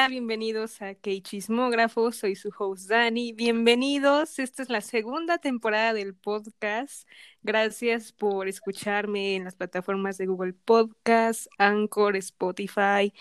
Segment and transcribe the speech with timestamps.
[0.00, 3.34] Hola, bienvenidos a K Chismógrafo, soy su host Dani.
[3.34, 7.06] Bienvenidos, esta es la segunda temporada del podcast.
[7.42, 13.12] Gracias por escucharme en las plataformas de Google Podcast, Anchor, Spotify.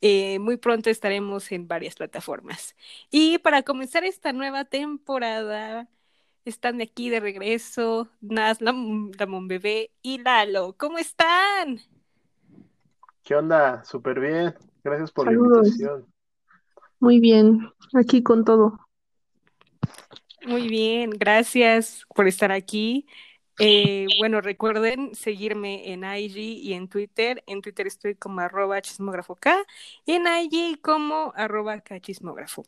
[0.00, 2.76] Eh, muy pronto estaremos en varias plataformas.
[3.10, 5.88] Y para comenzar esta nueva temporada,
[6.44, 10.76] están aquí de regreso Nas, la, Bebé y Lalo.
[10.78, 11.80] ¿Cómo están?
[13.24, 13.82] ¿Qué onda?
[13.82, 14.73] Súper bien.
[14.84, 16.06] Gracias por la invitación.
[17.00, 18.78] Muy bien, aquí con todo.
[20.46, 23.06] Muy bien, gracias por estar aquí.
[23.58, 27.42] Eh, bueno, recuerden seguirme en IG y en Twitter.
[27.46, 29.64] En Twitter estoy como arroba chismógrafo K
[30.04, 32.66] y en IG como arroba chismógrafo.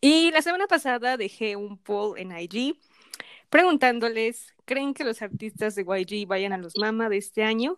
[0.00, 2.78] Y la semana pasada dejé un poll en IG
[3.50, 7.74] preguntándoles, ¿creen que los artistas de YG vayan a los MAMA de este año?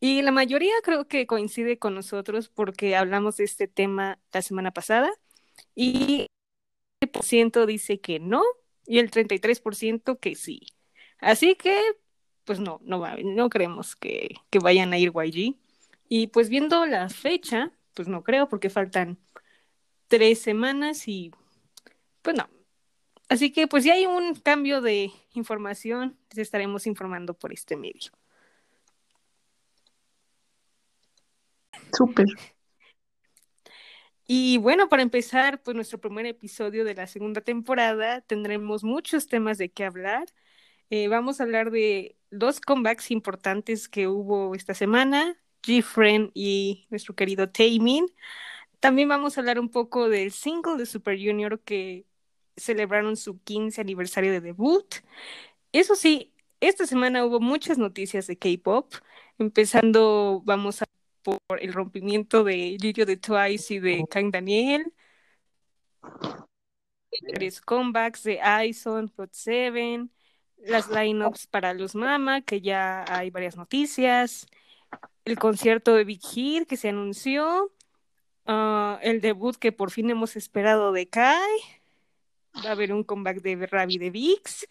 [0.00, 4.70] Y la mayoría creo que coincide con nosotros porque hablamos de este tema la semana
[4.72, 5.10] pasada
[5.74, 6.26] y
[7.00, 8.42] el por ciento dice que no
[8.86, 10.66] y el 33% que sí.
[11.18, 11.80] Así que,
[12.44, 15.56] pues no, no, no creemos que, vayan a ir YG.
[16.08, 19.18] Y pues viendo la fecha, pues no creo porque faltan
[20.08, 21.32] tres semanas y
[22.22, 22.48] pues no.
[23.28, 28.12] Así que pues ya hay un cambio de información, les estaremos informando por este medio.
[31.96, 32.26] Súper.
[34.26, 39.58] Y bueno, para empezar, pues nuestro primer episodio de la segunda temporada, tendremos muchos temas
[39.58, 40.26] de qué hablar.
[40.90, 47.14] Eh, vamos a hablar de dos comebacks importantes que hubo esta semana, G-Friend y nuestro
[47.14, 48.06] querido Taemin.
[48.80, 52.06] También vamos a hablar un poco del single de Super Junior que
[52.56, 54.86] celebraron su 15 aniversario de debut.
[55.72, 58.94] Eso sí, esta semana hubo muchas noticias de K-pop.
[59.38, 60.86] Empezando, vamos a
[61.24, 64.92] por el rompimiento de Lirio de Twice y de Kang Daniel.
[67.32, 70.06] Tres comebacks de Ison, Prot 7,
[70.58, 74.46] las lineups para los Mama, que ya hay varias noticias,
[75.24, 77.72] el concierto de Big Hit que se anunció,
[78.46, 81.58] ah, el debut que por fin hemos esperado de Kai,
[82.64, 84.68] va a haber un comeback de Ravi de Vix,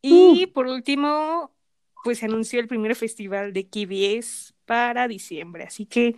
[0.00, 0.52] y uh.
[0.52, 1.52] por último,
[2.02, 5.64] pues se anunció el primer festival de KBS para diciembre.
[5.64, 6.16] Así que,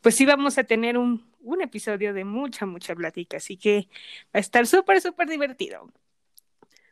[0.00, 3.36] pues sí vamos a tener un, un episodio de mucha, mucha plática.
[3.36, 3.86] Así que
[4.34, 5.88] va a estar súper, súper divertido.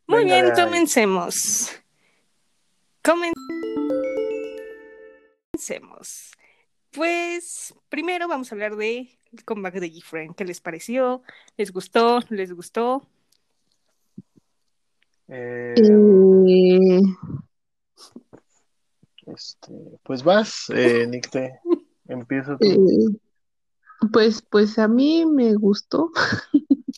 [0.06, 1.72] Muy bien, comencemos.
[3.02, 3.34] Comencemos.
[6.92, 10.32] Pues primero vamos a hablar de el comeback de Gifren.
[10.34, 11.24] ¿Qué les pareció?
[11.56, 12.20] ¿Les gustó?
[12.28, 13.04] ¿Les gustó?
[15.26, 15.74] Eh...
[19.34, 21.60] este, pues vas, eh, Nicte,
[22.06, 22.66] empieza tú.
[22.66, 23.18] Eh,
[24.12, 26.10] pues, pues a mí me gustó.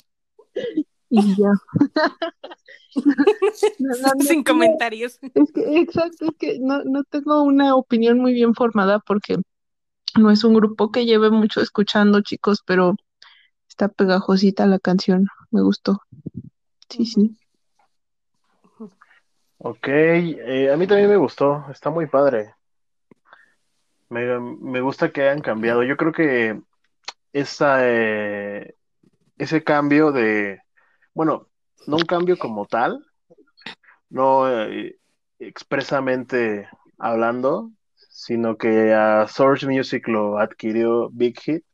[1.10, 1.50] y ya.
[4.20, 5.18] Sin comentarios.
[5.22, 9.36] Es que, exacto, es que no, no tengo una opinión muy bien formada porque
[10.18, 12.96] no es un grupo que lleve mucho escuchando, chicos, pero
[13.68, 16.02] está pegajosita la canción, me gustó.
[16.88, 17.36] Sí, sí.
[19.64, 22.56] Ok, eh, a mí también me gustó, está muy padre.
[24.08, 25.84] Me, gusta que hayan cambiado.
[25.84, 26.60] Yo creo que
[27.32, 28.74] esa, eh,
[29.38, 30.60] ese cambio de,
[31.14, 31.46] bueno,
[31.86, 33.06] no un cambio como tal,
[34.10, 34.98] no eh,
[35.38, 36.68] expresamente
[36.98, 41.64] hablando, sino que a Source Music lo adquirió Big Hit,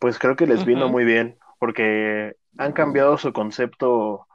[0.00, 4.26] pues creo que les vino muy bien, porque han cambiado su concepto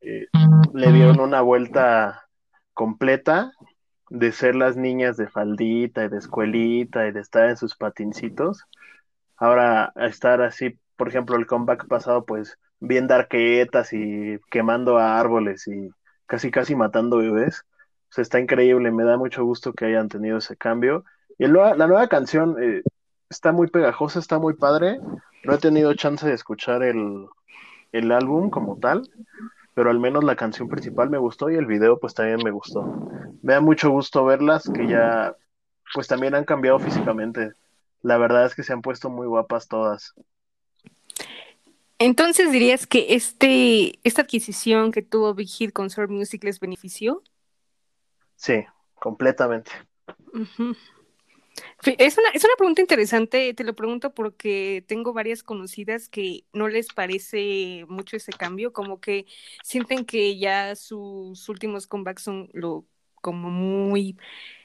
[0.00, 0.26] eh,
[0.72, 2.26] le dieron una vuelta
[2.72, 3.52] completa
[4.10, 8.64] de ser las niñas de faldita y de escuelita y de estar en sus patincitos.
[9.36, 15.90] Ahora estar así, por ejemplo, el comeback pasado, pues bien darquetas y quemando árboles y
[16.26, 17.64] casi casi matando bebés.
[18.16, 21.04] O está increíble, me da mucho gusto que hayan tenido ese cambio.
[21.38, 22.82] Y la nueva canción eh,
[23.28, 25.00] está muy pegajosa, está muy padre.
[25.44, 27.26] No he tenido chance de escuchar el,
[27.94, 29.08] el álbum como tal,
[29.74, 32.82] pero al menos la canción principal me gustó y el video pues también me gustó.
[33.42, 35.36] Me da mucho gusto verlas que ya
[35.92, 37.52] pues también han cambiado físicamente.
[38.02, 40.14] La verdad es que se han puesto muy guapas todas.
[41.98, 47.22] Entonces dirías que este, esta adquisición que tuvo Big Hit con Sword Music les benefició?
[48.36, 49.70] Sí, completamente.
[51.98, 56.68] Es una, es una pregunta interesante, te lo pregunto porque tengo varias conocidas que no
[56.68, 59.26] les parece mucho ese cambio, como que
[59.62, 62.86] sienten que ya sus últimos comebacks son lo
[63.20, 64.16] como muy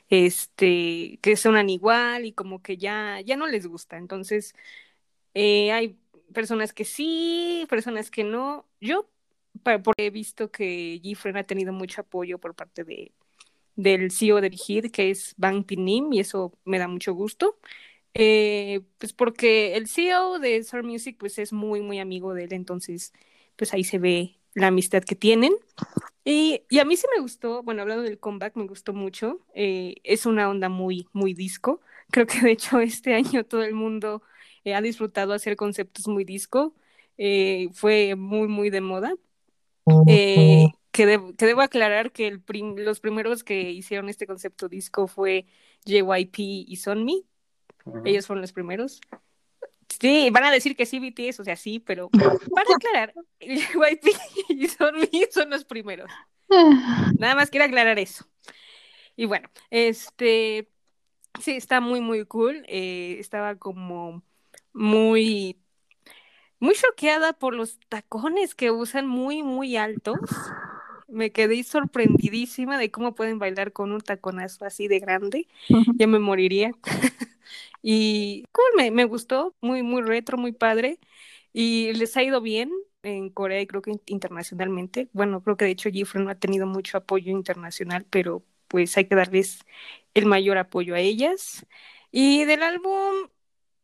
[0.10, 3.98] este que suenan igual y como que ya ya no les gusta.
[3.98, 4.56] Entonces,
[5.34, 5.98] Eh, hay
[6.34, 8.68] personas que sí, personas que no.
[8.82, 9.10] Yo,
[9.64, 13.14] porque he visto que Gifren ha tenido mucho apoyo por parte de,
[13.80, 17.58] del CEO de Vigid, que es Bang Pinim, y eso me da mucho gusto.
[18.14, 22.54] Eh, pues porque el CEO de Star Music pues es muy, muy amigo de él,
[22.54, 23.14] entonces
[23.56, 25.54] pues ahí se ve la amistad que tienen.
[26.26, 29.40] Y, y a mí sí me gustó, bueno, hablando del comeback, me gustó mucho.
[29.56, 31.82] Eh, es una onda muy, muy disco.
[32.12, 34.22] Creo que de hecho este año todo el mundo
[34.66, 36.76] eh, ha disfrutado hacer conceptos muy disco.
[37.74, 39.16] Fue muy, muy de moda.
[40.08, 40.68] Eh,
[41.00, 45.08] que, de, que, debo aclarar que el prim los primeros que hicieron este concepto disco
[45.08, 45.46] fue
[45.86, 47.26] JYP y Sonmi.
[47.86, 48.02] Uh -huh.
[48.04, 49.00] Ellos fueron los primeros.
[49.88, 52.10] Sí, van a decir que sí, BTS, o sea, sí, pero
[52.54, 54.08] para aclarar, JYP
[54.50, 56.12] y Sonmi son los primeros.
[57.18, 58.26] Nada más quiero aclarar eso.
[59.16, 60.68] Y bueno, este,
[61.40, 62.66] sí, está muy, muy cool.
[62.68, 64.22] Eh, estaba como
[64.74, 65.62] muy,
[66.60, 70.20] muy choqueada por los tacones que usan muy, muy altos.
[71.12, 75.48] Me quedé sorprendidísima de cómo pueden bailar con un taconazo así de grande.
[75.70, 75.96] Uh -huh.
[75.98, 76.72] Ya me moriría.
[77.82, 81.00] y cool, me, me, gustó, muy, muy retro, muy padre.
[81.54, 82.72] Y les ha ido bien
[83.04, 85.10] en Corea y creo que internacionalmente.
[85.14, 89.06] Bueno, creo que de hecho Gifren no ha tenido mucho apoyo internacional, pero pues hay
[89.06, 89.60] que darles
[90.14, 91.66] el mayor apoyo a ellas.
[92.12, 93.30] Y del álbum,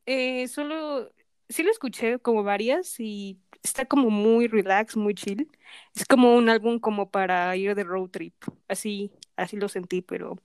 [0.05, 1.11] eh, solo,
[1.49, 5.49] sí lo escuché como varias y está como muy relax, muy chill.
[5.95, 8.35] Es como un álbum como para ir de road trip,
[8.67, 10.37] así, así lo sentí, pero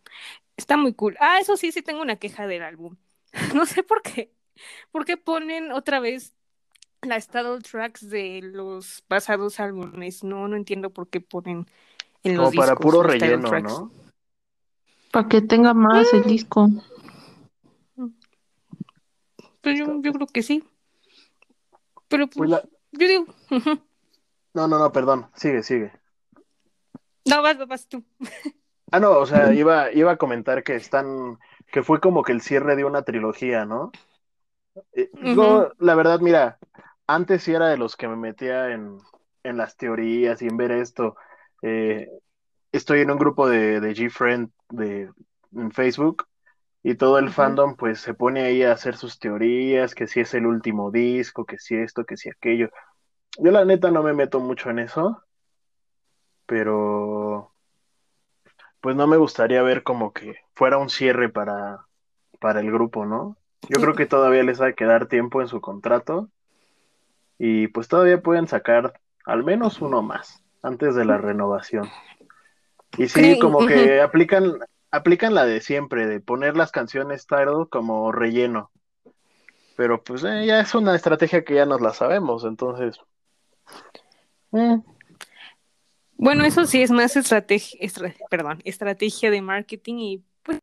[0.56, 1.16] está muy cool.
[1.20, 2.96] Ah, eso sí, sí tengo una queja del álbum.
[3.54, 4.32] no sé por qué,
[4.90, 6.34] por qué ponen otra vez
[7.02, 10.24] las title tracks de los pasados álbumes.
[10.24, 11.66] No, no entiendo por qué ponen
[12.22, 13.92] en los como para discos, puro relleno, ¿no?
[15.12, 16.68] Para que tenga más el disco.
[19.60, 20.64] Pues yo, yo creo que sí.
[22.10, 22.62] Pero pues, pues la...
[22.92, 23.26] yo digo.
[24.52, 25.30] no, no, no, perdón.
[25.34, 25.92] Sigue, sigue.
[27.24, 28.04] No, vas, vas tú.
[28.90, 31.38] ah, no, o sea, iba, iba a comentar que están.
[31.72, 33.92] que fue como que el cierre de una trilogía, ¿no?
[34.92, 35.34] Eh, uh -huh.
[35.36, 36.58] Yo, la verdad, mira,
[37.06, 38.98] antes sí era de los que me metía en,
[39.44, 41.16] en las teorías y en ver esto.
[41.62, 42.08] Eh,
[42.72, 45.10] estoy en un grupo de, de G-Friend de,
[45.54, 46.26] en Facebook
[46.82, 50.32] y todo el fandom pues se pone ahí a hacer sus teorías, que si es
[50.34, 52.70] el último disco, que si esto, que si aquello.
[53.38, 55.22] Yo la neta no me meto mucho en eso,
[56.46, 57.52] pero
[58.80, 61.86] pues no me gustaría ver como que fuera un cierre para,
[62.38, 63.36] para el grupo, ¿no?
[63.68, 66.30] Yo creo que todavía les va a quedar tiempo en su contrato
[67.38, 71.88] y pues todavía pueden sacar al menos uno más antes de la renovación.
[72.96, 74.58] Y sí, como que aplican,
[74.90, 78.70] aplican la de siempre, de poner las canciones title como relleno.
[79.76, 82.98] Pero pues eh, ya es una estrategia que ya nos la sabemos, entonces.
[84.52, 84.78] Eh.
[86.16, 90.58] Bueno, eso sí es más estrategia, estra, perdón, estrategia de marketing y pues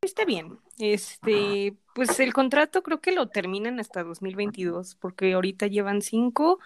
[0.00, 0.58] está bien.
[0.78, 6.60] Este, pues el contrato creo que lo terminan hasta 2022, porque ahorita llevan cinco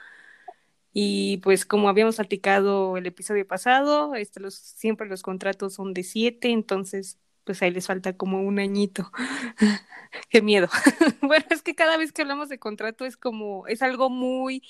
[0.93, 6.03] y pues como habíamos platicado el episodio pasado, este, los, siempre los contratos son de
[6.03, 9.11] siete, entonces pues ahí les falta como un añito.
[10.29, 10.69] Qué miedo.
[11.23, 14.63] bueno, es que cada vez que hablamos de contrato es como, es algo muy,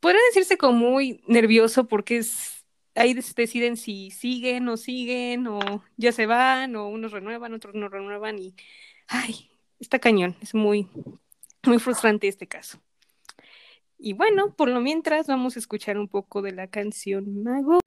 [0.00, 2.64] podría decirse como muy nervioso porque es,
[2.94, 7.88] ahí deciden si siguen o siguen o ya se van o unos renuevan, otros no
[7.88, 8.54] renuevan y,
[9.08, 9.50] ay,
[9.80, 10.88] está cañón, es muy,
[11.64, 12.80] muy frustrante este caso.
[14.02, 17.80] Y bueno, por lo mientras vamos a escuchar un poco de la canción Mago.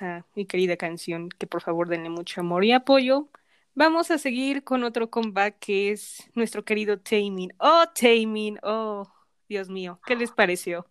[0.00, 3.28] A mi querida canción, que por favor denle mucho amor y apoyo.
[3.74, 7.52] Vamos a seguir con otro comeback que es nuestro querido Taemin.
[7.58, 9.08] Oh, Taemin, oh,
[9.48, 10.86] Dios mío, ¿qué les pareció?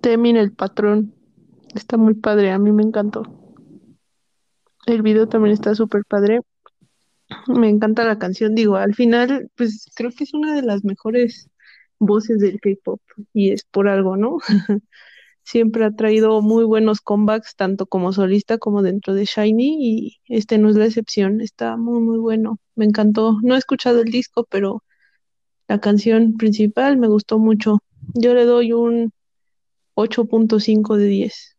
[0.00, 1.14] Taemin, el patrón,
[1.74, 3.22] está muy padre, a mí me encantó.
[4.86, 6.40] El video también está súper padre.
[7.46, 11.50] Me encanta la canción, digo, al final, pues creo que es una de las mejores
[11.98, 13.00] voces del K-pop
[13.32, 14.38] y es por algo, ¿no?
[15.48, 20.58] siempre ha traído muy buenos comebacks, tanto como solista como dentro de Shiny, y este
[20.58, 23.38] no es la excepción, está muy, muy bueno, me encantó.
[23.42, 24.84] No he escuchado el disco, pero
[25.66, 27.78] la canción principal me gustó mucho.
[28.12, 29.10] Yo le doy un
[29.94, 31.56] 8.5 de 10.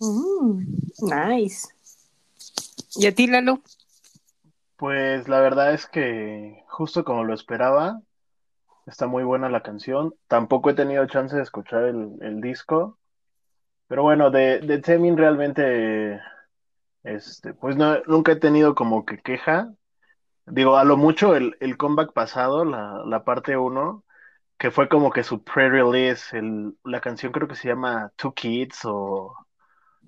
[0.00, 0.58] Mm,
[1.00, 1.68] nice.
[2.96, 3.62] ¿Y a ti, Lalo?
[4.76, 8.02] Pues la verdad es que justo como lo esperaba,
[8.88, 10.14] está muy buena la canción.
[10.28, 12.98] Tampoco he tenido chance de escuchar el, el disco,
[13.88, 16.20] pero bueno, de, de Temin realmente,
[17.04, 19.72] este, pues no, nunca he tenido como que queja.
[20.46, 24.04] Digo, a lo mucho el, el comeback pasado, la, la parte 1,
[24.58, 28.80] que fue como que su pre-release, el- la canción creo que se llama Two Kids
[28.84, 29.36] o...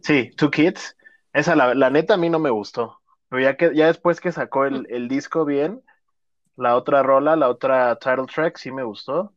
[0.03, 0.97] Sí, Two Kids.
[1.33, 3.01] Esa, la, la neta, a mí no me gustó.
[3.29, 5.83] Pero ya que ya después que sacó el, el disco bien,
[6.61, 9.33] la otra rola, la otra title track, sí me gustó.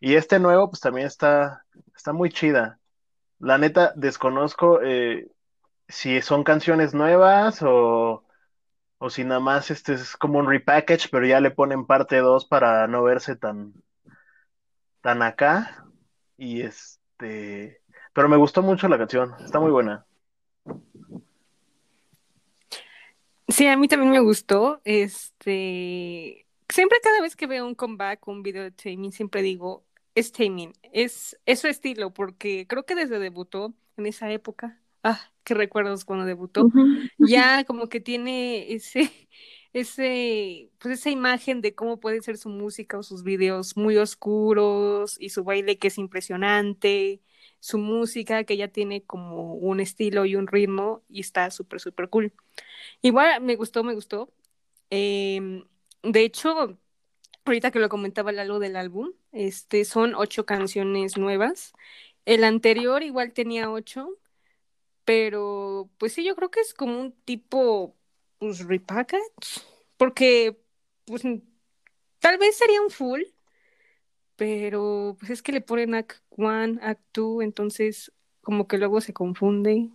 [0.00, 1.64] Y este nuevo, pues también está,
[1.96, 2.78] está muy chida.
[3.40, 5.28] La neta, desconozco eh,
[5.88, 8.24] si son canciones nuevas o,
[8.98, 12.46] o si nada más este es como un repackage, pero ya le ponen parte 2
[12.46, 13.74] para no verse tan,
[15.00, 15.84] tan acá.
[16.36, 17.82] Y este,
[18.12, 20.06] pero me gustó mucho la canción, está muy buena.
[23.48, 24.80] Sí, a mí también me gustó.
[24.84, 29.84] Este, siempre cada vez que veo un comeback, un video de Taemin, siempre digo,
[30.14, 35.20] es Taemin, es, es su estilo, porque creo que desde debutó en esa época, ah,
[35.44, 36.68] qué recuerdos cuando debutó,
[37.18, 39.10] ya como que tiene ese,
[39.72, 45.16] ese, pues esa imagen de cómo puede ser su música o sus videos muy oscuros
[45.20, 47.22] y su baile que es impresionante,
[47.60, 52.08] su música que ya tiene como un estilo y un ritmo y está súper, súper
[52.08, 52.32] cool.
[53.02, 54.32] Igual me gustó, me gustó.
[54.90, 55.62] Eh,
[56.02, 56.78] de hecho,
[57.44, 61.72] ahorita que lo comentaba Lalo del álbum, este, son ocho canciones nuevas.
[62.24, 64.18] El anterior igual tenía ocho,
[65.04, 67.96] pero pues sí, yo creo que es como un tipo,
[68.38, 69.62] pues, repackage,
[69.96, 70.60] porque
[71.06, 71.22] pues
[72.20, 73.22] tal vez sería un full,
[74.36, 78.12] pero pues es que le ponen Act 1, Act 2, entonces
[78.42, 79.90] como que luego se confunde.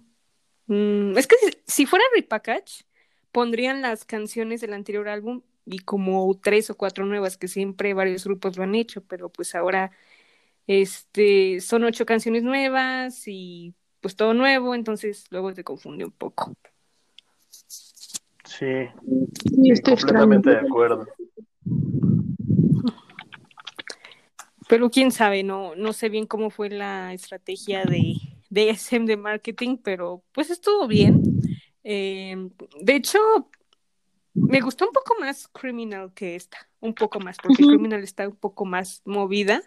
[0.67, 2.85] Mm, es que si, si fuera repackage,
[3.31, 8.25] pondrían las canciones del anterior álbum y como tres o cuatro nuevas, que siempre varios
[8.25, 9.91] grupos lo han hecho, pero pues ahora
[10.67, 16.53] este, son ocho canciones nuevas y pues todo nuevo, entonces luego se confunde un poco.
[18.45, 18.65] Sí,
[19.63, 19.97] extraño.
[19.97, 21.07] completamente de acuerdo.
[24.67, 28.15] Pero quién sabe, no, no sé bien cómo fue la estrategia de,
[28.49, 31.21] de SM de marketing, pero pues estuvo bien.
[31.83, 32.49] Eh,
[32.81, 33.19] de hecho,
[34.33, 37.63] me gustó un poco más Criminal que esta, un poco más, porque.
[37.63, 39.61] Criminal está un poco más movida,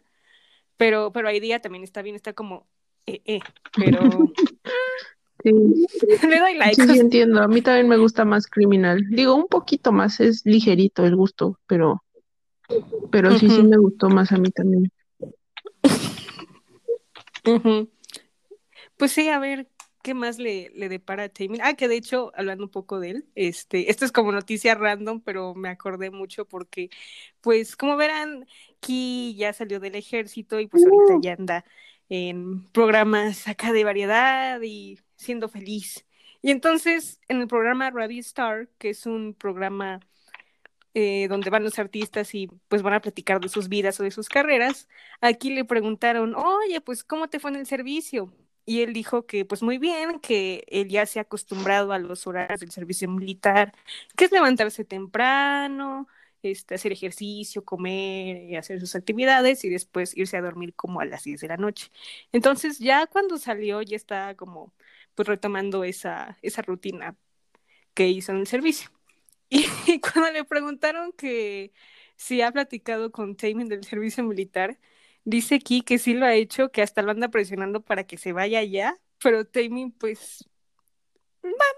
[0.76, 2.66] pero, pero Idea también está bien, está como,
[3.06, 3.40] eh, eh,
[3.75, 4.00] pero
[5.42, 5.52] Sí,
[6.26, 6.75] le doy like.
[6.75, 7.40] sí, sí, entiendo.
[7.40, 9.00] A mí también me gusta más Criminal.
[9.11, 12.02] Digo, un poquito más, es ligerito el gusto, pero,
[13.12, 14.90] pero sí, sí me gustó más a mí también.
[18.96, 19.68] Pues sí, a ver
[20.06, 21.60] qué más le, le depara a Taemin.
[21.64, 25.20] Ah, que de hecho, hablando un poco de él, este, esto es como noticia random,
[25.20, 26.90] pero me acordé mucho porque,
[27.40, 28.46] pues, como verán,
[28.78, 31.64] Ki ya salió del ejército y pues ahorita ya anda
[32.08, 36.06] en programas acá de variedad y siendo feliz.
[36.40, 39.98] Y entonces, en el programa Radio Star, que es un programa
[40.94, 44.12] eh, donde van los artistas y pues van a platicar de sus vidas o de
[44.12, 44.88] sus carreras,
[45.20, 48.32] aquí le preguntaron, oye, pues, ¿cómo te fue en el servicio?
[48.66, 52.26] Y él dijo que pues muy bien, que él ya se ha acostumbrado a los
[52.26, 53.73] horarios del servicio militar,
[54.16, 56.08] que es levantarse temprano,
[56.42, 61.04] este, hacer ejercicio, comer y hacer sus actividades y después irse a dormir como a
[61.04, 61.90] las 10 de la noche.
[62.32, 64.75] Entonces ya cuando salió ya está como
[65.14, 67.16] pues retomando esa, esa rutina
[67.94, 68.90] que hizo en el servicio.
[69.87, 71.73] Y cuando le preguntaron que
[72.16, 74.78] si ha platicado con Taemin del servicio militar,
[75.26, 78.33] dice aquí que sí lo ha hecho, que hasta lo anda presionando para que se
[78.33, 80.49] vaya ya, pero Taemin pues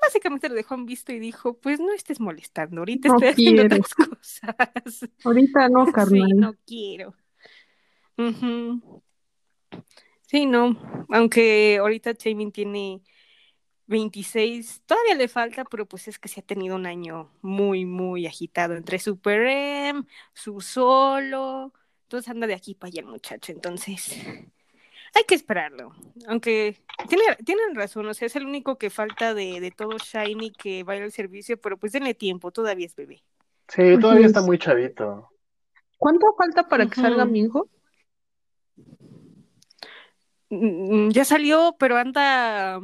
[0.02, 3.62] básicamente lo dejó en visto y dijo, pues no estés molestando, ahorita No estoy haciendo
[3.64, 5.10] otras cosas.
[5.24, 6.30] Ahorita no, Sí, carnal.
[6.36, 7.14] no quiero.
[10.22, 10.76] Sí, no,
[11.10, 13.02] aunque ahorita Taemin tiene
[13.86, 18.26] 26, todavía le falta, pero pues es que se ha tenido un año muy, muy
[18.26, 21.72] agitado entre Super M, su solo,
[22.08, 24.16] entonces anda de aquí para allá el muchacho, entonces
[25.14, 25.94] hay que esperarlo,
[26.26, 30.52] aunque tiene, tienen razón, o sea, es el único que falta de, de todo Shiny
[30.52, 33.22] que va a ir al servicio, pero pues denle tiempo, todavía es bebé.
[33.68, 34.46] Sí, todavía está es.
[34.46, 35.28] muy chavito.
[35.98, 37.68] ¿Cuánto falta para que salga mi hijo?
[40.48, 42.80] Mm, Ya salió, pero anda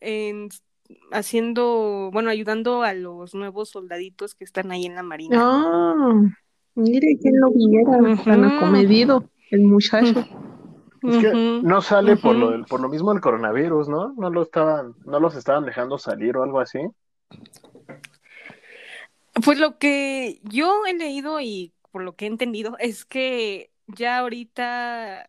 [0.00, 0.50] en-
[1.10, 5.38] haciendo, bueno, ayudando a los nuevos soldaditos que están ahí en la marina.
[5.40, 6.20] Ah,
[6.74, 10.24] mire quién lo viera, tan acomedido, el muchacho.
[11.02, 14.12] Es que no sale por lo del, por lo mismo del coronavirus, ¿no?
[14.12, 16.78] No lo estaban, no los estaban dejando salir o algo así.
[19.44, 24.18] Pues lo que yo he leído y por lo que he entendido es que ya
[24.18, 25.28] ahorita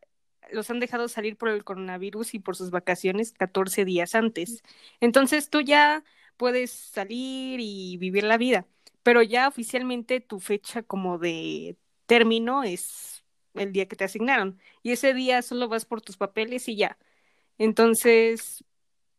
[0.51, 4.63] los han dejado salir por el coronavirus y por sus vacaciones 14 días antes.
[4.99, 6.03] Entonces tú ya
[6.37, 8.65] puedes salir y vivir la vida,
[9.03, 14.91] pero ya oficialmente tu fecha como de término es el día que te asignaron y
[14.91, 16.97] ese día solo vas por tus papeles y ya.
[17.57, 18.63] Entonces,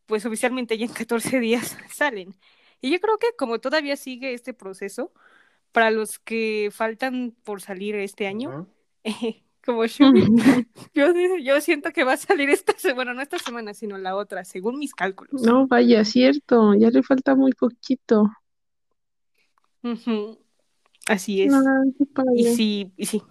[0.05, 2.35] pues oficialmente ya en 14 días salen.
[2.81, 5.13] Y yo creo que como todavía sigue este proceso,
[5.71, 8.67] para los que faltan por salir este año,
[9.65, 10.23] como Shumi,
[10.93, 11.07] yo,
[11.41, 14.45] yo siento que va a salir esta semana, bueno, no esta semana, sino la otra,
[14.45, 15.41] según mis cálculos.
[15.41, 18.31] No, vaya, cierto, ya le falta muy poquito.
[19.85, 20.39] Ujú,
[21.07, 21.51] Así es.
[21.51, 21.61] No,
[22.35, 23.21] Y sí, y sí.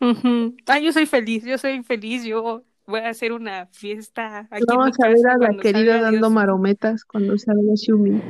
[0.00, 0.54] Ujú.
[0.66, 4.66] Ah, yo soy feliz, yo soy feliz, yo voy a hacer una fiesta aquí en
[4.70, 6.30] mi Vamos a ver a la querida dando Dios.
[6.32, 8.20] marometas cuando salga Shumi.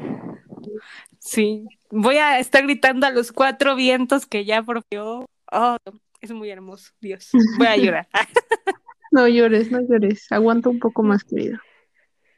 [1.19, 5.27] Sí, voy a estar gritando a los cuatro vientos que ya propio.
[5.53, 5.77] Oh,
[6.23, 7.31] es muy hermoso, Dios.
[7.59, 8.09] Voy a llorar.
[9.11, 10.31] No llores, no llores.
[10.31, 11.63] Aguanta un poco más, querida.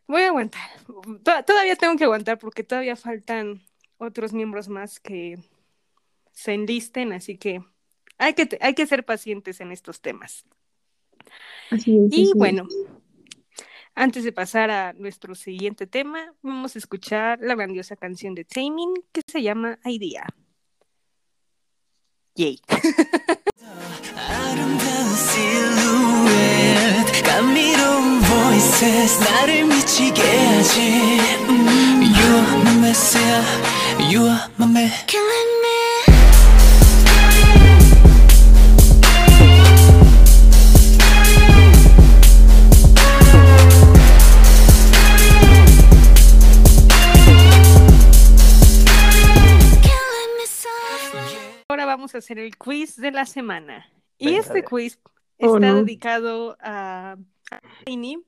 [0.06, 0.61] Voy a aguantar.
[0.87, 3.61] To- Todavía tengo que aguantar porque todavía faltan
[4.00, 5.38] otros miembros más que
[6.33, 7.62] se enlisten, así que
[8.19, 10.45] hay que, hay que ser pacientes en estos temas.
[11.71, 12.02] Así es.
[12.04, 12.35] Y así es.
[12.35, 12.66] bueno,
[13.95, 18.95] antes de pasar a nuestro siguiente tema, vamos a escuchar la grandiosa canción de Taemin
[19.12, 20.26] que se llama Idea.
[22.34, 22.60] Yay.
[34.08, 34.91] You are my
[51.69, 53.86] Ahora vamos a hacer el quiz de la semana.
[54.19, 54.99] Y este quiz
[55.41, 57.17] oh, está dedicado a
[57.86, 58.25] Shiny,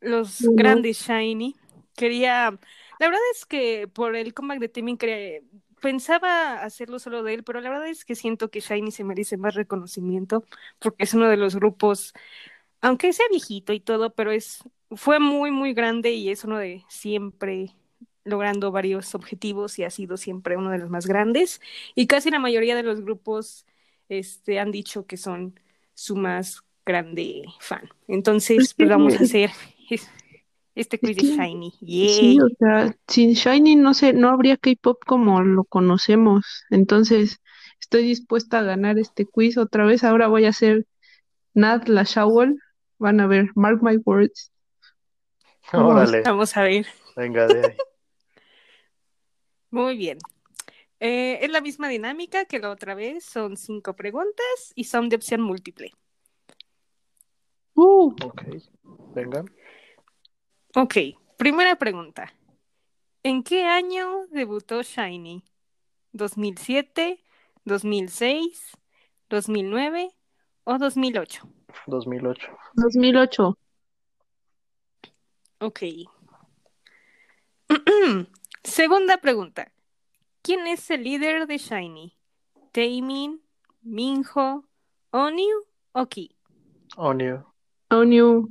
[0.00, 1.56] los grandes Shiny.
[1.96, 2.58] Quería
[2.98, 5.42] la verdad es que por el comeback de Timmy cre-
[5.80, 9.36] pensaba hacerlo solo de él, pero la verdad es que siento que Shiny se merece
[9.36, 10.44] más reconocimiento
[10.78, 12.12] porque es uno de los grupos,
[12.80, 16.84] aunque sea viejito y todo, pero es fue muy muy grande y es uno de
[16.88, 17.74] siempre
[18.24, 21.60] logrando varios objetivos y ha sido siempre uno de los más grandes
[21.94, 23.66] y casi la mayoría de los grupos
[24.08, 25.58] este han dicho que son
[25.94, 27.88] su más grande fan.
[28.08, 29.50] Entonces, pues vamos a hacer
[30.80, 31.72] este quiz que- de Shiny.
[31.80, 36.64] Sí, o sea, sin Shiny no sé, no habría K-pop como lo conocemos.
[36.70, 37.40] Entonces,
[37.80, 40.04] estoy dispuesta a ganar este quiz otra vez.
[40.04, 40.86] Ahora voy a hacer
[41.54, 42.60] Nat la Shawl.
[42.98, 44.52] Van a ver, mark my words.
[45.72, 45.92] Vamos.
[45.92, 46.86] Órale, Vamos a ver.
[47.16, 47.76] venga de ahí.
[49.70, 50.18] Muy bien.
[51.00, 53.24] Eh, es la misma dinámica que la otra vez.
[53.24, 55.92] Son cinco preguntas y son de opción múltiple.
[57.74, 58.42] Uh, Ok,
[59.14, 59.44] venga.
[60.80, 60.94] Ok,
[61.36, 62.32] primera pregunta.
[63.24, 65.42] ¿En qué año debutó Shiny?
[66.12, 67.20] ¿2007,
[67.64, 68.78] 2006,
[69.28, 70.14] 2009
[70.62, 71.48] o 2008?
[71.88, 72.56] 2008.
[72.74, 73.58] 2008.
[75.58, 75.80] Ok.
[78.62, 79.72] Segunda pregunta.
[80.42, 82.16] ¿Quién es el líder de Shiny?
[82.70, 83.42] ¿Taemin,
[83.82, 84.68] Minho,
[85.10, 86.36] Onyu o Ki?
[86.96, 87.52] Onio.
[87.90, 88.48] Onyu.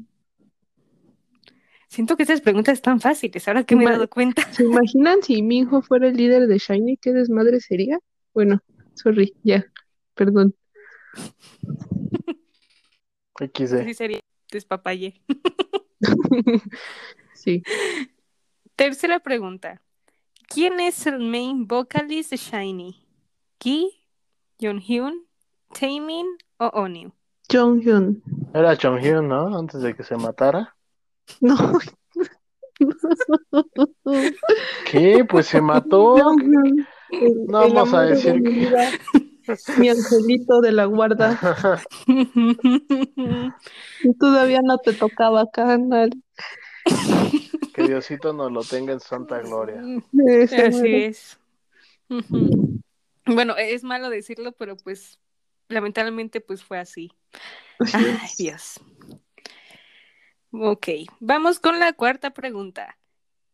[1.97, 4.43] Siento que estas preguntas están fáciles, ahora que me he dado cuenta.
[4.53, 6.95] ¿Se imaginan si Minho fuera el líder de Shiny?
[6.97, 7.97] ¿Qué desmadre sería?
[8.35, 8.61] Bueno,
[8.93, 9.65] sorry, ya,
[10.13, 10.53] perdón.
[13.39, 13.83] XD.
[13.83, 14.19] Sí sería
[14.51, 15.23] despapalle.
[17.33, 17.63] Sí.
[18.75, 19.81] Tercera pregunta.
[20.47, 23.07] ¿Quién es el main vocalist de Shiny?
[23.57, 24.03] ¿Ki,
[24.59, 25.25] Hyun,
[25.73, 26.27] Taemin
[26.59, 27.11] o Onyu?
[27.51, 28.21] Jonghyun.
[28.53, 29.57] Era Chonghyun, ¿no?
[29.57, 30.76] Antes de que se matara.
[31.41, 31.55] No.
[34.89, 35.25] ¿Qué?
[35.27, 36.15] Pues se mató.
[37.09, 38.99] El- No el vamos a de decir mi que-
[39.77, 41.39] mi angelito de la guarda.
[44.19, 46.09] Todavía no te tocaba canal.
[47.73, 49.81] que Diosito nos lo tenga en santa gloria.
[50.67, 51.39] Así es.
[53.25, 55.19] Bueno, es malo decirlo, pero pues
[55.69, 57.11] lamentablemente pues fue así.
[57.93, 58.79] Ay, Dios.
[60.51, 60.87] Ok,
[61.19, 62.97] vamos con la cuarta pregunta.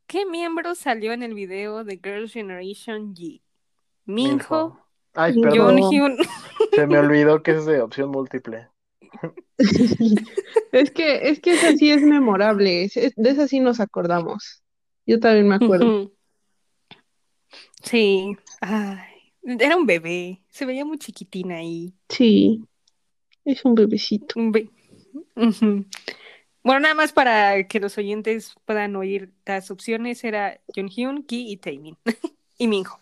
[0.08, 3.42] ¿Qué miembro salió en el video de Girls' Generation G?
[4.06, 4.80] Minho.
[5.14, 5.80] Ay, perdón.
[6.72, 8.68] Se me olvidó que es de opción múltiple.
[10.72, 14.64] Es que, es que esa sí es memorable, es- es- de esa sí nos acordamos.
[15.06, 16.12] Yo también me acuerdo.
[17.84, 19.00] Sí, ay,
[19.44, 21.94] era un bebé, se veía muy chiquitina ahí.
[22.10, 22.64] Sí,
[23.46, 24.40] es un bebecito.
[24.40, 24.70] Un be-
[25.36, 25.86] Ujú.
[26.64, 31.58] Bueno, nada más para que los oyentes puedan oír las opciones era Yeonhyun, Ki y
[31.58, 31.98] Taemin
[32.58, 32.98] y Minho.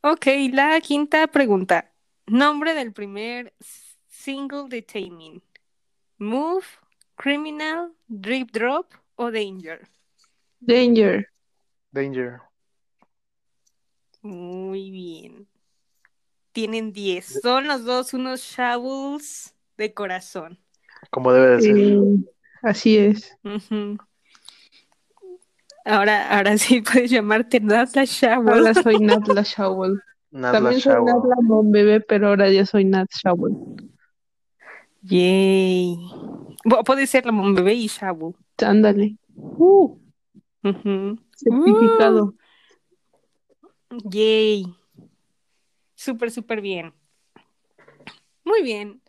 [0.00, 1.92] Ok, la quinta pregunta.
[2.26, 3.54] Nombre del primer
[4.08, 5.42] single de Taemin.
[6.16, 6.64] Move,
[7.16, 9.86] Criminal, Drip Drop o Danger.
[10.60, 11.28] Danger.
[11.90, 12.40] Danger.
[14.22, 15.46] Muy bien.
[16.52, 17.40] Tienen 10.
[17.42, 20.63] Son los dos unos shovels de corazón.
[21.10, 21.76] Como debe de ser.
[21.76, 22.02] Eh,
[22.62, 23.36] así es.
[25.84, 28.54] Ahora, ahora sí puedes llamarte Nata Shovel.
[28.54, 28.98] Ahora soy.
[28.98, 29.44] Natla
[30.52, 31.14] También soy Shower.
[31.14, 33.54] Nat la Mon Bebé, pero ahora ya soy Nat Shovel.
[35.02, 35.96] Yay.
[36.64, 38.34] Bu- puede ser la Mon Bebé y Shovel.
[38.58, 39.16] Ándale.
[39.36, 39.98] Uh,
[40.64, 41.18] Ujú.
[41.36, 42.34] certificado.
[44.04, 44.64] Yay.
[45.94, 46.92] Súper, súper bien.
[48.44, 49.00] Muy bien.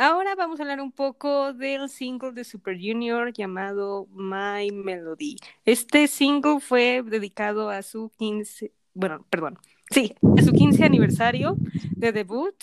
[0.00, 5.34] Ahora vamos a hablar un poco del single de Super Junior llamado My Melody.
[5.64, 9.58] Este single fue dedicado a su 15, bueno, perdón,
[9.90, 11.56] sí, a su 15 aniversario
[11.96, 12.54] de debut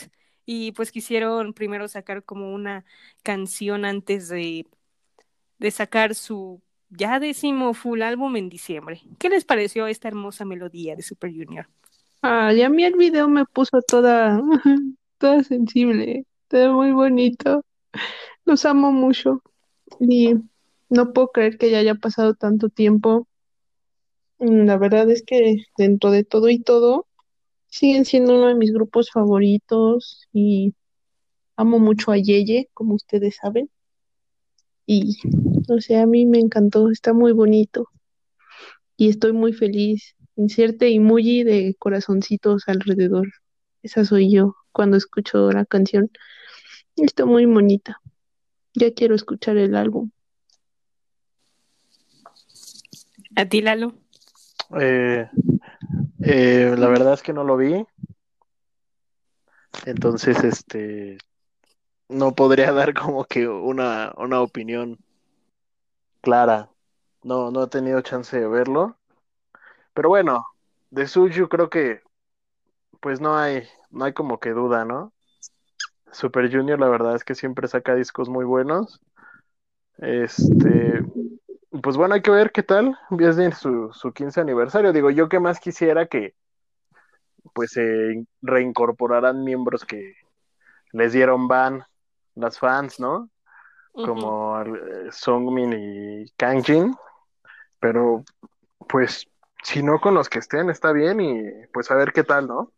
[0.45, 2.85] y pues quisieron primero sacar como una
[3.21, 4.65] canción antes de,
[5.59, 9.01] de sacar su ya décimo full álbum en diciembre.
[9.19, 11.67] ¿Qué les pareció esta hermosa melodía de Super Junior?
[12.21, 14.41] Ah, y a mí el video me puso toda,
[15.17, 16.25] toda sensible.
[16.55, 17.63] Muy bonito.
[18.45, 19.41] Los amo mucho.
[19.99, 20.35] Y
[20.89, 23.27] no puedo creer que ya haya pasado tanto tiempo.
[24.39, 27.07] Mm, La verdad es que dentro de todo y todo,
[27.67, 30.75] siguen siendo uno de mis grupos favoritos y
[31.57, 33.69] amo mucho a Yeye, como ustedes saben.
[34.87, 35.17] Y,
[35.69, 37.87] o sea, a mí me encantó, está muy bonito
[38.97, 40.15] y estoy muy feliz.
[40.35, 43.27] Inserte emoji de corazoncitos alrededor.
[43.83, 46.09] Esa soy yo cuando escucho la canción.
[46.95, 48.01] Está muy bonita.
[48.73, 50.11] Ya quiero escuchar el álbum.
[53.35, 53.93] ¿A ti, Lalo?
[54.79, 55.29] Eh,
[56.21, 57.85] eh, la verdad es que no lo vi.
[59.85, 61.17] Entonces, este,
[62.07, 64.97] no podría dar como que una, una opinión
[66.21, 66.69] clara.
[67.23, 68.97] No, no he tenido chance de verlo.
[69.93, 70.45] Pero bueno,
[70.91, 72.01] de Suju creo que,
[73.01, 75.14] pues no hay, no hay como que duda, ¿no?
[76.15, 79.01] Super Junior, la verdad es que siempre saca discos muy buenos.
[79.97, 81.03] Este,
[81.81, 82.97] pues bueno, hay que ver qué tal.
[83.19, 84.93] Es de su, su 15 aniversario.
[84.93, 86.33] Digo, yo que más quisiera que
[87.53, 90.15] pues se reincorporaran miembros que
[90.93, 91.83] les dieron ban
[92.33, 93.29] las fans, ¿no?
[93.93, 96.95] Como eh, Songmin y Kangjin.
[97.79, 98.23] Pero
[98.87, 99.27] pues
[99.63, 102.71] si no con los que estén está bien y pues a ver qué tal, ¿no?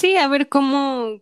[0.00, 1.20] Sí, a ver cómo,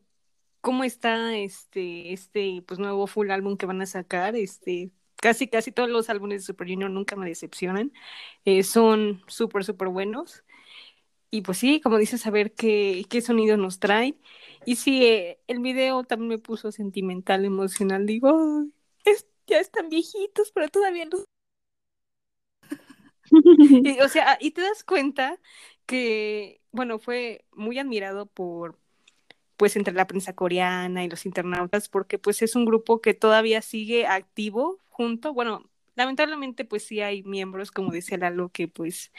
[0.60, 4.36] cómo está este, este pues nuevo full álbum que van a sacar.
[4.36, 7.92] Este, casi, casi todos los álbumes de Super Junior nunca me decepcionan.
[8.44, 10.44] Eh, son súper, súper buenos.
[11.30, 14.18] Y pues sí, como dices, a ver qué, qué sonido nos traen.
[14.66, 18.06] Y sí, eh, el video también me puso sentimental, emocional.
[18.06, 18.30] Digo,
[19.06, 21.18] "Ay, es- ya están viejitos, pero todavía no
[23.84, 25.38] Y, o sea, y te das cuenta
[25.88, 28.78] que, bueno, fue muy admirado por,
[29.56, 33.62] pues, entre la prensa coreana y los internautas, porque, pues, es un grupo que todavía
[33.62, 39.12] sigue activo junto, bueno, lamentablemente, pues, sí hay miembros, como decía Lalo, que, pues,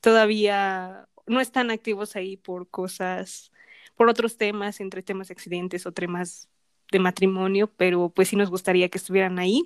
[0.00, 3.52] todavía no están activos ahí por cosas,
[3.96, 6.48] por otros temas, entre temas de accidentes o temas
[6.92, 9.64] de matrimonio, pero, pues, sí nos gustaría que estuvieran ahí,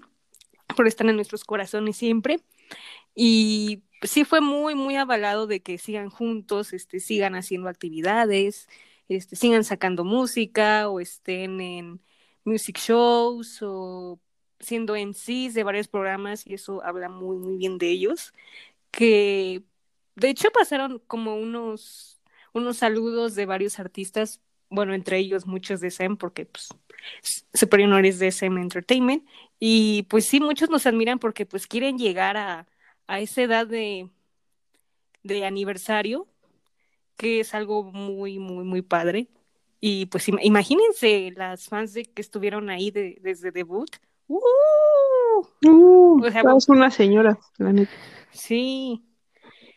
[0.76, 2.40] por estar en nuestros corazones siempre.
[3.14, 8.68] Y sí fue muy, muy avalado de que sigan juntos, este, sigan haciendo actividades,
[9.08, 12.00] este, sigan sacando música o estén en
[12.44, 14.20] music shows o
[14.60, 18.32] siendo MCs de varios programas y eso habla muy, muy bien de ellos.
[18.90, 19.64] Que
[20.16, 22.20] de hecho pasaron como unos,
[22.52, 26.68] unos saludos de varios artistas, bueno, entre ellos muchos de SEM, porque pues
[27.54, 29.26] Super Junior es de SM Entertainment.
[29.58, 32.66] Y pues sí, muchos nos admiran porque pues quieren llegar a,
[33.08, 34.08] a esa edad de,
[35.24, 36.28] de aniversario,
[37.16, 39.26] que es algo muy, muy, muy padre.
[39.80, 43.90] Y pues im- imagínense las fans de que estuvieron ahí de- desde debut,
[44.28, 44.40] ¡Uh!
[45.64, 47.92] Uh, O sea, todas una señora, la neta.
[48.32, 49.02] Sí,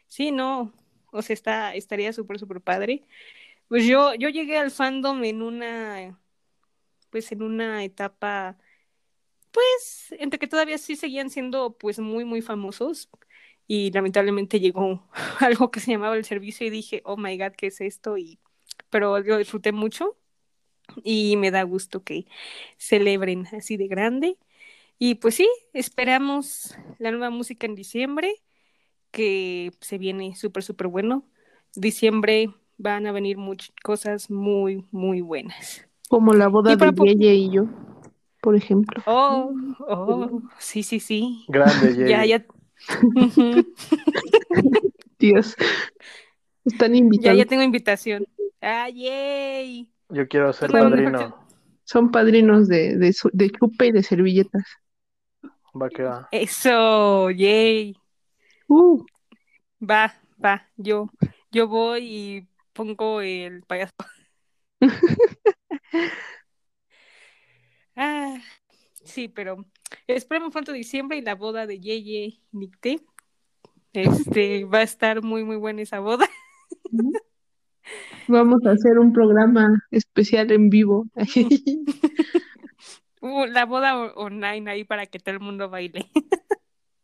[0.08, 0.74] sí, no.
[1.12, 3.04] O sea, está, estaría súper, súper padre.
[3.68, 6.20] Pues yo, yo llegué al fandom en una,
[7.10, 8.58] pues en una etapa,
[9.52, 13.10] pues, entre que todavía sí seguían siendo, pues, muy, muy famosos.
[13.68, 15.08] Y lamentablemente llegó
[15.40, 18.18] algo que se llamaba el servicio y dije, oh my God, ¿qué es esto?
[18.18, 18.40] Y,
[18.90, 20.18] pero lo disfruté mucho
[21.04, 22.26] y me da gusto que
[22.78, 24.38] celebren así de grande.
[25.00, 28.36] Y pues sí, esperamos la nueva música en diciembre,
[29.12, 31.26] que se viene súper, súper bueno.
[31.76, 35.88] Diciembre van a venir muchas cosas muy, muy buenas.
[36.10, 37.66] Como la boda Y de Yeye y yo,
[38.42, 39.02] por ejemplo.
[39.06, 39.54] Oh,
[39.88, 41.46] oh, sí, sí, sí.
[41.48, 42.10] Grande, Jay.
[42.10, 42.46] Ya, ya.
[45.20, 45.56] Dios.
[46.66, 47.38] Están Ya, invitados.
[47.38, 48.28] ya tengo invitación.
[48.62, 49.90] ¡Ah, yay!
[50.10, 51.12] Yo quiero ser padrino.
[51.12, 51.34] mejor
[51.84, 54.64] Son padrinos de, de chupe y de servilletas.
[55.80, 56.28] Va que va.
[56.32, 57.96] Eso, yay.
[58.68, 59.04] Uh,
[59.84, 61.10] Va, va, yo,
[61.52, 63.94] yo voy y pongo el payaso.
[68.04, 68.40] Ah,
[69.04, 69.64] sí, pero
[70.08, 73.00] esperemos pronto diciembre y la boda de Yeye y Nicté.
[73.94, 76.26] Este, va a estar muy, muy buena esa boda.
[78.28, 81.06] vamos a hacer un programa especial en vivo.
[83.24, 86.10] Uh, la boda online ahí para que todo el mundo baile.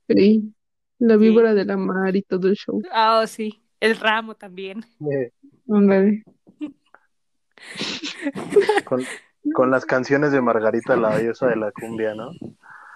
[0.10, 0.52] Sí,
[0.98, 2.82] la víbora de la mar y todo el show.
[2.92, 4.84] Ah, oh, sí, el ramo también.
[5.12, 5.32] Eh,
[8.86, 9.06] con,
[9.54, 12.32] con las canciones de Margarita, la diosa de la cumbia, ¿no?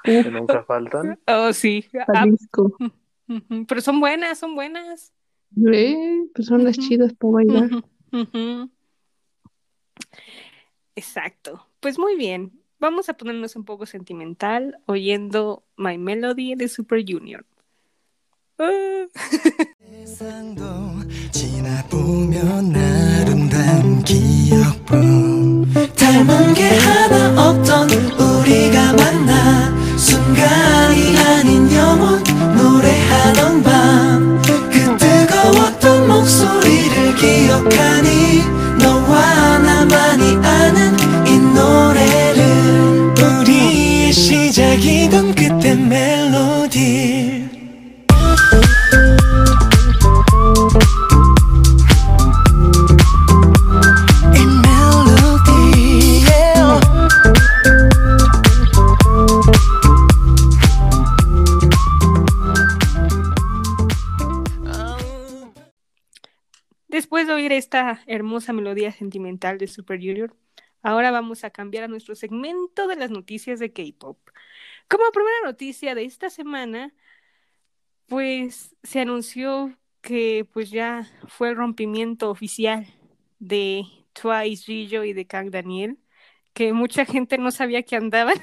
[0.03, 1.19] Que nunca faltan.
[1.27, 1.85] Oh, sí.
[2.07, 2.75] Ah, Jalisco.
[3.67, 5.13] Pero son buenas, son buenas.
[5.71, 7.69] Eh, pues son las chidas para bailar.
[10.95, 11.67] Exacto.
[11.79, 12.51] Pues muy bien.
[12.79, 17.45] Vamos a ponernos un poco sentimental oyendo My Melody de Super Junior.
[18.57, 19.05] Ah.
[26.11, 32.21] 닮은 게 하나 없던 우리가 만나 순간이 아닌 영원
[32.57, 34.41] 노래하던 밤.
[34.41, 38.43] 그 뜨거웠던 목소리를 기억하니
[38.79, 40.97] 너와 나만이 아는
[41.27, 43.13] 이 노래를.
[43.17, 47.20] 우리의 시작이던 그때 멜로디
[67.21, 70.35] Después de oír esta hermosa melodía sentimental de Super Junior,
[70.81, 74.17] ahora vamos a cambiar a nuestro segmento de las noticias de K-pop.
[74.87, 76.95] Como primera noticia de esta semana,
[78.07, 82.87] pues se anunció que pues ya fue el rompimiento oficial
[83.37, 85.99] de Twice, Jisoo y de Kang Daniel,
[86.53, 88.41] que mucha gente no sabía que andaban.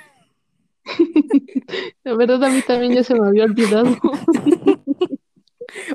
[2.04, 3.98] La verdad, a mí también ya se me había olvidado.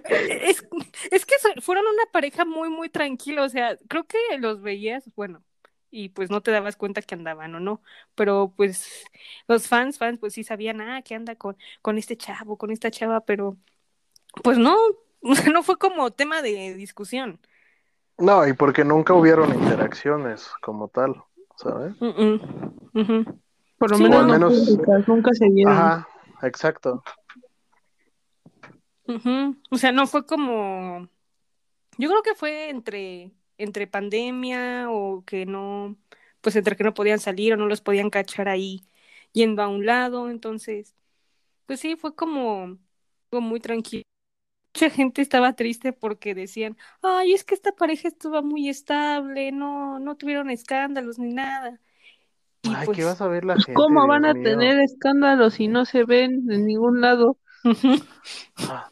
[0.43, 0.65] Es,
[1.11, 5.43] es que fueron una pareja muy, muy tranquila, o sea, creo que los veías, bueno,
[5.91, 7.81] y pues no te dabas cuenta que andaban o no,
[8.15, 9.05] pero pues
[9.47, 12.89] los fans, fans, pues sí sabían, ah, que anda con, con este chavo, con esta
[12.91, 13.57] chava, pero
[14.43, 14.75] pues no,
[15.53, 17.39] no fue como tema de discusión.
[18.17, 21.15] No, y porque nunca hubieron interacciones como tal,
[21.57, 21.93] ¿sabes?
[21.99, 22.39] Mm,
[22.93, 23.25] mm.
[23.79, 25.73] Por lo Sí, menos, o al no menos- públicas, nunca se vieron.
[25.73, 26.07] Ajá,
[26.43, 27.03] exacto.
[29.71, 31.09] O sea, no fue como,
[31.97, 35.97] yo creo que fue entre, entre pandemia o que no,
[36.41, 38.85] pues entre que no podían salir o no los podían cachar ahí
[39.33, 40.95] yendo a un lado, entonces,
[41.67, 42.79] pues sí, fue como,
[43.29, 44.03] como muy tranquilo.
[44.75, 49.99] Mucha gente estaba triste porque decían, ay, es que esta pareja estuvo muy estable, no,
[49.99, 51.79] no tuvieron escándalos ni nada.
[52.63, 53.73] Y Ay, pues, ¿qué vas a ver la Pues, gente?
[53.73, 54.35] ¿Cómo van a mío?
[54.35, 57.37] tener escándalos si no se ven en ningún lado?
[58.67, 58.91] Ah,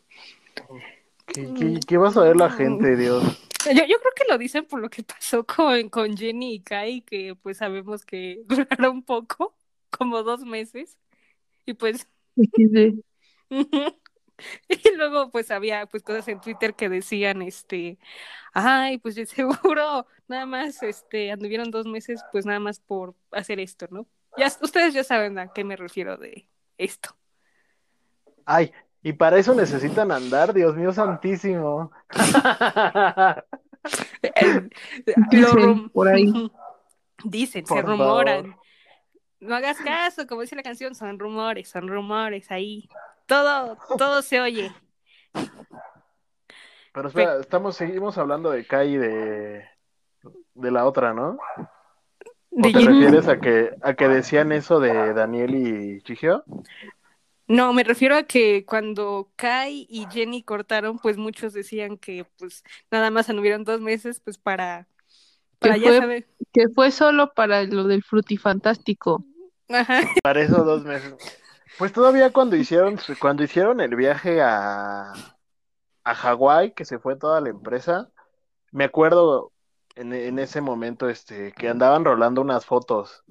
[1.33, 3.23] ¿Qué, qué- qué vas a ver la gente, Dios?
[3.65, 7.01] Yo, yo creo que lo dicen por lo que pasó con, con Jenny y Kai,
[7.01, 9.55] que pues sabemos que duraron poco,
[9.91, 10.97] como dos meses,
[11.65, 13.03] y pues, XD.
[14.69, 17.99] y luego pues había pues cosas en Twitter que decían, este,
[18.53, 23.59] ay, pues de seguro nada más, este, anduvieron dos meses, pues nada más por hacer
[23.59, 24.07] esto, ¿no?
[24.37, 27.15] Ya, ustedes ya saben a qué me refiero de esto.
[28.45, 28.71] Ay,
[29.03, 31.91] y para eso necesitan andar, Dios mío santísimo.
[35.31, 36.51] Dicen por ahí.
[37.23, 38.43] Dicen, se rumoran.
[38.43, 38.59] favor.
[39.39, 42.89] no hagas caso, como dice la canción, son rumores, son rumores ahí.
[43.25, 44.71] Todo, todo se oye.
[46.93, 49.63] Pero espera, estamos, seguimos hablando de Kai y de,
[50.55, 51.37] de la otra, ¿no?
[51.57, 51.67] ¿O
[52.49, 56.43] De te refieres a que, a que decían eso de Daniel y Chigio?
[57.51, 62.63] No, me refiero a que cuando Kai y Jenny cortaron, pues muchos decían que pues
[62.89, 64.87] nada más anduvieron dos meses, pues para,
[65.59, 66.27] para ya fue- saber.
[66.53, 69.25] Que fue solo para lo del frutifantástico.
[69.69, 70.01] Ajá.
[70.23, 71.13] Para esos dos meses.
[71.77, 75.11] Pues todavía cuando hicieron, cuando hicieron el viaje a,
[76.03, 78.09] a Hawái, que se fue toda la empresa,
[78.71, 79.51] me acuerdo
[79.95, 83.23] en, en ese momento este, que andaban rolando unas fotos,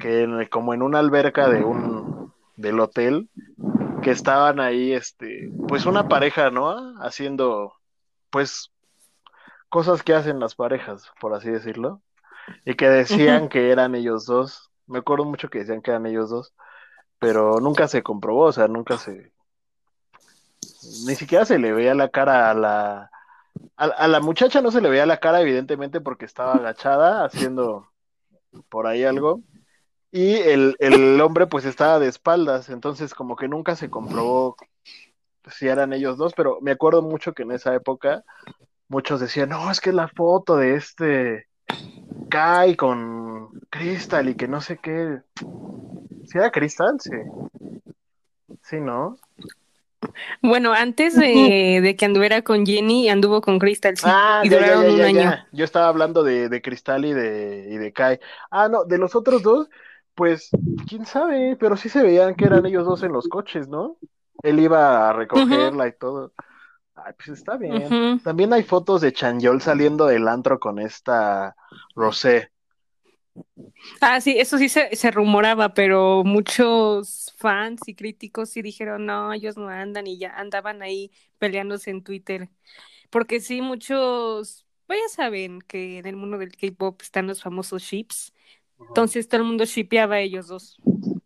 [0.00, 3.28] que en- como en una alberca de un del hotel,
[4.04, 6.94] que estaban ahí, este, pues una pareja, ¿no?
[7.02, 7.74] Haciendo,
[8.30, 8.70] pues,
[9.68, 12.02] cosas que hacen las parejas, por así decirlo,
[12.64, 14.70] y que decían que eran ellos dos.
[14.86, 16.54] Me acuerdo mucho que decían que eran ellos dos,
[17.18, 19.32] pero nunca se comprobó, o sea, nunca se,
[21.06, 23.10] ni siquiera se le veía la cara a la,
[23.76, 27.88] a, a la muchacha no se le veía la cara, evidentemente, porque estaba agachada haciendo
[28.68, 29.40] por ahí algo.
[30.16, 34.54] Y el, el hombre pues estaba de espaldas, entonces como que nunca se comprobó
[35.50, 38.22] si eran ellos dos, pero me acuerdo mucho que en esa época
[38.86, 41.48] muchos decían, no, es que la foto de este
[42.30, 45.18] Kai con Crystal y que no sé qué.
[46.26, 46.96] ¿Sí era Crystal?
[47.00, 47.10] Sí.
[48.62, 49.16] Sí, ¿no?
[50.42, 54.56] Bueno, antes de, de que anduviera con Jenny, anduvo con Crystal, sí, Ah, y ya,
[54.58, 55.20] duraron ya, un ya, año.
[55.22, 55.48] ya.
[55.52, 58.20] Yo estaba hablando de, de Cristal y de, y de Kai.
[58.50, 59.68] Ah, no, de los otros dos,
[60.14, 60.50] pues,
[60.88, 63.96] quién sabe, pero sí se veían que eran ellos dos en los coches, ¿no?
[64.42, 66.32] Él iba a recogerla y todo.
[66.94, 68.20] Ay, pues está bien.
[68.22, 71.56] También hay fotos de Chanyol saliendo del antro con esta
[71.94, 72.50] Rosé.
[74.00, 79.32] Ah, sí, eso sí se, se rumoraba, pero muchos fans y críticos sí dijeron, no,
[79.32, 82.48] ellos no andan y ya andaban ahí peleándose en Twitter.
[83.10, 87.82] Porque sí, muchos, pues ya saben que en el mundo del K-pop están los famosos
[87.82, 88.33] ships.
[88.80, 90.76] Entonces todo el mundo shipeaba a ellos dos.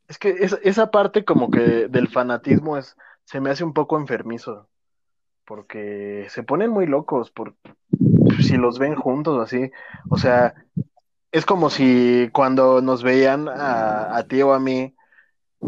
[0.08, 3.98] Es que es- esa parte como que del fanatismo es, se me hace un poco
[3.98, 4.68] enfermizo,
[5.44, 7.54] porque se ponen muy locos por
[8.40, 9.70] si los ven juntos o así.
[10.10, 10.54] O sea,
[11.32, 14.94] es como si cuando nos veían a, a ti o a mí,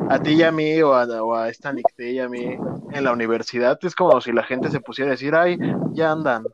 [0.09, 2.57] a ti y a mí, o a, o a esta y a mí
[2.93, 5.59] en la universidad, es como si la gente se pusiera a decir, ay,
[5.93, 6.45] ya andan.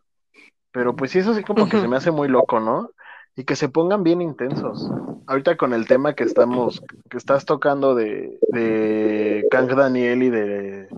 [0.72, 2.90] Pero pues sí, eso sí como que se me hace muy loco, ¿no?
[3.36, 4.90] Y que se pongan bien intensos.
[5.26, 10.88] Ahorita con el tema que estamos, que estás tocando de, de Kang Daniel y de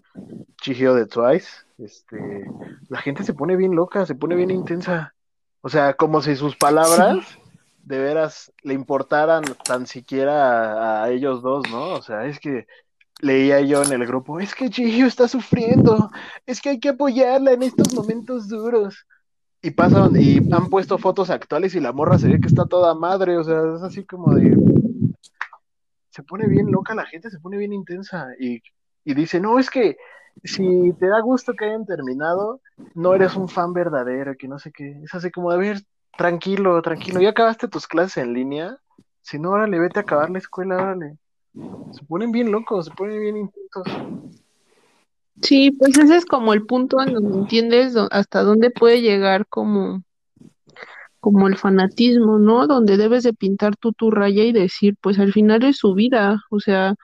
[0.60, 1.48] Chihio de Twice,
[1.78, 2.44] este,
[2.88, 5.14] la gente se pone bien loca, se pone bien intensa.
[5.60, 7.38] O sea, como si sus palabras
[7.82, 11.94] de veras le importaran tan siquiera a, a ellos dos, ¿no?
[11.94, 12.66] O sea, es que
[13.20, 16.10] leía yo en el grupo, es que Chihio está sufriendo,
[16.46, 19.06] es que hay que apoyarla en estos momentos duros.
[19.60, 22.94] Y pasan, y han puesto fotos actuales y la morra se ve que está toda
[22.94, 24.56] madre, o sea, es así como de.
[26.10, 28.28] Se pone bien loca la gente, se pone bien intensa.
[28.38, 28.62] Y,
[29.04, 29.96] y dice, no, es que
[30.44, 32.60] si te da gusto que hayan terminado,
[32.94, 35.00] no eres un fan verdadero, que no sé qué.
[35.02, 35.82] Es así como, a ver,
[36.16, 38.78] tranquilo, tranquilo, ya acabaste tus clases en línea.
[39.22, 41.18] Si no, órale, vete a acabar la escuela, órale.
[41.92, 43.86] Se ponen bien locos, se ponen bien intensos.
[45.42, 50.02] Sí, pues ese es como el punto en donde entiendes hasta dónde puede llegar como,
[51.20, 52.66] como el fanatismo, ¿no?
[52.66, 56.40] Donde debes de pintar tú tu raya y decir, pues al final es su vida,
[56.50, 56.94] o sea,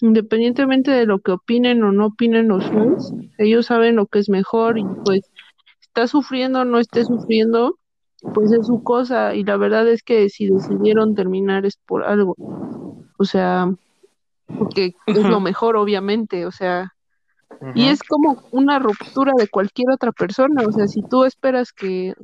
[0.00, 4.28] independientemente de lo que opinen o no opinen los fans, ellos saben lo que es
[4.28, 5.22] mejor y pues
[5.80, 7.78] está sufriendo o no esté sufriendo,
[8.34, 9.34] pues es su cosa.
[9.34, 12.36] Y la verdad es que si decidieron terminar es por algo,
[13.18, 13.74] o sea,
[14.58, 16.94] porque es lo mejor obviamente, o sea,
[17.74, 22.14] y es como una ruptura de cualquier otra persona, o sea, si tú esperas que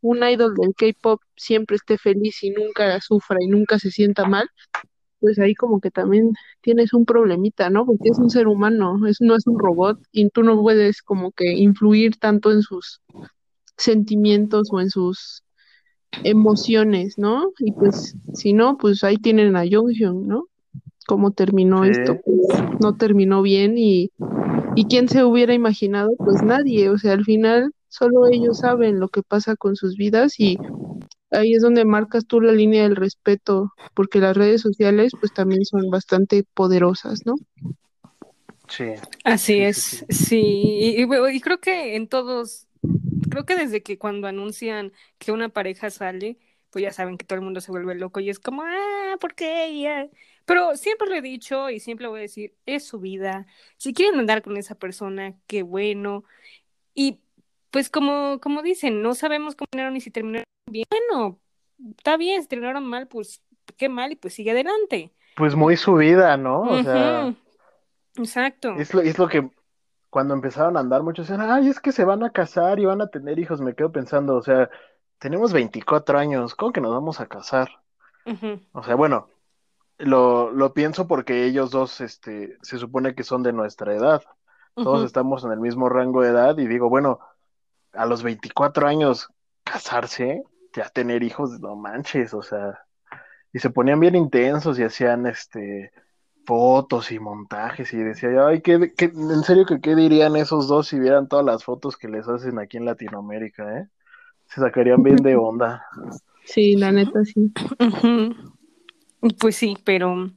[0.00, 4.48] un idol del K-pop siempre esté feliz y nunca sufra y nunca se sienta mal,
[5.20, 7.86] pues ahí como que también tienes un problemita, ¿no?
[7.86, 11.30] Porque es un ser humano, es, no es un robot y tú no puedes como
[11.30, 13.00] que influir tanto en sus
[13.76, 15.44] sentimientos o en sus
[16.24, 17.52] emociones, ¿no?
[17.60, 20.46] Y pues si no, pues ahí tienen a Jonghyun, ¿no?
[21.06, 21.90] Cómo terminó Sí.
[21.90, 24.10] esto, pues no terminó bien y
[24.76, 26.10] ¿Y quién se hubiera imaginado?
[26.24, 30.38] Pues nadie, o sea, al final solo ellos saben lo que pasa con sus vidas
[30.40, 30.58] y
[31.30, 35.64] ahí es donde marcas tú la línea del respeto, porque las redes sociales pues también
[35.64, 37.34] son bastante poderosas, ¿no?
[38.68, 38.84] Sí.
[39.24, 40.36] Así Sí, es, sí.
[40.40, 42.66] Y, y- y creo que en todos,
[43.30, 46.38] creo que desde que cuando anuncian que una pareja sale,
[46.70, 49.34] pues ya saben que todo el mundo se vuelve loco y es como, ah, ¿por
[49.34, 50.08] qué ella?
[50.44, 53.46] Pero siempre lo he dicho y siempre voy a decir, es su vida.
[53.76, 56.24] Si quieren andar con esa persona, qué bueno.
[56.94, 57.20] Y
[57.70, 60.86] pues como, como dicen, no sabemos cómo terminaron y si terminaron bien.
[60.90, 61.38] Bueno,
[61.96, 63.42] está bien, si terminaron mal, pues
[63.76, 65.12] qué mal y pues sigue adelante.
[65.36, 66.62] Pues muy su vida, ¿no?
[66.62, 67.34] O sea.
[68.16, 68.74] Exacto.
[68.76, 69.50] es lo, es lo que
[70.10, 73.00] cuando empezaron a andar muchos decían, ay, es que se van a casar y van
[73.00, 73.62] a tener hijos.
[73.62, 74.68] Me quedo pensando, o sea,
[75.18, 77.70] tenemos 24 años, ¿cómo que nos vamos a casar?
[78.72, 79.28] O sea, bueno,
[80.04, 84.22] lo, lo pienso porque ellos dos, este, se supone que son de nuestra edad.
[84.74, 87.18] Todos estamos en el mismo rango de edad y digo, bueno,
[87.92, 89.28] a los 24 años
[89.64, 90.42] casarse,
[90.74, 92.80] ya tener hijos, no manches, o sea,
[93.52, 95.92] y se ponían bien intensos y hacían, este,
[96.44, 100.66] fotos y montajes y decía yo, ay, ¿qué, qué- en serio que qué dirían esos
[100.68, 103.88] dos si vieran todas las fotos que les hacen aquí en Latinoamérica, eh?
[104.46, 105.84] Se sacarían bien de onda.
[106.44, 107.52] Sí, la neta sí.
[109.38, 110.30] Pues sí, pero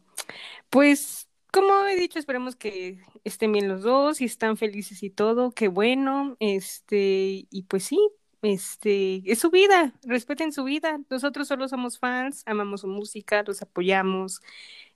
[0.69, 5.51] pues como he dicho, esperemos que estén bien los dos y están felices y todo,
[5.51, 7.97] qué bueno, este, y pues sí,
[8.41, 10.99] este, es su vida, respeten su vida.
[11.09, 14.41] Nosotros solo somos fans, amamos su música, los apoyamos,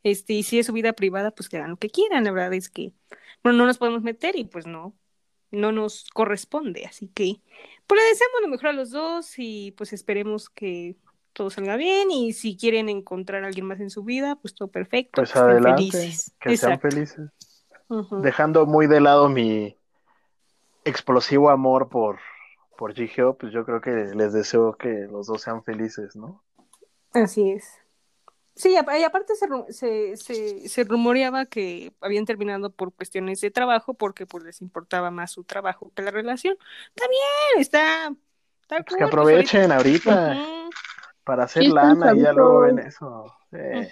[0.04, 2.54] este, y si es su vida privada, pues que hagan lo que quieran, la verdad
[2.54, 2.92] es que,
[3.42, 4.94] bueno, no nos podemos meter y pues no,
[5.52, 7.42] no nos corresponde, así que,
[7.88, 10.98] pues le deseamos lo mejor a los dos y pues esperemos que
[11.34, 14.70] todo salga bien y si quieren encontrar a alguien más en su vida, pues todo
[14.70, 16.34] perfecto, Pues que estén adelante, felices.
[16.40, 17.30] que sean felices.
[18.22, 19.76] Dejando muy de lado mi
[20.86, 22.20] explosivo amor por,
[22.78, 26.44] por Gigio, pues yo creo que les deseo que los dos sean felices, ¿no?
[27.14, 27.66] Así es.
[28.56, 33.94] Sí, y aparte se, se, se, se rumoreaba que habían terminado por cuestiones de trabajo
[33.94, 36.58] porque pues les importaba más su trabajo que la relación.
[36.90, 38.16] Está bien, está,
[38.62, 40.59] está Pues cool, que pues, aprovechen ahorita Ujú,
[41.30, 43.32] para hacer Sí, lana y ya luego ven eso.
[43.52, 43.88] Eh,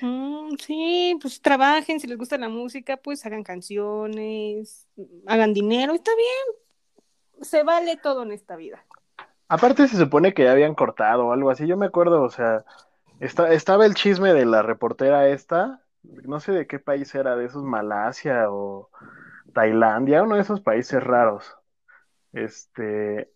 [0.59, 4.87] sí, pues trabajen, si les gusta la música, pues hagan canciones,
[5.27, 8.83] hagan dinero, está bien, se vale todo en esta vida.
[9.47, 11.67] Aparte se supone que ya habían cortado o algo así.
[11.67, 12.65] Yo me acuerdo, o sea,
[13.19, 17.45] está, estaba el chisme de la reportera esta, no sé de qué país era, de
[17.45, 18.89] esos Malasia o
[19.53, 21.55] Tailandia, uno de esos países raros.
[22.33, 23.31] Este,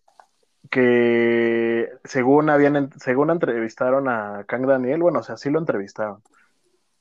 [0.72, 6.22] que según habían, según entrevistaron a Kang Daniel, bueno, o sea, sí lo entrevistaron,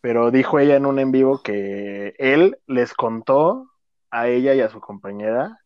[0.02, 3.72] pero dijo ella en un en vivo que él les contó
[4.12, 5.62] a ella y a su compañera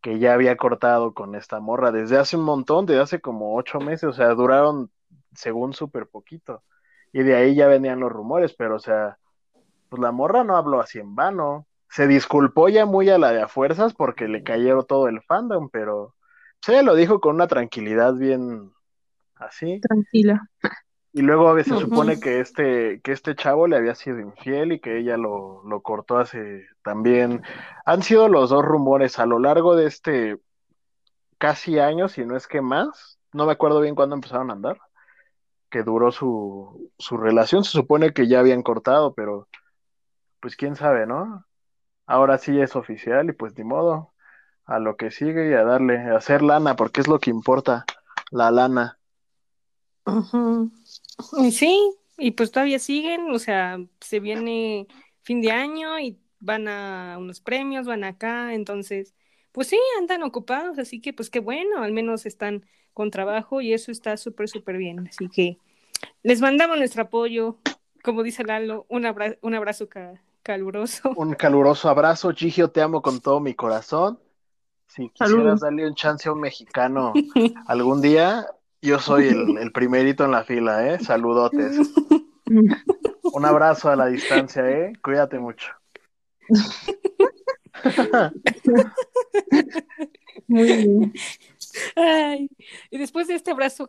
[0.00, 3.78] que ya había cortado con esta morra desde hace un montón, desde hace como ocho
[3.80, 4.90] meses, o sea, duraron
[5.34, 6.62] según súper poquito.
[7.12, 9.18] Y de ahí ya venían los rumores, pero o sea,
[9.90, 11.66] pues la morra no habló así en vano.
[11.90, 15.68] Se disculpó ya muy a la de a fuerzas porque le cayeron todo el fandom,
[15.70, 16.14] pero
[16.68, 18.72] ella lo dijo con una tranquilidad bien
[19.36, 19.80] así.
[19.80, 20.48] Tranquila.
[21.12, 21.90] Y luego a veces se Ujú.
[21.90, 25.82] supone que este, que este chavo le había sido infiel y que ella lo, lo
[25.82, 27.42] cortó hace también.
[27.84, 30.38] Han sido los dos rumores a lo largo de este
[31.38, 33.18] casi año, si no es que más.
[33.32, 34.78] No me acuerdo bien cuándo empezaron a andar,
[35.70, 37.64] que duró su, su relación.
[37.64, 39.48] Se supone que ya habían cortado, pero
[40.40, 41.44] pues quién sabe, ¿no?
[42.06, 44.09] Ahora sí es oficial y pues ni modo.
[44.70, 47.84] A lo que sigue y a darle, a hacer lana, porque es lo que importa,
[48.30, 48.98] la lana.
[51.38, 54.86] Y sí, y pues todavía siguen, o sea, se viene
[55.22, 59.14] fin de año y van a unos premios, van acá, entonces,
[59.52, 62.64] pues sí, andan ocupados, así que pues qué bueno, al menos están
[62.94, 65.58] con trabajo y eso está súper, súper bien, así que
[66.22, 67.58] les mandamos nuestro apoyo,
[68.04, 71.10] como dice Lalo, un abra- un abrazo ca- caluroso.
[71.16, 74.18] Un caluroso abrazo, Gigio, te amo con todo mi corazón.
[74.90, 75.60] Si quisieras Saludos.
[75.60, 77.12] darle un chance a un mexicano
[77.66, 78.46] algún día,
[78.82, 80.98] yo soy el, el primerito en la fila, ¿eh?
[80.98, 81.78] Saludotes.
[83.32, 84.92] Un abrazo a la distancia, ¿eh?
[85.00, 85.72] Cuídate mucho.
[90.48, 91.12] Muy bien.
[91.94, 92.50] Ay,
[92.90, 93.88] y después de este abrazo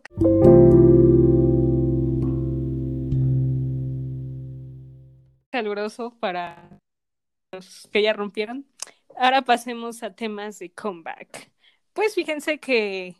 [5.51, 6.79] caluroso para
[7.51, 8.65] los que ya rompieron,
[9.21, 11.51] ahora pasemos a temas de comeback.
[11.93, 13.15] Pues fíjense que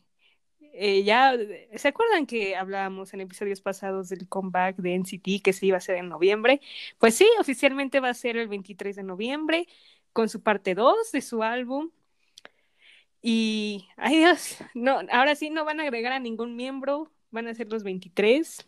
[0.74, 1.38] eh, ya,
[1.76, 5.78] ¿se acuerdan que hablábamos en episodios pasados del comeback de NCT que se iba a
[5.78, 6.60] hacer en noviembre?
[6.97, 9.68] Pues sí, oficialmente va a ser el 23 de noviembre
[10.12, 11.91] con su parte 2 de su álbum.
[13.22, 17.54] Y, ay Dios, no, ahora sí no van a agregar a ningún miembro, van a
[17.54, 18.66] ser los 23.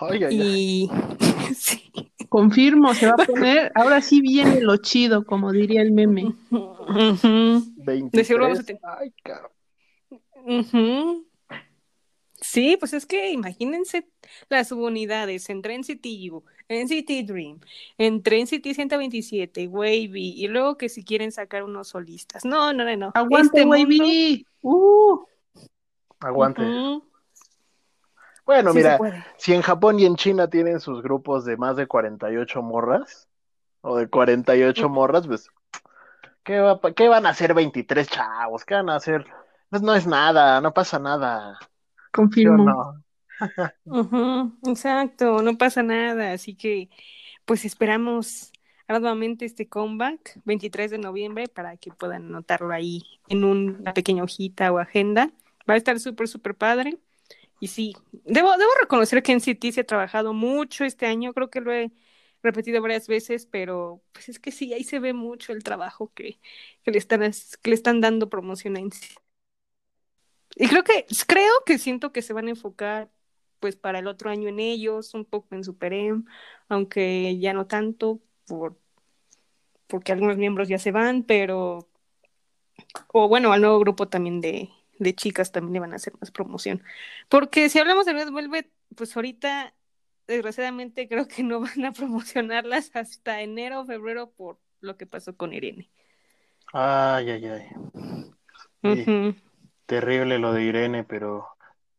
[0.00, 0.40] Ay, ay, ay.
[0.40, 0.90] Y
[1.54, 1.92] sí.
[2.34, 3.70] Confirmo, se va a poner.
[3.76, 6.24] Ahora sí viene lo chido, como diría el meme.
[6.50, 8.10] Ujú, 23.
[8.10, 9.52] De seguro vamos a tener- Ay, cabrón.
[10.44, 11.26] ujú.
[12.40, 14.08] Sí, pues es que imagínense
[14.48, 17.60] las subunidades entre NCT U, NCT Dream,
[17.98, 22.44] entre NCT 127, Wavy, y luego que si quieren sacar unos solistas.
[22.44, 23.12] No, no, no, no.
[23.14, 24.44] ¡Aguante, Este mundo- Wavy!
[24.60, 25.18] ¡Uh!
[26.18, 26.62] Aguante.
[28.44, 28.98] Bueno, sí mira,
[29.38, 33.28] si en Japón y en China tienen sus grupos de más de 48 morras,
[33.80, 35.48] o de 48 morras, pues,
[36.42, 38.64] ¿qué, va, qué van a hacer 23 chavos?
[38.64, 39.24] ¿Qué van a hacer?
[39.70, 41.58] Pues no es nada, no pasa nada.
[41.60, 42.64] ¿Sí o Confirmo.
[42.64, 43.04] no?
[44.66, 46.88] Exacto, no pasa nada, así que
[47.44, 48.52] pues esperamos
[48.86, 54.72] arduamente este comeback 23 de noviembre para que puedan anotarlo ahí en una pequeña hojita
[54.72, 55.30] o agenda.
[55.68, 56.98] Va a estar súper, súper padre.
[57.64, 57.96] Y sí,
[58.26, 61.72] debo, debo reconocer que en CT se ha trabajado mucho este año, creo que lo
[61.72, 61.92] he
[62.42, 66.38] repetido varias veces, pero pues es que sí, ahí se ve mucho el trabajo que,
[66.82, 69.18] que le están, le están dando promoción a NCT.
[70.56, 73.10] Y creo que, creo que siento que se van a enfocar
[73.60, 76.24] pues para el otro año en ellos, un poco en Super M,
[76.68, 78.78] aunque ya no tanto por
[79.86, 81.88] porque algunos miembros ya se van, pero
[83.12, 86.30] o bueno, al nuevo grupo también de, de chicas también le van a hacer más
[86.30, 86.82] promoción.
[87.28, 89.74] Porque si hablamos de Red Velvet, pues ahorita
[90.26, 95.36] desgraciadamente creo que no van a promocionarlas hasta enero o febrero por lo que pasó
[95.36, 95.90] con Irene.
[96.72, 97.68] Ay, ay, ay.
[98.82, 99.36] Sí.
[99.86, 101.46] Terrible lo de Irene, pero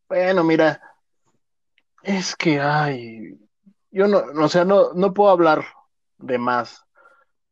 [0.07, 0.81] bueno, mira,
[2.03, 3.37] es que, ay,
[3.91, 5.65] yo no, o sea, no, no puedo hablar
[6.17, 6.84] de más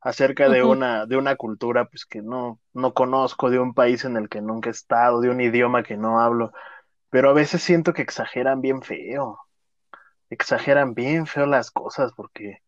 [0.04, 4.18] acerca de una, de una cultura, pues que no, no conozco, de un país en
[4.18, 6.51] el que nunca he estado, de un idioma que no hablo,
[7.10, 9.39] pero a veces siento que exageran bien feo,
[10.30, 12.60] exageran bien feo las cosas, porque,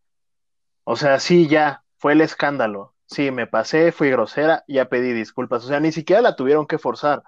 [0.84, 5.66] o sea, sí, ya, fue el escándalo, sí, me pasé, fui grosera, ya pedí disculpas,
[5.66, 7.24] o sea, ni siquiera la tuvieron que forzar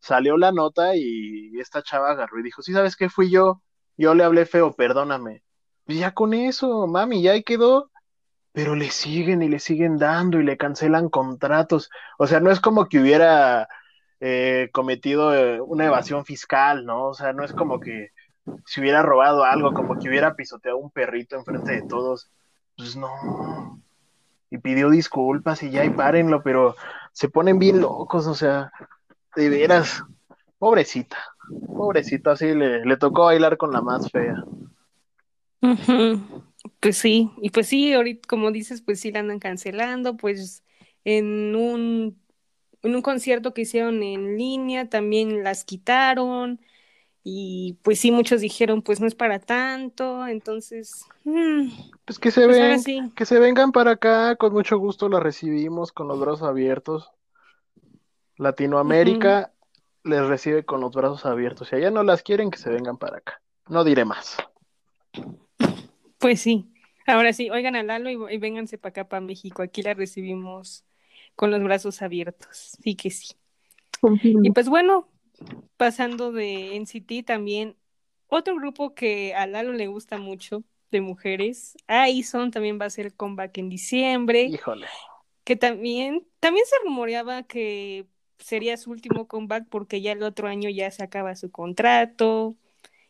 [0.00, 3.08] salió la nota y esta chava agarró y dijo, sí, ¿sabes qué?
[3.08, 3.62] Fui yo,
[3.96, 5.42] yo le hablé feo, perdóname.
[5.84, 7.90] Pues ya con eso, mami, ya ahí quedó.
[8.58, 11.90] Pero le siguen y le siguen dando y le cancelan contratos.
[12.18, 13.68] O sea, no es como que hubiera
[14.18, 17.04] eh, cometido eh, una evasión fiscal, ¿no?
[17.04, 18.10] O sea, no es como que
[18.66, 22.32] si hubiera robado algo, como que hubiera pisoteado un perrito enfrente de todos.
[22.76, 23.80] Pues no.
[24.50, 26.74] Y pidió disculpas y ya, y párenlo, pero
[27.12, 28.72] se ponen bien locos, o sea,
[29.36, 30.02] de veras,
[30.58, 31.16] pobrecita,
[31.76, 34.42] pobrecita, así le, le tocó bailar con la más fea.
[35.62, 36.42] Ujú.
[36.80, 40.64] Pues sí, y pues sí, ahorita como dices, pues sí la andan cancelando, pues
[41.04, 42.20] en un,
[42.82, 46.60] en un concierto que hicieron en línea también las quitaron
[47.22, 51.68] y pues sí, muchos dijeron pues no es para tanto, entonces, mm,
[52.04, 55.20] Pues que se pues ven, sí, que se vengan para acá, con mucho gusto la
[55.20, 57.10] recibimos con los brazos abiertos.
[58.36, 59.52] Latinoamérica
[60.04, 61.68] les recibe con los brazos abiertos.
[61.68, 63.42] Si allá no las quieren, que se vengan para acá.
[63.68, 64.36] No diré más.
[66.18, 66.66] Pues sí,
[67.06, 70.84] ahora sí, oigan a Lalo y, y vénganse para acá, para México, aquí la recibimos
[71.36, 73.34] con los brazos abiertos, sí que sí.
[74.42, 75.08] Y pues bueno,
[75.76, 77.76] pasando de NCT también,
[78.28, 83.14] otro grupo que a Lalo le gusta mucho de mujeres, Aison también va a hacer
[83.14, 84.86] comeback en diciembre, Híjole.
[85.44, 88.06] que también, también se rumoreaba que
[88.38, 92.56] sería su último comeback porque ya el otro año ya se acaba su contrato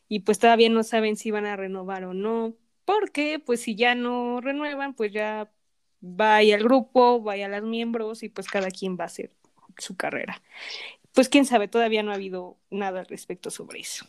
[0.09, 2.55] y pues todavía no saben si van a renovar o no,
[2.89, 5.53] porque pues si ya no renuevan, pues ya
[6.01, 9.31] vaya al grupo, vaya a los miembros y pues cada quien va a hacer
[9.77, 10.41] su carrera.
[11.13, 14.07] Pues quién sabe, todavía no ha habido nada al respecto sobre eso.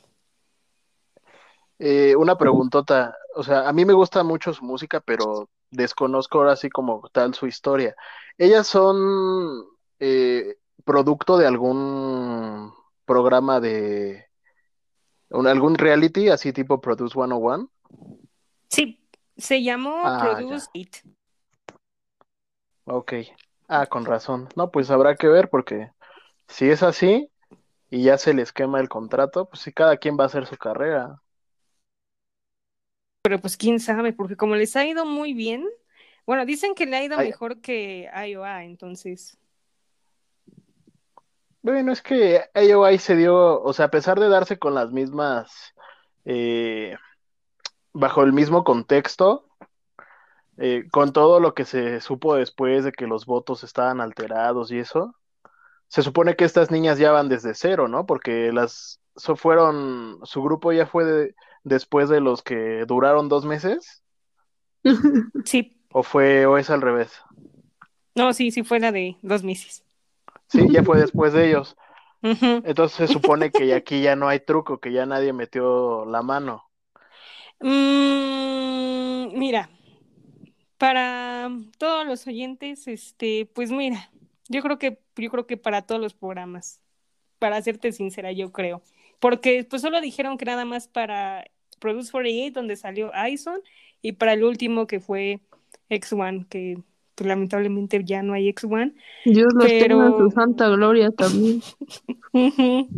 [1.77, 3.17] Eh, una preguntota.
[3.36, 7.34] O sea, a mí me gusta mucho su música, pero desconozco ahora sí como tal
[7.34, 7.97] su historia.
[8.38, 9.65] ¿Ellas son
[9.99, 10.55] eh,
[10.86, 12.73] producto de algún
[13.03, 14.25] programa de
[15.32, 17.69] algún reality, así tipo Produce 101?
[18.70, 18.99] Sí,
[19.38, 20.97] se llamó Ah, Produce It.
[22.86, 23.13] Ok.
[23.67, 24.47] Ah, con razón.
[24.55, 25.91] No, pues habrá que ver porque
[26.47, 27.30] si es así
[27.89, 30.57] y ya se les quema el contrato, pues sí, cada quien va a hacer su
[30.57, 31.22] carrera.
[33.24, 35.67] Pero pues quién sabe, porque como les ha ido muy bien,
[36.26, 37.28] bueno, dicen que le ha ido Ay.
[37.28, 39.38] mejor que IOA, entonces,
[41.61, 45.74] Bueno, es que AOI se dio, o sea, a pesar de darse con las mismas,
[46.24, 46.95] eh,
[47.93, 49.45] bajo el mismo contexto,
[50.57, 54.79] eh, con todo lo que se supo después de que los votos estaban alterados y
[54.79, 55.15] eso,
[55.89, 58.05] se supone que estas niñas ya van desde cero, ¿no?
[58.07, 63.45] Porque las so fueron, su grupo ya fue de- después de los que duraron dos
[63.45, 64.03] meses,
[65.45, 67.11] sí, o fue, o es al revés.
[68.15, 69.83] no, sí, sí fue la de dos meses.
[70.47, 71.77] Sí, ya fue después de ellos.
[72.63, 76.68] Entonces se supone que aquí ya no hay truco, que ya nadie metió la mano.
[77.62, 79.70] Mm, mira,
[80.78, 84.10] para todos los oyentes, este, pues mira,
[84.47, 86.82] yo creo que, yo creo que para todos los programas,
[87.38, 88.82] para serte sincera, yo creo.
[89.20, 91.45] Porque pues solo dijeron que nada más para
[91.80, 93.62] Produce 48, donde salió Ison,
[94.01, 95.39] y para el último que fue
[95.89, 96.78] X1, que
[97.16, 98.93] pues, lamentablemente ya no hay X1.
[99.26, 101.62] Dios los tenga en Pero- su santa gloria también.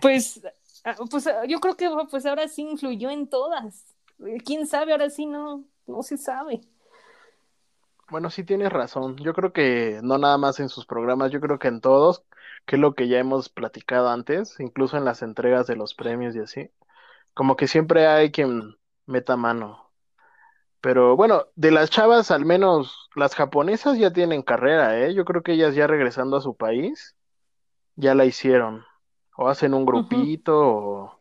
[0.00, 0.40] Pues,
[1.10, 3.94] pues ah, yo creo que pues ahora sí influyó en todas.
[4.26, 4.92] Eh, ¿Quién sabe?
[4.92, 6.60] Ahora sí no, no se sabe.
[8.10, 9.16] Bueno, sí tienes razón.
[9.16, 12.24] Yo creo que no nada más en sus programas, yo creo que en todos,
[12.66, 16.36] que es lo que ya hemos platicado antes, incluso en las entregas de los premios
[16.36, 16.70] y así.
[17.34, 18.76] Como que siempre hay quien
[19.06, 19.90] meta mano.
[20.80, 25.14] Pero bueno, de las chavas, al menos las japonesas ya tienen carrera, ¿eh?
[25.14, 27.16] Yo creo que ellas ya regresando a su país,
[27.96, 28.84] ya la hicieron.
[29.36, 31.18] O hacen un grupito, o,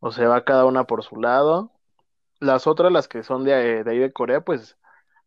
[0.00, 1.70] o se va cada una por su lado.
[2.40, 4.76] Las otras, las que son de, de ahí de Corea, pues,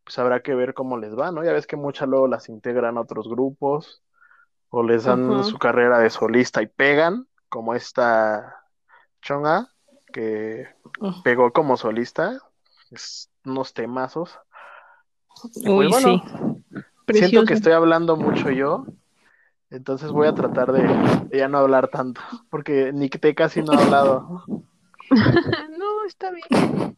[0.04, 1.44] pues habrá que ver cómo les va, ¿no?
[1.44, 4.04] Ya ves que muchas luego las integran a otros grupos,
[4.70, 8.66] o les dan su carrera de solista y pegan, como esta
[9.22, 9.70] Chonga,
[10.12, 10.68] que
[11.24, 12.40] pegó como solista,
[12.92, 14.38] es unos temazos.
[15.56, 16.24] Uy, pues bueno,
[17.08, 17.14] sí.
[17.14, 18.86] siento que estoy hablando mucho yo,
[19.76, 24.44] entonces voy a tratar de, ya no hablar tanto, porque Nicte casi no ha hablado.
[25.78, 26.98] No, está bien.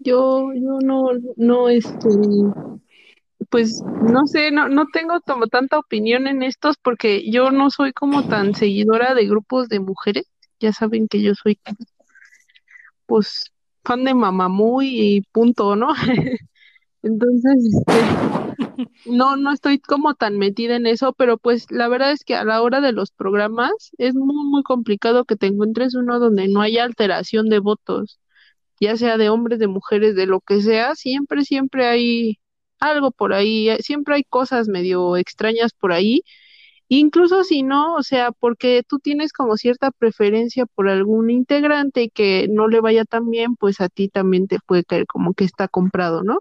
[0.00, 2.10] Yo, yo no, no, este,
[3.48, 7.92] pues no sé, no, no tengo como tanta opinión en estos porque yo no soy
[7.92, 10.24] como tan seguidora de grupos de mujeres.
[10.60, 11.58] Ya saben que yo soy,
[13.06, 13.50] pues,
[13.82, 15.88] fan de Mamamoo y punto, ¿no?
[17.02, 18.49] Entonces, este,
[19.04, 22.44] no, no estoy como tan metida en eso, pero pues la verdad es que a
[22.44, 26.60] la hora de los programas es muy, muy complicado que te encuentres uno donde no
[26.62, 28.20] haya alteración de votos,
[28.80, 32.38] ya sea de hombres, de mujeres, de lo que sea, siempre, siempre hay
[32.80, 36.22] algo por ahí, siempre hay cosas medio extrañas por ahí,
[36.98, 42.10] incluso si no, o sea, porque tú tienes como cierta preferencia por algún integrante y
[42.10, 45.44] que no le vaya tan bien, pues a ti también te puede caer como que
[45.44, 46.40] está comprado, ¿no?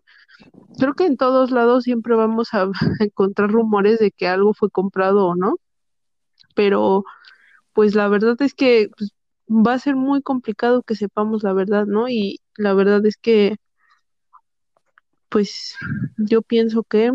[0.79, 2.67] Creo que en todos lados siempre vamos a
[2.99, 5.55] encontrar rumores de que algo fue comprado o no,
[6.55, 7.03] pero
[7.73, 9.11] pues la verdad es que pues,
[9.49, 12.09] va a ser muy complicado que sepamos la verdad, ¿no?
[12.09, 13.57] Y la verdad es que
[15.29, 15.75] pues
[16.17, 17.11] yo pienso que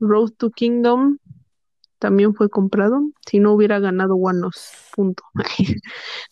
[0.00, 1.18] Road to Kingdom
[1.98, 5.24] también fue comprado, si no hubiera ganado Wanos, punto.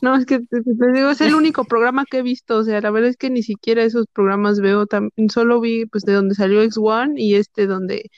[0.01, 0.61] No, es que te,
[0.93, 3.43] digo, es el único programa que he visto, o sea, la verdad es que ni
[3.43, 4.87] siquiera esos programas veo,
[5.29, 8.11] solo vi pues de donde salió X1 y este donde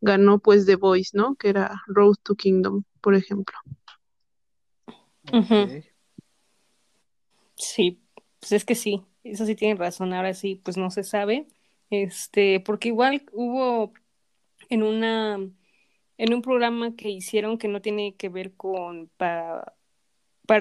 [0.00, 1.34] ganó pues The Voice, ¿no?
[1.36, 3.56] Que era Road to Kingdom, por ejemplo.
[7.56, 8.00] Sí,
[8.38, 11.48] pues es que sí, eso sí tiene razón, ahora sí, pues no se sabe,
[11.90, 13.92] este, porque igual hubo
[14.68, 15.38] en una,
[16.18, 19.74] en un programa que hicieron que no tiene que ver con para,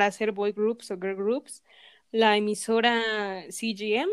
[0.06, 1.64] hacer boy groups o girl groups,
[2.12, 4.10] la emisora CGM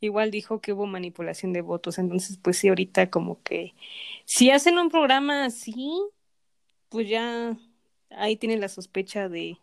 [0.00, 3.74] igual dijo que hubo manipulación de votos, entonces pues sí, ahorita como que
[4.26, 5.90] si hacen un programa así,
[6.90, 7.56] pues ya
[8.10, 9.58] ahí tienen la sospecha de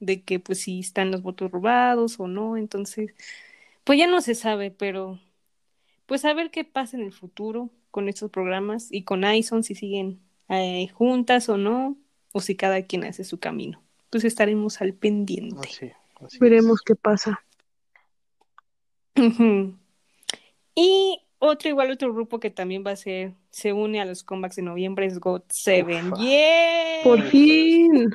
[0.00, 3.14] de que pues si están los votos robados o no, entonces
[3.84, 5.20] pues ya no se sabe, pero
[6.06, 9.74] pues a ver qué pasa en el futuro con estos programas y con Ison si
[9.74, 10.20] siguen
[10.52, 11.96] eh, juntas o no,
[12.32, 13.82] o si cada quien hace su camino.
[14.10, 15.68] Pues estaremos al pendiente.
[15.68, 15.90] Así,
[16.24, 16.82] así Veremos es.
[16.84, 17.44] qué pasa.
[20.74, 24.56] Y otro, igual otro grupo que también va a ser, se une a los comebacks
[24.56, 26.14] de noviembre es God Seven.
[26.16, 27.02] ¡Yeah!
[27.04, 28.10] Por fin.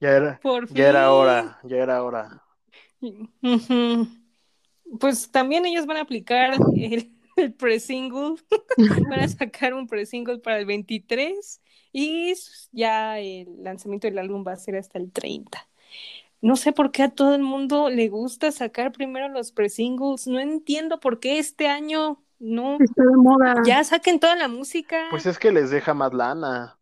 [0.00, 2.42] Ya era, Por ya era hora, ya era hora.
[5.00, 8.36] Pues también ellos van a aplicar el, el pre-single,
[9.08, 11.62] van a sacar un pre-single para el 23
[11.92, 12.34] y
[12.72, 15.68] ya el lanzamiento del álbum va a ser hasta el 30.
[16.42, 20.38] No sé por qué a todo el mundo le gusta sacar primero los pre-singles, no
[20.40, 23.54] entiendo por qué este año no, Está de moda.
[23.64, 25.08] ya saquen toda la música.
[25.08, 26.78] Pues es que les deja más lana.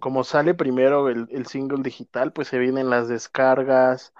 [0.00, 4.14] Como sale primero el, el single digital, pues se vienen las descargas,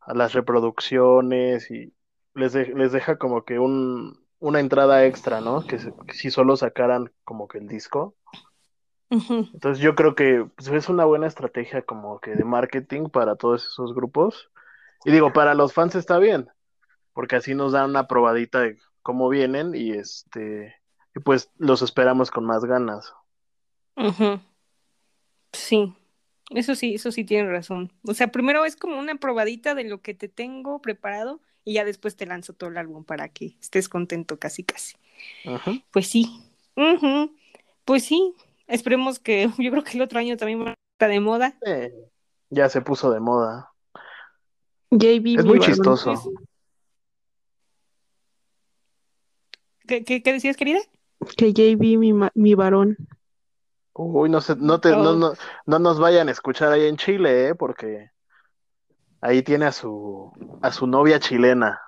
[0.00, 1.94] a las reproducciones y
[2.34, 5.64] les, de- les deja como que un, una entrada extra, ¿no?
[5.66, 5.78] Que,
[6.12, 8.16] si solo sacaran como que el disco.
[9.10, 13.66] Entonces yo creo que pues, es una buena estrategia como que de marketing para todos
[13.66, 14.50] esos grupos.
[15.04, 16.48] Y digo, para los fans está bien,
[17.12, 20.76] porque así nos dan una probadita de cómo vienen y este,
[21.14, 23.12] y pues los esperamos con más ganas.
[25.52, 25.94] Sí,
[26.50, 27.92] Eso sí, eso sí tiene razón.
[28.06, 31.84] O sea, primero es como una probadita de lo que te tengo preparado y ya
[31.84, 34.96] después te lanzo todo el álbum para que estés contento casi casi.
[35.46, 35.72] Ajá.
[35.90, 36.42] Pues sí.
[37.84, 38.34] Pues sí.
[38.66, 41.56] Esperemos que yo creo que el otro año también va a estar de moda.
[41.66, 41.92] Eh,
[42.50, 43.72] ya se puso de moda.
[44.90, 45.60] JB, Es mi muy varón.
[45.62, 46.14] chistoso.
[49.86, 50.78] ¿Qué, qué, qué decías, querida?
[51.36, 52.96] Que JB, mi, mi varón.
[53.92, 55.16] Uy, no, se, no, te, no, Oh.
[55.16, 55.32] no,
[55.66, 57.54] no nos vayan a escuchar ahí en Chile, ¿eh?
[57.54, 58.10] Porque
[59.20, 61.80] ahí tiene a su, a su novia chilena.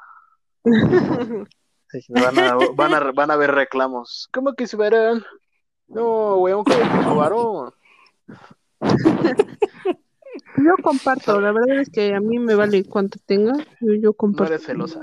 [2.08, 4.28] Van a, van a, van a ver reclamos.
[4.32, 5.24] ¿Cómo que su varón?
[5.88, 7.72] No, weón, ¿cómo que su varón?
[10.56, 14.12] Yo comparto, la verdad es que a mí me vale cuánto tenga, yo, yo No
[14.14, 14.52] comparto.
[14.54, 15.00] eres celosa.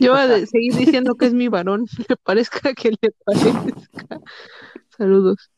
[0.00, 4.20] Yo voy a seguir diciendo que es mi varón, le parezca que le parezca.
[4.96, 5.50] Saludos.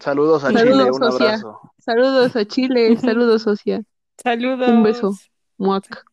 [0.00, 1.26] Saludos a Saludos, Chile, un socia.
[1.26, 1.60] abrazo.
[1.78, 3.82] Saludos a Chile, saludos, socia.
[4.22, 4.68] Saludos.
[4.68, 5.12] Un beso.
[5.58, 6.04] Muac.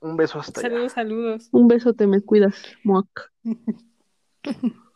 [0.00, 0.68] Un beso hasta allá.
[0.70, 1.48] Saludos, saludos.
[1.52, 3.32] Un beso, te me cuidas, Muac.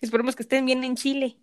[0.00, 1.38] Esperemos que estén bien en Chile.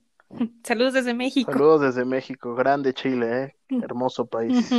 [0.64, 1.52] Saludos desde México.
[1.52, 3.56] Saludos desde México, grande Chile, ¿eh?
[3.82, 4.72] Hermoso país.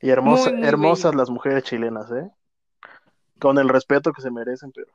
[0.00, 1.18] Y hermosa- Muy, muy hermosas bello.
[1.18, 2.30] las mujeres chilenas, ¿eh?
[3.40, 4.92] Con el respeto que se merecen, pero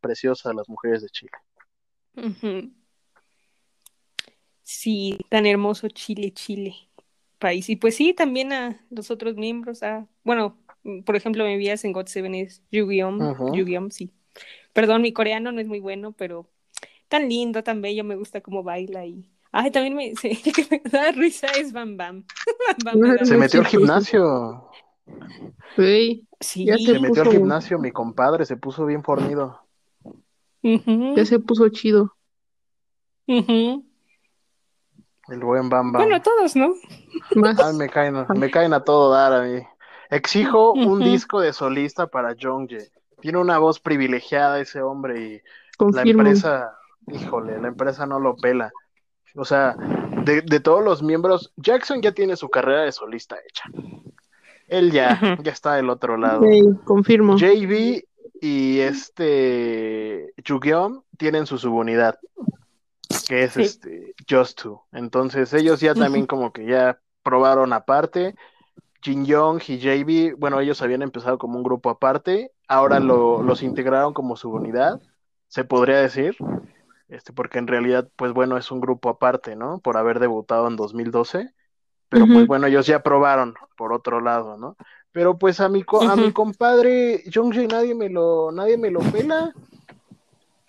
[0.00, 1.32] preciosas las mujeres de Chile.
[2.16, 2.72] Ujú.
[4.64, 6.74] Sí, tan hermoso Chile, Chile,
[7.38, 7.68] país.
[7.70, 11.84] Y pues sí, también a los otros miembros, a, bueno, mm, por ejemplo, me envías
[11.84, 13.52] en God Seven es Yu-Gi-Oh.
[13.54, 14.10] Yu-Gi-Oh, sí.
[14.72, 16.48] Perdón, mi coreano no es muy bueno, pero
[17.08, 19.30] tan lindo, tan bello, me gusta cómo baila y...
[19.52, 22.24] Ay, también me, sí, el que me da risa es Bam Bam.
[22.84, 24.70] Bam Bam me da Se metió al gimnasio.
[25.76, 26.26] Sí,
[26.64, 29.60] ya Se se metió al gimnasio, mi compadre, se puso bien fornido.
[30.64, 32.16] Ujú, ya se puso chido.
[33.28, 33.84] ujú.
[35.28, 36.02] El buen Bam Bam.
[36.02, 36.74] Bueno, todos, ¿no?
[37.58, 39.62] Ay, me caen, me caen a todo dar a mí.
[40.10, 42.90] Exijo un disco de solista para Jongjae.
[43.20, 45.42] Tiene una voz privilegiada ese hombre y
[45.92, 46.76] la empresa,
[47.08, 48.70] híjole, la empresa no lo pela.
[49.34, 49.74] O sea,
[50.24, 53.64] de, de todos los miembros, Jackson ya tiene su carrera de solista hecha.
[54.68, 56.40] Él ya, ya está del otro lado.
[56.40, 57.36] Güey, confirmo.
[57.36, 58.04] JB
[58.40, 62.18] y este Jugyeom tienen su subunidad,
[63.26, 63.62] que es Sí.
[63.66, 64.84] este Just Two.
[64.92, 68.34] Entonces ellos ya también como que ya probaron aparte.
[69.02, 73.62] Jin Young y JB, bueno, ellos habían empezado como un grupo aparte, ahora lo- los
[73.62, 75.00] integraron como subunidad,
[75.48, 76.36] se podría decir,
[77.08, 79.80] este, porque en realidad, pues bueno, es un grupo aparte, ¿no?
[79.80, 81.50] Por haber debutado en 2012,
[82.08, 82.48] pero pues Ujú.
[82.48, 84.76] bueno, ellos ya probaron por otro lado, ¿no?
[85.12, 89.00] Pero pues a mi, co- a mi compadre Jungjae nadie me lo, nadie me lo
[89.00, 89.56] pela.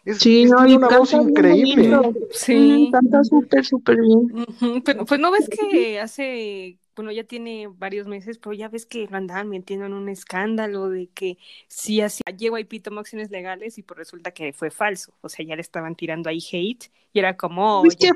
[0.05, 1.99] Es, Sí, es- no, tiene y una voz increíble.
[2.31, 2.89] Sí.
[2.91, 4.45] Canta súper, súper bien.
[4.85, 9.07] Pero pues no ves que hace, bueno, ya tiene varios meses, pero ya ves que
[9.09, 11.37] lo andaban metiendo en un escándalo de que
[11.67, 15.13] si hacía JYP tomó acciones legales y pues resulta que fue falso.
[15.21, 18.13] O sea, ya le estaban tirando ahí hate y era como, Es que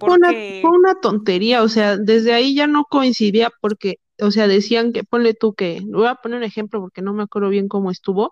[0.62, 5.04] fue una tontería, o sea, desde ahí ya no coincidía porque, o sea, decían que,
[5.04, 8.32] ponle tú que, voy a poner un ejemplo porque no me acuerdo bien cómo estuvo,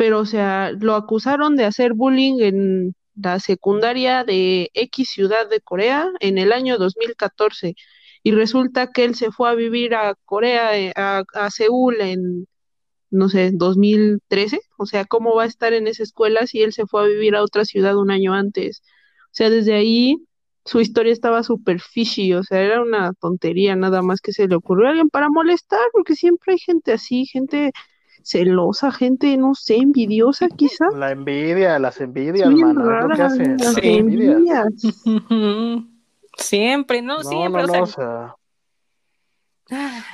[0.00, 5.60] pero, o sea, lo acusaron de hacer bullying en la secundaria de X ciudad de
[5.60, 7.74] Corea en el año 2014
[8.22, 12.46] y resulta que él se fue a vivir a Corea, eh, a, a Seúl en,
[13.10, 16.86] no sé, 2013, o sea, ¿cómo va a estar en esa escuela si él se
[16.86, 18.82] fue a vivir a otra ciudad un año antes?
[19.26, 20.16] O sea, desde ahí
[20.64, 24.56] su historia estaba súper fishy, o sea, era una tontería nada más que se le
[24.56, 27.72] ocurrió a alguien para molestar, porque siempre hay gente así, gente
[28.22, 30.86] celosa, gente, no sé, envidiosa quizá.
[30.94, 33.80] La envidia, las envidias, Bien mano, es lo que hacen, las Sí.
[33.84, 34.68] envidias.
[36.36, 37.18] Siempre, ¿no?
[37.18, 38.34] No, Siempre, no, o no, sea,
[39.66, 40.04] o sea,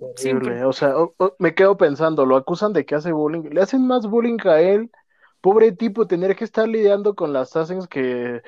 [0.00, 0.64] horrible.
[0.64, 3.86] O sea, o- o- me quedo pensando, lo acusan de que hace bullying, le hacen
[3.86, 4.90] más bullying a él,
[5.40, 8.42] pobre tipo, tener que estar lidiando con las asens que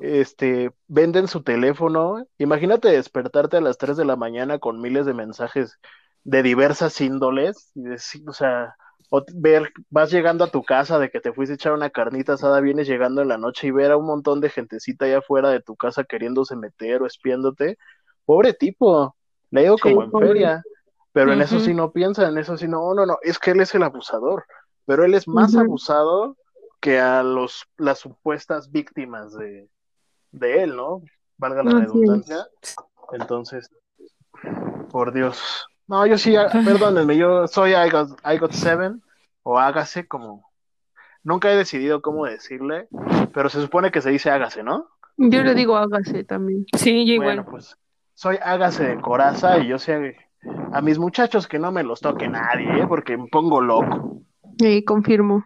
[0.00, 2.26] este venden su teléfono.
[2.38, 5.78] Imagínate despertarte a las 3 de la mañana con miles de mensajes
[6.24, 8.74] de diversas índoles y decir, o sea,
[9.10, 12.34] o ver, vas llegando a tu casa de que te fuiste a echar una carnita
[12.34, 15.50] asada, vienes llegando en la noche y ver a un montón de gentecita allá afuera
[15.50, 17.76] de tu casa queriéndose meter o espiándote.
[18.24, 19.16] Pobre tipo,
[19.50, 20.62] le digo Sí, como en feria,
[21.12, 23.60] pero en eso sí no piensa, en eso sí no, no, no, es que él
[23.60, 24.44] es el abusador,
[24.86, 26.36] pero él es más abusado
[26.80, 29.68] que a los las supuestas víctimas de,
[30.30, 31.02] de él, ¿no?
[31.36, 32.46] Valga la redundancia.
[33.12, 33.70] Entonces,
[34.90, 35.66] por Dios.
[35.90, 39.02] No, yo sí, ah, perdónenme, yo soy I got, I got seven,
[39.42, 40.48] o hágase como.
[41.24, 42.86] Nunca he decidido cómo decirle,
[43.34, 44.86] pero se supone que se dice hágase, ¿no?
[45.16, 46.64] Yo le digo hágase también.
[46.76, 47.38] Sí, yo igual.
[47.38, 47.76] Bueno, pues
[48.14, 50.16] soy hágase de coraza y yo sé
[50.72, 52.86] a mis muchachos que no me los toque nadie, ¿eh?
[52.86, 54.22] porque me pongo loco.
[54.62, 55.42] Eh, confirmo.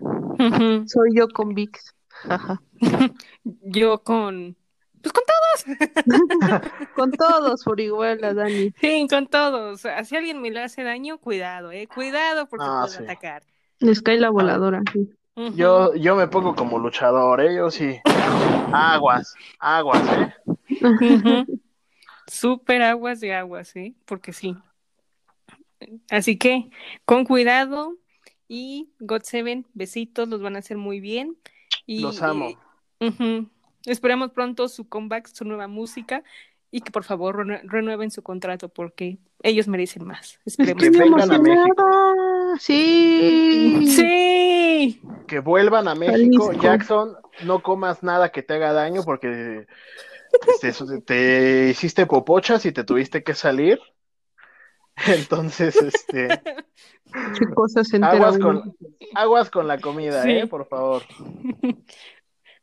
[0.86, 1.94] Soy yo con VIX.
[3.62, 4.56] Yo con.
[5.04, 6.60] Pues con todos.
[6.94, 8.72] Con todos por igual, a Dani.
[8.80, 9.82] Sí, con todos.
[10.04, 11.86] Si alguien me le hace daño, cuidado, ¿eh?
[11.86, 13.02] Cuidado porque Ah, puede sí.
[13.04, 13.42] atacar.
[13.80, 14.82] Les cae la voladora.
[14.92, 15.10] sí.
[15.54, 17.54] Yo, yo me pongo como luchador, ¿eh?
[17.56, 17.98] Yo sí.
[18.72, 20.34] Aguas, aguas, ¿eh?
[22.26, 23.94] Súper aguas de aguas, ¿eh?
[24.06, 24.56] Porque sí.
[26.10, 26.70] Así que,
[27.04, 27.96] con cuidado
[28.48, 31.36] y God Seven, besitos, los van a hacer muy bien.
[31.86, 32.48] Y, Los amo.
[33.00, 33.44] eh.
[33.86, 36.22] Esperamos pronto su comeback, su nueva música
[36.70, 40.38] y que por favor renue- renueven su contrato porque ellos merecen más.
[40.44, 40.82] Esperemos.
[40.82, 41.52] Que vengan a México.
[41.52, 42.58] emocionada.
[42.58, 43.84] Sí.
[43.88, 45.00] Sí.
[45.26, 46.46] Que vuelvan a México.
[46.46, 46.62] Jalisco.
[46.62, 49.66] Jackson, no comas nada que te haga daño porque
[50.60, 53.78] te, te- te hiciste popochas y te tuviste que salir.
[55.06, 56.28] Entonces, este,
[57.38, 58.76] Qué cosas aguas con,
[59.14, 60.30] aguas con la comida, Sí.
[60.30, 60.46] ¿eh?
[60.46, 61.02] Por favor.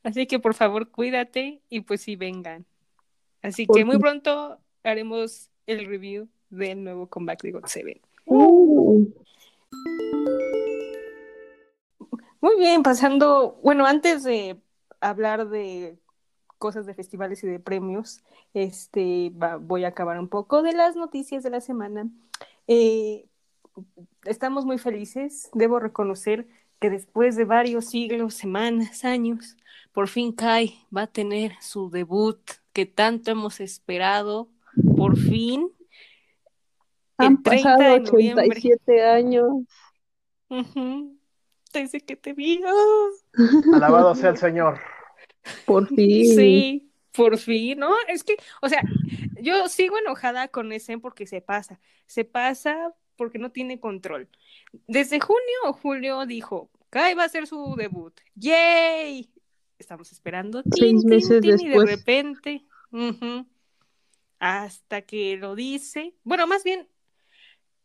[0.04, 2.66] Así que por favor cuídate y pues sí vengan.
[3.42, 8.00] Así que muy pronto haremos el review del nuevo comeback de God Seven.
[8.26, 9.06] Uh,
[12.42, 14.58] Muy bien, pasando, bueno, antes de
[15.00, 15.98] hablar de
[16.58, 18.24] cosas de festivales y de premios,
[18.54, 22.10] este, va- voy a acabar un poco de las noticias de la semana.
[22.68, 23.26] Eh,
[24.26, 26.48] estamos muy felices, debo reconocer
[26.80, 29.56] que después de varios siglos, semanas, años,
[29.92, 32.40] por fin Kai va a tener su debut
[32.74, 34.50] que tanto hemos esperado,
[34.96, 35.70] por fin.
[37.18, 38.46] han el 30 pasado de noviembre.
[38.50, 39.52] 87 años.
[40.50, 41.18] Ujú.
[41.74, 42.62] Desde que te vi.
[43.74, 44.80] Alabado sea el Señor.
[45.66, 46.36] Por fin.
[46.36, 47.94] Sí, por fin, ¿no?
[48.08, 48.82] Es que, o sea,
[49.42, 54.30] yo sigo enojada con ese porque se pasa, se pasa porque no tiene control.
[54.88, 58.20] Desde junio o julio dijo, Kai va a hacer su debut.
[58.36, 59.31] ¡Yay!
[59.82, 60.64] Estamos esperando.
[60.72, 61.90] Seis tin, meses tin, y de después.
[61.90, 62.66] repente,
[64.40, 66.14] hasta que lo dice.
[66.24, 66.88] Bueno, más bien,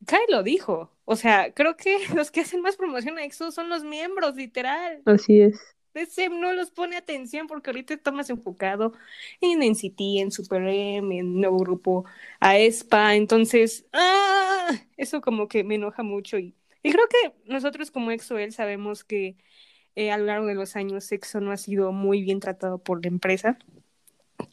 [0.07, 0.93] Kai lo dijo.
[1.05, 5.03] O sea, creo que los que hacen más promoción a EXO son los miembros, literal.
[5.05, 5.61] Así es.
[5.95, 8.93] DC no los pone atención porque ahorita está más enfocado
[9.41, 12.05] en NCT, en Super M, en nuevo grupo
[12.39, 14.69] aespa, entonces, ah,
[14.99, 19.37] eso como que me enoja mucho y, y creo que nosotros como EXO-L sabemos que
[19.97, 23.03] eh, a lo largo de los años EXO no ha sido muy bien tratado por
[23.03, 23.59] la empresa,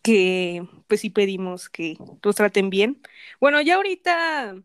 [0.01, 3.01] que pues sí pedimos que los traten bien.
[3.41, 4.55] Bueno, ya ahorita,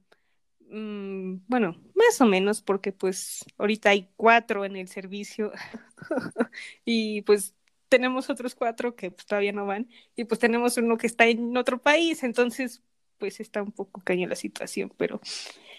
[0.71, 5.51] mm, bueno, más o menos porque pues ahorita hay cuatro en el servicio
[6.85, 7.55] y pues
[7.89, 11.57] tenemos otros cuatro que pues, todavía no van y pues tenemos uno que está en
[11.57, 12.83] otro país, entonces
[13.19, 15.21] pues está un poco caña la situación, pero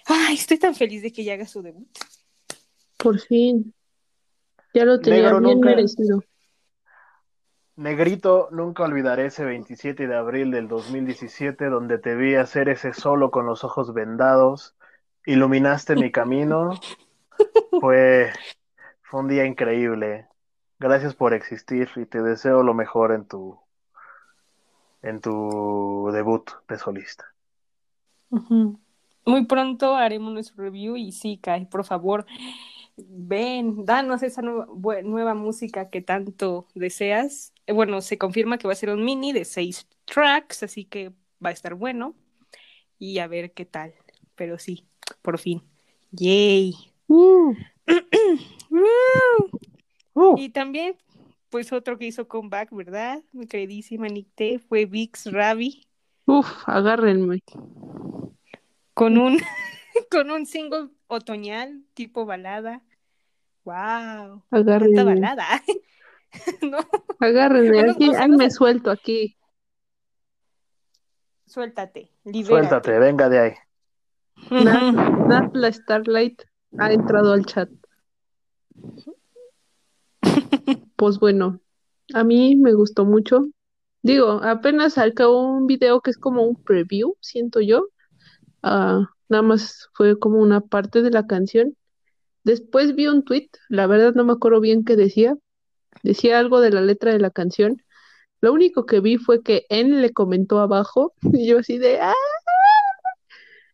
[0.06, 1.88] ay, estoy tan feliz de que ya haga su debut.
[2.98, 3.74] Por fin.
[4.74, 5.70] Ya lo tenía Negro bien nunca.
[5.70, 6.24] merecido.
[7.76, 13.32] Negrito, nunca olvidaré ese 27 de abril del 2017 donde te vi hacer ese solo
[13.32, 14.76] con los ojos vendados,
[15.26, 16.72] iluminaste mi camino,
[17.80, 18.34] fue,
[19.02, 20.28] fue un día increíble.
[20.78, 23.58] Gracias por existir y te deseo lo mejor en tu
[25.02, 27.26] en tu debut de solista.
[29.26, 32.26] Muy pronto haremos nuestro review y sí, Kai, por favor,
[33.08, 37.54] ven, danos esa nueva, música que tanto deseas.
[37.68, 41.10] Eh, Bueno, se confirma que va a ser un mini de seis tracks, así que
[41.44, 42.16] va a estar bueno
[43.00, 43.94] y a ver qué tal.
[44.36, 44.88] Pero sí,
[45.22, 45.64] por fin.
[46.12, 46.76] Yay.
[47.08, 47.54] Uh.
[50.16, 50.98] Uh, Y también,
[51.50, 53.24] pues otro que hizo comeback, ¿verdad?
[53.32, 55.88] Mi queridísima Nicté fue Vix Ravi
[56.26, 57.40] uf, agárrenme.
[58.94, 59.38] con un
[60.12, 62.84] con un single otoñal tipo balada.
[63.70, 65.04] Wow, Agárrenme.
[65.04, 65.46] balada.
[66.64, 66.80] no,
[67.20, 67.70] Agárrenme.
[67.70, 69.38] Bueno, Aquí, ahí no me suelto aquí.
[71.46, 72.48] suéltate, libérate.
[72.48, 73.54] suéltate, venga de ahí.
[74.50, 74.94] Nat,
[75.30, 76.42] Nat la Starlight
[76.80, 77.70] ha entrado al chat.
[80.96, 81.60] Pues bueno,
[82.16, 83.50] a mí me gustó mucho.
[84.02, 87.88] Digo, apenas sacó un video que es como un preview, siento yo.
[88.64, 91.76] Ah, nada más fue como una parte de la canción.
[92.44, 95.36] Después vi un tweet, la verdad no me acuerdo bien qué decía.
[96.04, 97.84] Decía algo de la letra de la canción.
[98.42, 102.14] Lo único que vi fue que N le comentó abajo y yo así de ¡ah!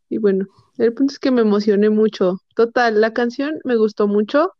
[0.10, 0.48] Y bueno,
[0.78, 2.40] el punto es que me emocioné mucho.
[2.56, 4.54] Total, la canción me gustó mucho.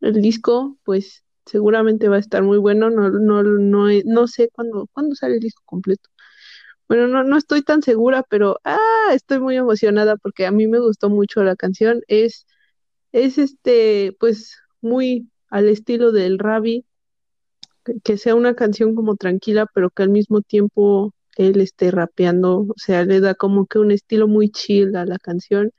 [0.00, 2.90] El disco, pues, seguramente va a estar muy bueno.
[2.90, 6.10] No, no, no, no sé cuándo, cuándo sale el disco completo.
[6.88, 10.78] Bueno, no, no estoy tan segura, pero ah, estoy muy emocionada porque a mí me
[10.80, 12.02] gustó mucho la canción.
[12.08, 12.46] Es,
[13.16, 16.84] es este, pues, muy al estilo del Ravi,
[18.04, 22.74] que, sea una canción como tranquila, pero que al mismo tiempo él esté rapeando, o
[22.76, 25.72] sea, le da como que un estilo muy chill a la canción.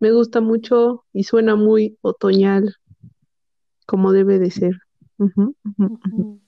[0.00, 2.74] Me gusta mucho y suena muy otoñal,
[3.86, 4.72] como debe de ser.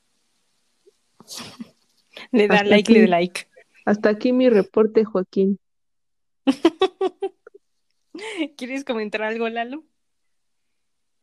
[2.33, 3.47] Le da Hasta like, le da like.
[3.85, 5.61] Hasta aquí mi reporte, Joaquín.
[8.57, 9.85] ¿Quieres comentar algo, Lalo?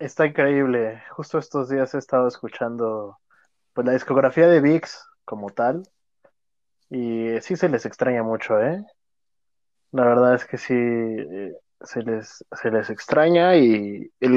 [0.04, 1.01] Está increíble.
[1.12, 3.20] Justo estos días he estado escuchando
[3.72, 5.84] pues, la discografía de VIX como tal.
[6.89, 8.86] Y sí se les extraña mucho, ¿eh?
[9.91, 14.34] La verdad es que sí eh, se les, se les extraña y el,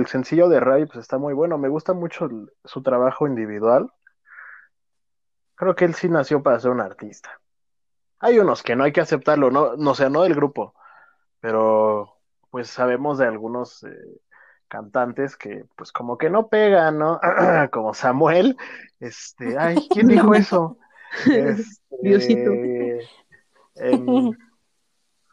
[0.00, 1.56] el sencillo de Ray pues está muy bueno.
[1.56, 2.28] Me gusta mucho
[2.62, 3.90] su trabajo individual.
[5.54, 7.40] Creo que él sí nació para ser un artista.
[8.18, 10.74] Hay unos que no hay que aceptarlo, no, no sé, no del grupo,
[11.40, 12.12] pero
[12.50, 14.20] pues sabemos de algunos eh,
[14.68, 17.20] cantantes que pues como que no pegan, ¿no?
[17.72, 18.56] Como Samuel.
[19.00, 20.78] Este, ay, ¿quién dijo eso?
[22.02, 22.52] Diosito.
[22.52, 23.08] Este,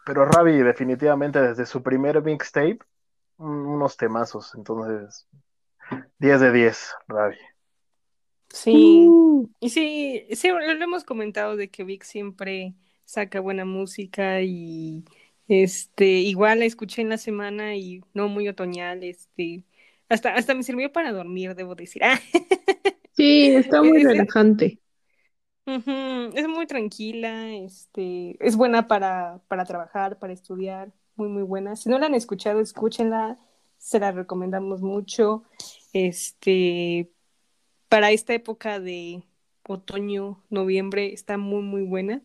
[0.05, 2.79] pero Ravi definitivamente desde su primer mixtape,
[3.38, 5.27] un- unos temazos, entonces
[6.19, 7.38] 10 de 10, Ravi.
[8.49, 9.05] Sí.
[9.07, 14.41] Uh, Y sí, sí, lo lo hemos comentado de que Vic siempre saca buena música
[14.41, 15.03] y
[15.47, 19.63] este, igual la escuché en la semana y no muy otoñal, este,
[20.09, 22.03] hasta, hasta me sirvió para dormir, debo decir.
[22.03, 22.19] Ah,
[23.13, 24.79] sí, está muy Es- relajante.
[26.35, 31.75] Es muy tranquila, este, es buena para, para trabajar, para estudiar, muy, muy buena.
[31.75, 33.39] Si no la han escuchado, escúchenla,
[33.77, 35.43] se la recomendamos mucho.
[35.93, 37.11] Este,
[37.89, 39.23] para esta época de
[39.67, 42.21] otoño, noviembre, está muy, muy buena.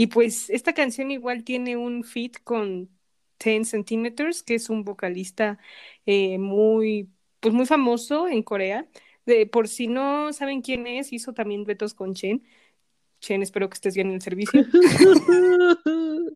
[0.00, 2.88] Y pues esta canción igual tiene un feat con
[3.42, 5.58] 10 Centimeters, que es un vocalista
[6.06, 7.08] eh, muy,
[7.40, 8.86] pues muy famoso en Corea.
[9.26, 12.44] De, por si no saben quién es, hizo también duetos con Chen.
[13.20, 14.62] Chen, espero que estés bien en el servicio.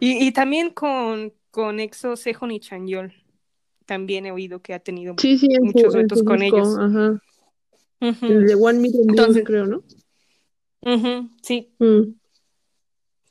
[0.00, 3.12] Y, y también con, con EXO, Sehun y Chanyeol.
[3.84, 6.76] También he oído que ha tenido Sí, sí, muchos duetos con ellos.
[6.78, 7.20] ajá.
[8.00, 9.84] El de One Million Entonces- creo, ¿no?
[10.94, 12.14] Ujú, sí, Mm.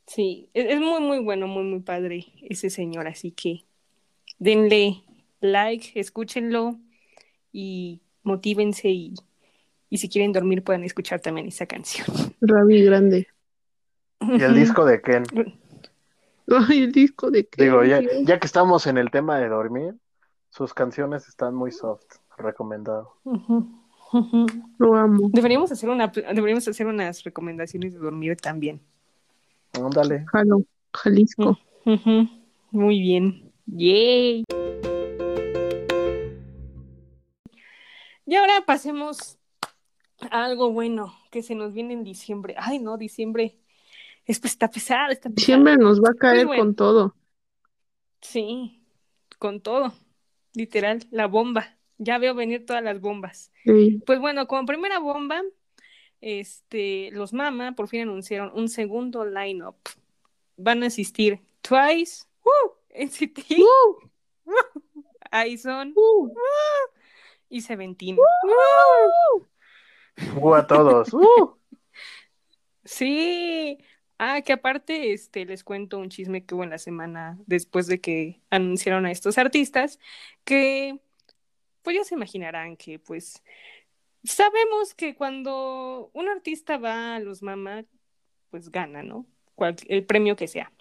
[0.08, 0.50] sí.
[0.54, 3.08] Es, es muy, muy bueno, muy, muy padre ese señor.
[3.08, 3.66] Así que
[4.40, 5.04] denle
[5.42, 6.78] like, escúchenlo
[7.52, 8.90] y motívense.
[8.90, 9.14] Y,
[9.90, 12.08] y si quieren dormir, pueden escuchar también esa canción.
[12.42, 13.28] Ravi grande.
[14.22, 15.24] Y el disco de Ken.
[16.48, 19.96] Ay, el disco de Ken, Digo, ya, ya que estamos en el tema de dormir,
[20.50, 22.06] sus canciones están muy soft,
[22.38, 23.16] recomendado.
[24.78, 25.30] Lo amo.
[25.32, 28.82] Deberíamos hacer una, deberíamos hacer unas recomendaciones de dormir también.
[29.74, 30.26] Ándale.
[30.32, 30.64] Jalo,
[30.94, 31.60] Jalisco.
[32.72, 33.52] Muy bien.
[33.66, 34.44] Yay.
[38.26, 39.38] Y ahora pasemos
[40.32, 42.56] a algo bueno que se nos viene en diciembre.
[42.58, 43.60] Ay, no, diciembre.
[44.26, 45.46] Es, pues, está pesado, está pesado.
[45.46, 46.64] Siempre nos va a caer bueno.
[46.64, 47.16] con todo.
[48.22, 48.82] Sí,
[49.38, 49.94] con todo.
[50.54, 51.78] Literal, la bomba.
[51.98, 53.52] Ya veo venir todas las bombas.
[53.64, 54.02] Sí.
[54.06, 55.42] Pues bueno, como primera bomba,
[56.22, 59.78] este, los Mama por fin anunciaron un segundo lineup.
[60.58, 62.72] Van a asistir Twice, ¡uh!
[62.94, 64.10] NCT, ¡Uh!
[65.48, 66.32] IZON ¡Uh!
[67.50, 68.18] y Seventeen.
[70.36, 71.10] Uh, a todos.
[72.88, 73.80] Sí.
[74.20, 78.00] Ah, que aparte, este, les cuento un chisme que hubo en la semana después de
[78.00, 80.00] que anunciaron a estos artistas,
[80.44, 81.00] que
[81.86, 83.42] pues ya se imaginarán que pues
[84.26, 87.86] sabemos que cuando un artista va a los Mama,
[88.52, 89.26] pues gana, ¿no?
[89.56, 90.72] Cual- el premio que sea.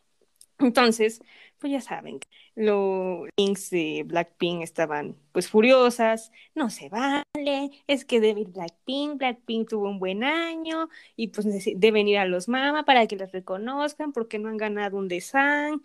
[0.60, 1.20] Entonces,
[1.58, 2.20] pues ya saben,
[2.54, 9.68] los links de Blackpink estaban pues furiosas, no se vale, es que ir Blackpink, Blackpink
[9.70, 11.46] tuvo un buen año y pues
[11.76, 15.82] deben ir a los Mama para que las reconozcan porque no han ganado un Desan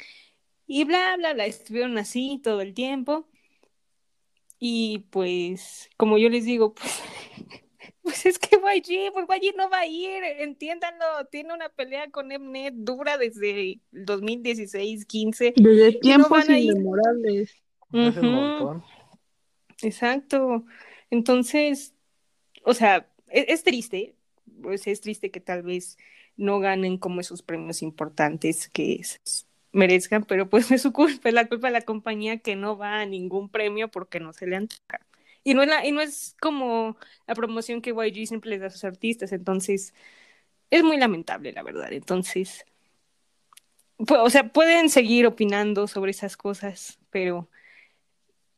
[0.68, 3.28] y bla, bla, bla, estuvieron así todo el tiempo
[4.60, 7.02] y pues como yo les digo, pues,
[8.02, 12.28] pues es que YG, pues YG no va a ir, entiéndanlo, tiene una pelea con
[12.28, 16.74] Mnet dura desde el 2016-15 Desde tiempos van a ir.
[16.74, 17.56] inmemorables.
[17.92, 18.84] Montón.
[19.82, 20.66] Exacto.
[21.10, 21.96] Entonces,
[22.64, 24.16] o sea, es, es triste,
[24.62, 25.98] pues es triste que tal vez
[26.38, 31.36] no ganen como esos premios importantes que es merezcan, pero pues es su culpa, es
[31.36, 34.56] la culpa de la compañía que no va a ningún premio porque no se le
[34.58, 35.00] antoja.
[35.44, 36.98] Y no, es y no es como
[37.28, 39.94] la promoción que YG siempre les da a sus artistas, entonces
[40.70, 41.92] es muy lamentable, la verdad.
[41.94, 42.66] Entonces,
[43.98, 47.50] o sea, pueden seguir opinando sobre esas cosas, pero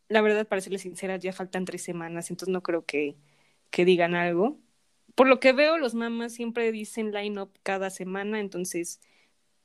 [0.09, 3.15] la verdad, para serles sinceras, ya faltan tres semanas, entonces no creo que,
[3.69, 4.59] que digan algo.
[5.15, 9.01] Por lo que veo, los mamás siempre dicen line-up cada semana, entonces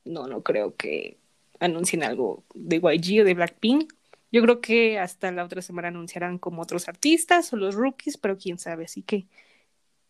[0.05, 1.17] no, no creo que
[1.59, 3.93] anuncien algo de YG o de Blackpink.
[4.31, 8.37] Yo creo que hasta la otra semana anunciarán como otros artistas o los rookies, pero
[8.37, 9.27] quién sabe, así que,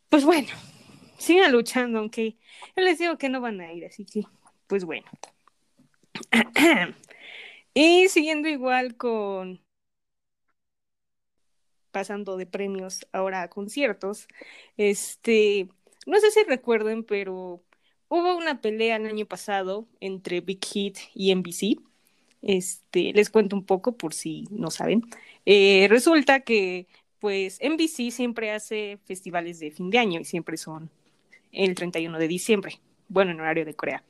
[0.09, 0.49] pues bueno,
[1.17, 2.37] sigan luchando, aunque
[2.75, 4.23] yo les digo que no van a ir, así que,
[4.67, 5.07] pues bueno.
[7.73, 9.61] y siguiendo igual con
[11.91, 14.27] pasando de premios ahora a conciertos,
[14.77, 15.69] este,
[16.05, 17.63] no sé si recuerden, pero
[18.09, 21.79] hubo una pelea el año pasado entre Big Hit y NBC.
[22.41, 25.03] Este, les cuento un poco por si no saben.
[25.45, 26.87] Eh, resulta que,
[27.19, 30.89] pues, NBC siempre hace festivales de fin de año y siempre son
[31.51, 32.79] el 31 de diciembre,
[33.09, 34.03] bueno, en horario de Corea.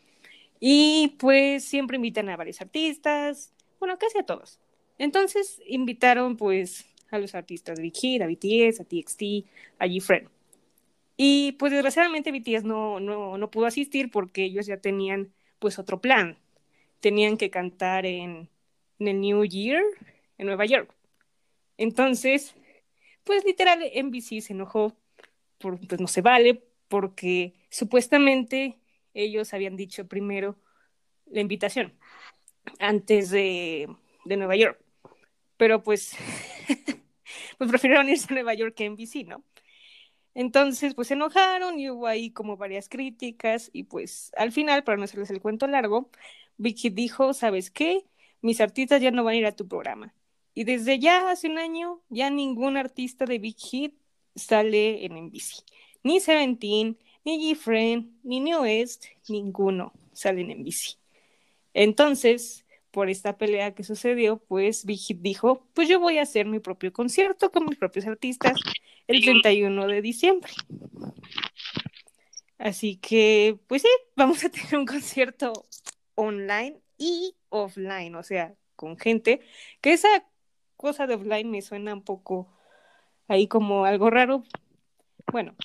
[0.59, 4.59] Y pues siempre invitan a varios artistas, bueno, casi a todos.
[4.97, 9.45] Entonces invitaron pues a los artistas de Big Hit, a BTS, a TXT,
[9.79, 10.29] a GFriend.
[11.17, 15.99] Y pues desgraciadamente BTS no, no, no pudo asistir porque ellos ya tenían pues otro
[15.99, 16.37] plan.
[16.99, 18.49] Tenían que cantar en,
[18.99, 19.83] el New Year
[20.37, 20.93] en Nueva York.
[21.77, 22.55] Entonces,
[23.23, 24.95] pues literal NBC se enojó,
[25.59, 28.77] por, pues no se vale, porque supuestamente
[29.13, 30.57] ellos habían dicho primero
[31.25, 31.93] la invitación
[32.79, 33.87] antes de,
[34.25, 34.79] de Nueva York.
[35.57, 36.15] Pero pues,
[37.57, 39.43] pues prefirieron irse a Nueva York que NBC, ¿no?
[40.37, 44.95] Entonces, pues se enojaron y hubo ahí como varias críticas y pues al final, para
[44.95, 46.11] no hacerles el cuento largo,
[46.57, 48.05] Vicky dijo, ¿sabes qué?
[48.41, 50.13] Mis artistas ya no van a ir a tu programa.
[50.53, 53.95] Y desde ya hace un año, ya ningún artista de Big Hit
[54.35, 55.63] sale en NBC.
[56.03, 60.99] Ni Seventeen, ni GFriend, ni New West, ninguno salen en NBC.
[61.73, 62.63] Entonces,
[62.97, 66.57] por esta pelea que sucedió, pues Big Hit dijo, pues yo voy a hacer mi
[66.57, 68.59] propio concierto con mis propios artistas
[69.05, 70.51] el 31 de diciembre.
[72.57, 75.67] Así que, pues sí, vamos a tener un concierto
[76.15, 79.41] online y offline, o sea, con gente,
[79.79, 80.07] que esa
[80.75, 82.51] cosa de offline me suena un poco
[83.27, 84.43] ahí como algo raro.
[85.31, 85.55] Bueno,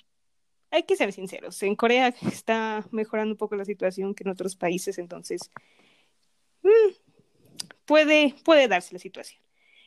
[0.69, 4.55] hay que ser sinceros, en Corea está mejorando un poco la situación que en otros
[4.55, 5.49] países, entonces
[6.61, 7.02] mmm,
[7.93, 9.39] puede, puede darse la situación.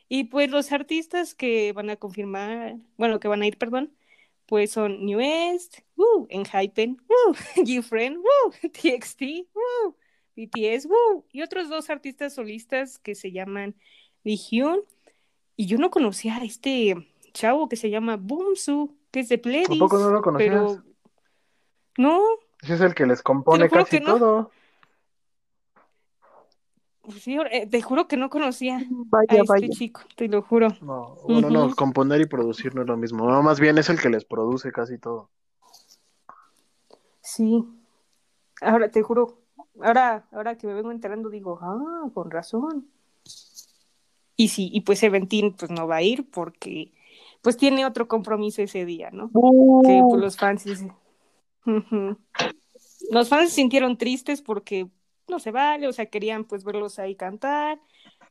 [0.07, 3.93] Y pues los artistas que van a confirmar, bueno, que van a ir, perdón,
[4.45, 7.33] pues son New West, uh, Enhypen, uh,
[7.65, 9.21] GFriend, uh, TXT,
[9.53, 9.93] uh,
[10.37, 13.75] BTS, uh, y otros dos artistas solistas que se llaman
[14.23, 14.83] Hyun.
[15.57, 16.95] Y yo no conocía a este
[17.33, 19.67] chavo que se llama Boomsu, que es de Pledis.
[19.67, 20.49] ¿Tampoco no lo conocías?
[20.49, 20.83] Pero
[21.97, 22.23] no,
[22.61, 24.17] Ese es el que les compone casi no.
[24.17, 24.51] todo.
[27.07, 29.69] Pues sí, eh, te juro que no conocía a Vaya, este vaya.
[29.69, 30.67] chico, te lo juro.
[30.81, 33.29] No, bueno, no, componer y producir no es lo mismo.
[33.29, 35.29] No, más bien es el que les produce casi todo.
[37.21, 37.65] Sí,
[38.61, 39.39] ahora te juro,
[39.81, 42.89] ahora, ahora que me vengo enterando digo, ah, con razón.
[44.35, 46.91] Y sí, y pues Seventeen pues no va a ir porque
[47.41, 49.27] pues tiene otro compromiso ese día, ¿no?
[49.27, 50.65] Que pues, los fans
[53.11, 54.89] los fans se sintieron tristes porque
[55.27, 57.79] no se vale, o sea, querían pues verlos ahí cantar,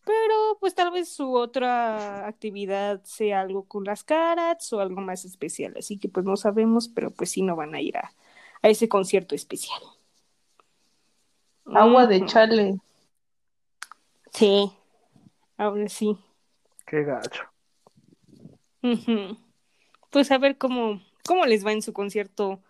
[0.05, 5.25] pero pues tal vez su otra actividad sea algo con las caras o algo más
[5.25, 8.13] especial, así que pues no sabemos, pero pues sí no van a ir a,
[8.63, 9.81] a ese concierto especial.
[11.75, 12.27] agua de Ujú.
[12.27, 12.81] chale.
[14.33, 14.73] Sí,
[15.57, 16.17] ahora sí.
[16.87, 17.43] Qué gacho.
[20.11, 22.63] Pues a ver cómo, cómo les va en su concierto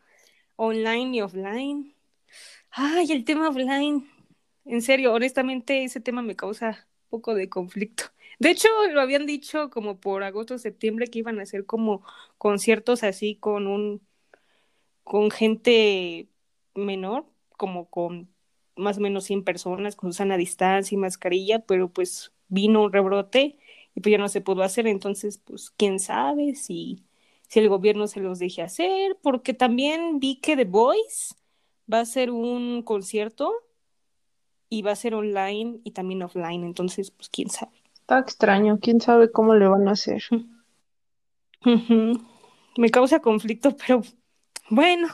[0.57, 1.95] online y offline.
[2.71, 4.09] Ay, el tema offline.
[4.67, 8.05] En serio, honestamente, ese tema me causa un poco de conflicto.
[8.39, 12.03] De hecho, lo habían dicho como por agosto, septiembre, que iban a hacer como
[12.39, 14.07] conciertos así con un,
[15.05, 16.29] con gente
[16.75, 17.27] menor,
[17.57, 18.29] como con
[18.77, 23.59] más o menos 100 personas, con sana distancia y mascarilla, pero pues vino un rebrote
[23.95, 27.05] y pues ya no se pudo hacer, entonces pues quién sabe si,
[27.49, 31.35] si el gobierno se los deje hacer, porque también vi que The Voice
[31.93, 33.53] va a ser un concierto
[34.69, 37.73] y va a ser online y también offline, entonces pues quién sabe.
[37.95, 38.79] Está extraño.
[38.81, 40.23] ¿Quién sabe cómo le van a hacer?
[42.77, 44.03] Me causa conflicto, pero
[44.71, 45.09] bueno,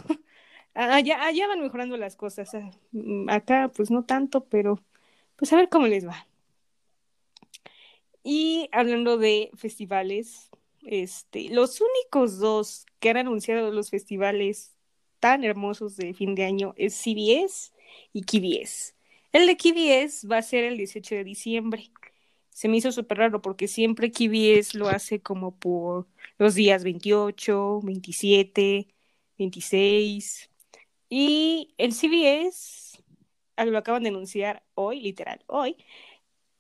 [0.75, 2.51] allá, allá van mejorando las cosas.
[2.93, 4.79] mm, Acá pues no tanto, pero,
[5.37, 6.27] pues a ver cómo les va.
[8.25, 10.51] Y hablando de festivales,
[10.85, 14.73] este, los únicos dos que han anunciado los festivales
[15.21, 17.73] tan hermosos de fin de año es CBS
[18.13, 18.95] y KBS.
[19.33, 21.91] El de KBS va a ser el 18 de diciembre.
[22.51, 26.07] Se me hizo súper raro porque siempre KBS lo hace como por
[26.39, 28.89] los días 28, 27,
[29.39, 30.51] 26.
[31.09, 33.03] Y el CBS
[33.65, 35.77] lo acaban de anunciar hoy, literal, hoy,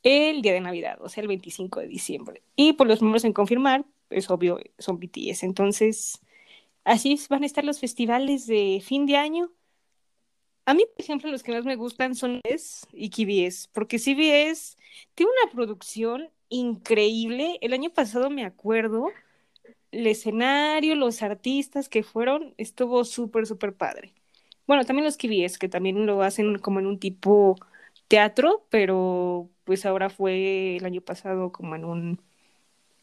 [0.02, 2.42] el día de Navidad, o sea, el 25 de diciembre.
[2.56, 5.44] Y por los números en confirmar, es obvio, son BTS.
[5.44, 6.20] Entonces,
[6.84, 9.52] así van a estar los festivales de fin de año.
[10.64, 14.76] A mí, por ejemplo, los que más me gustan son CBS y KBS, porque CBS
[15.14, 17.58] tiene una producción increíble.
[17.62, 19.08] El año pasado me acuerdo,
[19.92, 24.14] el escenario, los artistas que fueron, estuvo súper, súper padre.
[24.66, 27.56] Bueno, también los KBS, que también lo hacen como en un tipo
[28.08, 32.20] teatro, pero pues ahora fue el año pasado como en un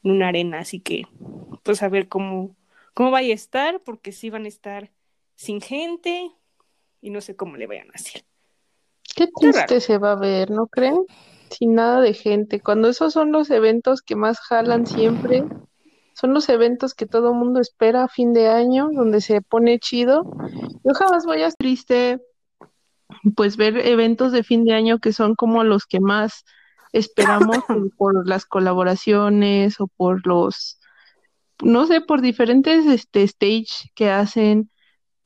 [0.03, 1.03] en una arena, así que
[1.63, 2.55] pues a ver cómo
[2.93, 4.91] cómo vaya a estar, porque sí van a estar
[5.35, 6.31] sin gente
[7.01, 8.23] y no sé cómo le vayan a hacer.
[9.15, 11.05] Qué triste se va a ver, ¿no creen?
[11.49, 12.59] Sin nada de gente.
[12.61, 15.43] Cuando esos son los eventos que más jalan siempre,
[16.13, 20.23] son los eventos que todo mundo espera a fin de año, donde se pone chido.
[20.83, 22.21] Yo jamás voy a triste,
[23.35, 26.43] pues ver eventos de fin de año que son como los que más
[26.91, 27.57] esperamos
[27.97, 30.79] por, las colaboraciones o por los,
[31.63, 34.69] no sé, por diferentes este, stage que hacen.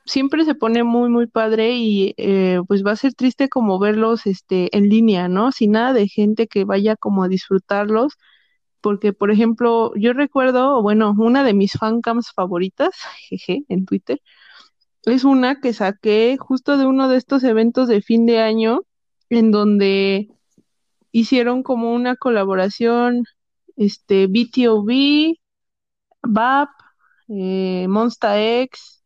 [0.05, 4.25] Siempre se pone muy, muy padre y eh, pues va a ser triste como verlos
[4.25, 5.51] este, en línea, ¿no?
[5.51, 8.17] Sin nada de gente que vaya como a disfrutarlos
[8.83, 12.91] porque, por ejemplo, yo recuerdo, bueno, una de mis fancams favoritas,
[13.29, 14.21] jeje, en Twitter,
[15.05, 18.81] es una que saqué justo de uno de estos eventos de fin de año,
[19.29, 20.29] en donde
[21.13, 23.23] hicieron como una colaboración,
[23.77, 25.37] este, BTOB,
[26.23, 26.69] BAP,
[27.29, 29.02] eh, Monsta X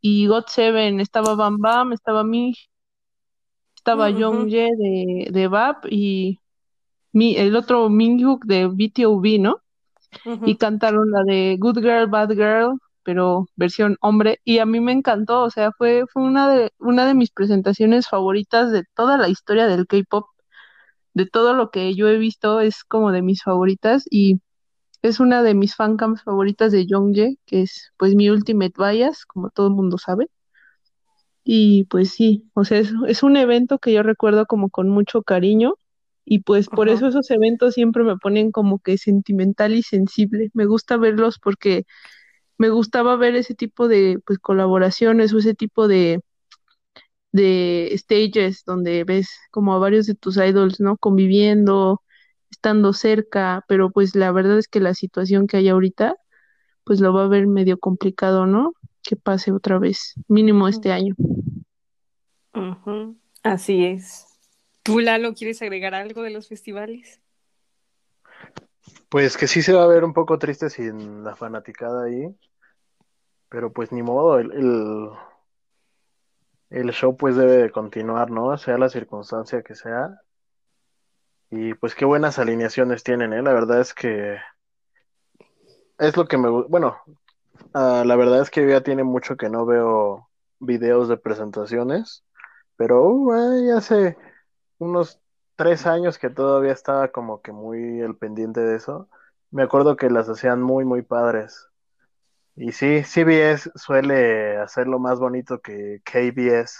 [0.00, 2.54] y God7, estaba Bam Bam, estaba Mi,
[3.74, 6.40] estaba Young de, de BAP y
[7.12, 9.60] el otro Minhyuk de BTOB, ¿no?
[10.44, 14.92] Y cantaron la de Good Girl, Bad Girl, pero versión hombre, y a mí me
[14.92, 19.28] encantó, o sea, fue, fue una, de, una de mis presentaciones favoritas de toda la
[19.28, 20.26] historia del K-Pop,
[21.14, 24.40] de todo lo que yo he visto, es como de mis favoritas, y
[25.02, 29.50] es una de mis fancams favoritas de Jongjae, que es pues mi ultimate bias, como
[29.50, 30.28] todo el mundo sabe.
[31.44, 35.22] Y pues sí, o sea, es, es un evento que yo recuerdo como con mucho
[35.22, 35.74] cariño
[36.24, 40.50] y pues por eso esos eventos siempre me ponen como que sentimental y sensible.
[40.54, 41.84] Me gusta verlos porque
[42.58, 46.20] me gustaba ver ese tipo de pues colaboraciones o ese tipo de
[47.32, 50.96] de stages donde ves como a varios de tus idols, ¿no?
[50.98, 52.02] Conviviendo,
[52.50, 56.16] estando cerca, pero pues la verdad es que la situación que hay ahorita
[56.84, 58.72] pues lo va a ver medio complicado, ¿no?
[59.02, 61.14] Que pase otra vez, mínimo este año.
[63.42, 64.26] Así es.
[64.82, 67.20] ¿Tú, Lalo, quieres agregar algo de los festivales?
[69.10, 72.34] Pues que sí se va a ver un poco triste sin la fanaticada ahí.
[73.50, 75.12] Pero pues ni modo, el,
[76.70, 78.56] el, show pues debe de continuar, ¿no?
[78.56, 80.20] Sea la circunstancia que sea.
[81.50, 83.42] Y pues qué buenas alineaciones tienen, ¿eh?
[83.42, 84.36] La verdad es que
[85.98, 86.68] es lo que me gusta.
[86.68, 86.96] Bueno,
[87.74, 90.28] ah, la verdad es que ya tiene mucho que no veo
[90.60, 92.24] videos de presentaciones.
[92.76, 94.16] Pero uh, ya sé
[94.78, 95.20] unos
[95.56, 99.08] tres años que todavía estaba como que muy el pendiente de eso,
[99.50, 101.66] me acuerdo que las hacían muy, muy padres.
[102.54, 106.76] Y sí, CBS suele hacerlo más bonito que KBS.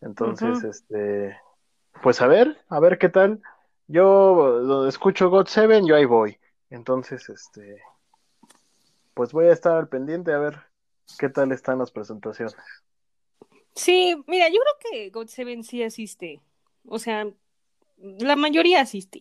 [0.00, 1.36] Entonces, este,
[2.02, 3.42] pues a ver, a ver qué tal.
[3.88, 6.38] Yo escucho God Seven, yo ahí voy.
[6.70, 7.82] Entonces, este,
[9.14, 10.58] pues voy a estar al pendiente a ver
[11.18, 12.56] qué tal están las presentaciones.
[13.74, 16.40] Sí, mira, yo creo que God Seven sí asiste.
[16.86, 17.28] O sea,
[17.98, 19.20] la mayoría asiste.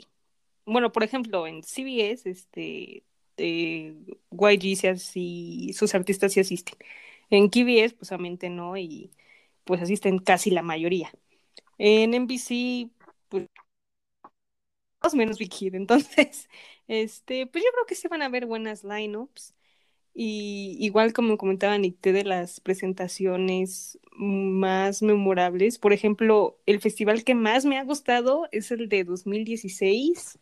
[0.65, 3.03] Bueno, por ejemplo, en CBS, este,
[3.37, 6.77] YG y sus artistas sí asisten.
[7.29, 9.11] En KBS, pues obviamente no, y
[9.63, 11.11] pues asisten casi la mayoría.
[11.83, 12.91] En NBC,
[13.29, 13.47] pues
[15.01, 15.51] más o menos Big.
[15.73, 16.49] Entonces,
[16.87, 19.53] este, pues yo creo que se van a ver buenas lineups.
[20.13, 27.35] Y igual como comentaba Nick, de las presentaciones más memorables, por ejemplo, el festival que
[27.35, 30.39] más me ha gustado es el de 2016,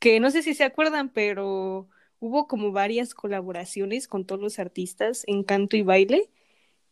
[0.00, 1.88] que no sé si se acuerdan, pero
[2.20, 6.30] hubo como varias colaboraciones con todos los artistas en canto y baile,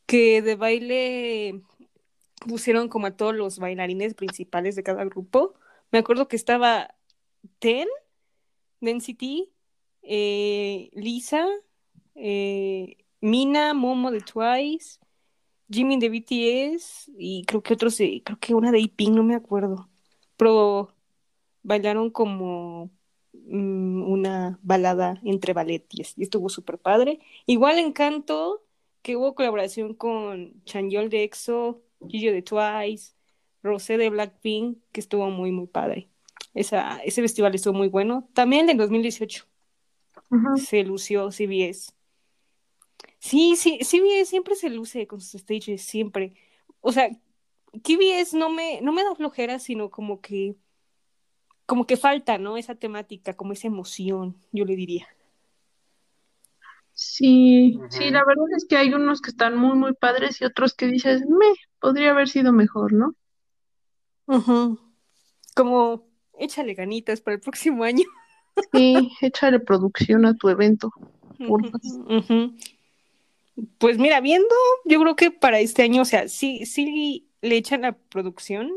[0.07, 1.63] que de baile
[2.47, 5.55] pusieron como a todos los bailarines principales de cada grupo
[5.93, 6.95] Me acuerdo que estaba
[7.59, 7.89] Ten,
[8.81, 9.51] de NCT,
[10.03, 11.47] eh, Lisa,
[12.15, 14.99] eh, Mina, Momo de Twice,
[15.71, 19.89] Jimmy de BTS y creo que otros, creo que una de Pink, no me acuerdo.
[20.37, 20.95] Pero
[21.63, 22.91] bailaron como
[23.33, 27.21] mm, una balada entre ballet y, es- y estuvo súper padre.
[27.47, 28.65] Igual Encanto,
[29.03, 33.15] que hubo colaboración con Chanyeol de EXO, Gigi de Twice,
[33.63, 36.09] Rosé de Blackpink, que estuvo muy, muy padre.
[36.55, 38.29] Esa, ese festival estuvo muy bueno.
[38.33, 39.47] También en 2018
[40.31, 40.57] Ujú.
[40.59, 41.93] se lució CBS.
[43.19, 46.35] Sí, sí, CBS siempre se luce con sus stages, siempre.
[46.81, 47.09] O sea,
[47.83, 50.55] KBS no me, no me da flojera, sino como que,
[51.67, 52.57] como que falta, ¿no?
[52.57, 55.09] Esa temática, como esa emoción, yo le diría.
[56.95, 60.75] Sí, sí, la verdad es que hay unos que están muy, muy padres y otros
[60.75, 61.47] que dices, me,
[61.81, 63.15] podría haber sido mejor, ¿no?
[64.27, 64.79] Ujú.
[65.57, 66.09] Como,
[66.39, 68.05] échale ganitas para el próximo año.
[68.73, 70.93] Sí, échale producción a tu evento.
[73.79, 74.55] Pues mira, viendo,
[74.85, 78.71] yo creo que para este año, o sea, sí, sí le echan la producción,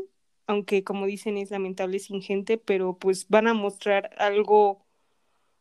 [0.48, 4.87] aunque como dicen es lamentable sin gente, pero pues van a mostrar algo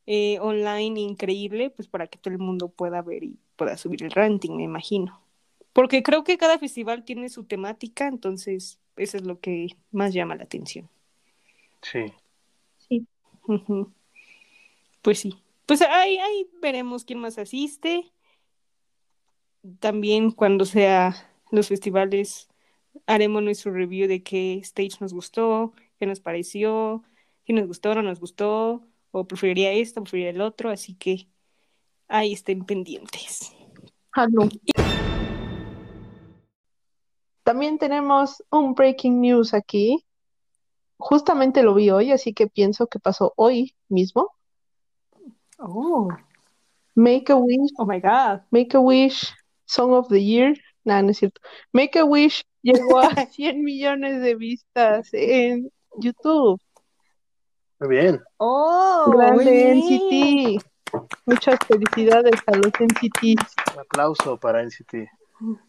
[0.07, 4.11] eh, online increíble, pues para que todo el mundo pueda ver y pueda subir el
[4.11, 5.21] ranking, me imagino.
[5.73, 10.35] Porque creo que cada festival tiene su temática, entonces eso es lo que más llama
[10.35, 10.89] la atención.
[11.81, 12.13] Sí.
[13.47, 13.91] Ujú.
[15.01, 15.38] Pues sí.
[15.65, 18.11] Pues ahí, ahí veremos quién más asiste.
[19.79, 21.15] También cuando sea
[21.51, 22.49] los festivales
[23.05, 27.03] haremos nuestro review de qué stage nos gustó, qué nos pareció,
[27.45, 31.27] si nos gustó o no nos gustó, o preferiría esto, preferiría el otro, así que
[32.07, 33.53] ahí estén pendientes.
[34.11, 34.49] Jalo.
[37.43, 40.05] También tenemos un breaking news aquí.
[40.97, 44.31] Justamente lo vi hoy, así que pienso que pasó hoy mismo.
[45.59, 46.09] Oh,
[46.97, 48.41] Make a Wish, oh my God.
[48.49, 49.31] Make a Wish,
[49.67, 50.55] Song of the Year.
[50.84, 51.39] Nah, no es cierto.
[51.71, 56.59] Make a Wish llegó a 100 millones de vistas en YouTube.
[57.79, 58.21] Muy bien.
[58.37, 60.57] Oh, muy Grande bien.
[60.59, 60.65] NCT.
[61.25, 63.55] Muchas felicidades a los NCTs.
[63.75, 65.07] Un aplauso para NCT.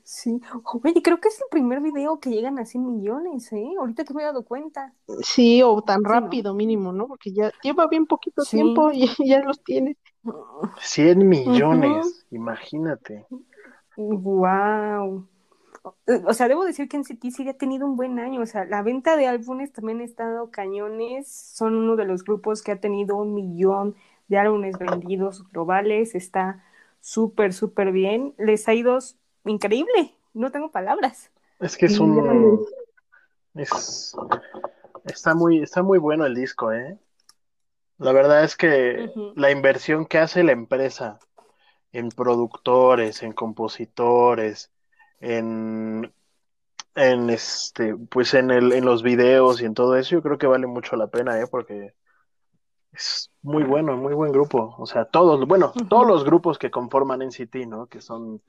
[0.02, 0.40] Sí.
[0.82, 3.72] Oye, creo que es el primer video que llegan a 100 millones, ¿eh?
[3.78, 4.94] Ahorita que me he dado cuenta.
[5.20, 6.08] Sí, o tan ¿no?
[6.08, 7.06] rápido mínimo, ¿no?
[7.06, 8.56] Porque ya lleva bien poquito Sí.
[8.56, 9.98] tiempo y ya los tiene.
[10.80, 13.26] 100 millones, imagínate.
[13.96, 15.28] Wow.
[16.26, 18.40] O sea, debo decir que NCT sí ha tenido un buen año.
[18.40, 21.28] O sea, la venta de álbumes también ha estado cañones.
[21.28, 23.94] Son uno de los grupos que ha tenido un millón
[24.28, 26.14] de álbumes vendidos globales.
[26.14, 26.64] Está
[27.00, 28.34] súper, súper bien.
[28.38, 28.98] Les ha ido
[29.44, 30.14] increíble.
[30.34, 31.30] No tengo palabras.
[31.60, 32.66] Es que es un...
[33.54, 34.16] Es...
[35.04, 36.98] Está muy, está muy bueno el disco, ¿eh?
[37.98, 41.18] La verdad es que la inversión que hace la empresa
[41.92, 44.70] en productores, en compositores,
[45.20, 46.12] en,
[46.94, 50.46] en este, pues en el, en los videos y en todo eso, yo creo que
[50.46, 51.46] vale mucho la pena, ¿eh?
[51.50, 51.94] Porque
[52.92, 54.74] es muy bueno, muy buen grupo.
[54.78, 57.86] O sea, todos, bueno, todos los grupos que conforman NCT, ¿no?
[57.86, 58.42] Que son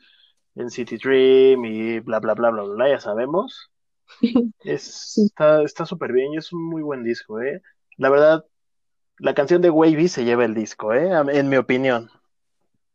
[0.55, 3.71] NCT Dream y bla, bla, bla, bla, bla, ya sabemos.
[4.63, 7.61] Es, está, está súper bien y es un muy buen disco, ¿eh?
[7.97, 8.45] La verdad,
[9.19, 11.11] la canción de Wavy se lleva el disco, ¿eh?
[11.31, 12.09] En mi opinión.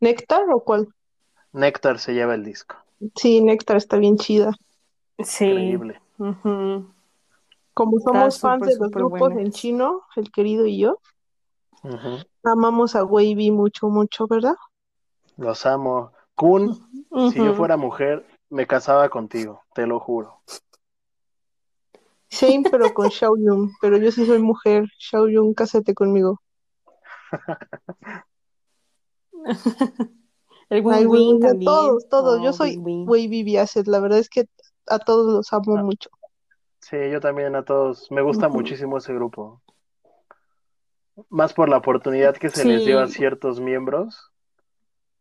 [0.01, 0.89] ¿Néctar o cuál?
[1.53, 2.84] Néctar se lleva el disco.
[3.15, 4.53] Sí, Néctar está bien chida.
[5.19, 5.47] Sí.
[5.47, 6.01] Increíble.
[7.75, 9.41] Como somos fans de los grupos buena.
[9.41, 10.99] en chino, el querido y yo,
[12.45, 14.57] amamos a Wavy mucho, mucho, ¿verdad?
[15.37, 16.13] Los amo.
[16.35, 16.75] Kun,
[17.33, 20.41] si yo fuera mujer, me casaba contigo, te lo juro.
[22.29, 23.73] Same, pero con Xiaoyun.
[23.81, 24.89] Pero yo sí soy mujer.
[24.99, 26.41] Xiaoyun, cásate conmigo.
[30.71, 31.65] El Win Win también.
[31.65, 32.41] todos, todos.
[32.43, 33.09] Yo Oh, soy Win Win.
[33.09, 33.87] Wavy Biaset.
[33.87, 34.47] La verdad es que
[34.87, 35.83] a todos los amo Ah.
[35.83, 36.11] mucho.
[36.81, 38.11] Sí, yo también a todos.
[38.11, 39.63] Me gusta muchísimo ese grupo.
[41.29, 44.31] Más por la oportunidad que se les dio a ciertos miembros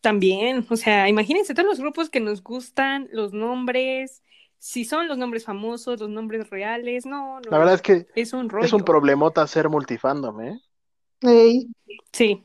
[0.00, 4.22] También, o sea, imagínense todos los grupos que nos gustan, los nombres,
[4.60, 8.32] si son los nombres famosos, los nombres reales, no, no, La verdad es que es
[8.32, 8.64] un rollo.
[8.66, 10.60] es un problemota ser multifandom, ¿eh?
[11.22, 11.66] Ey,
[12.12, 12.44] Sí,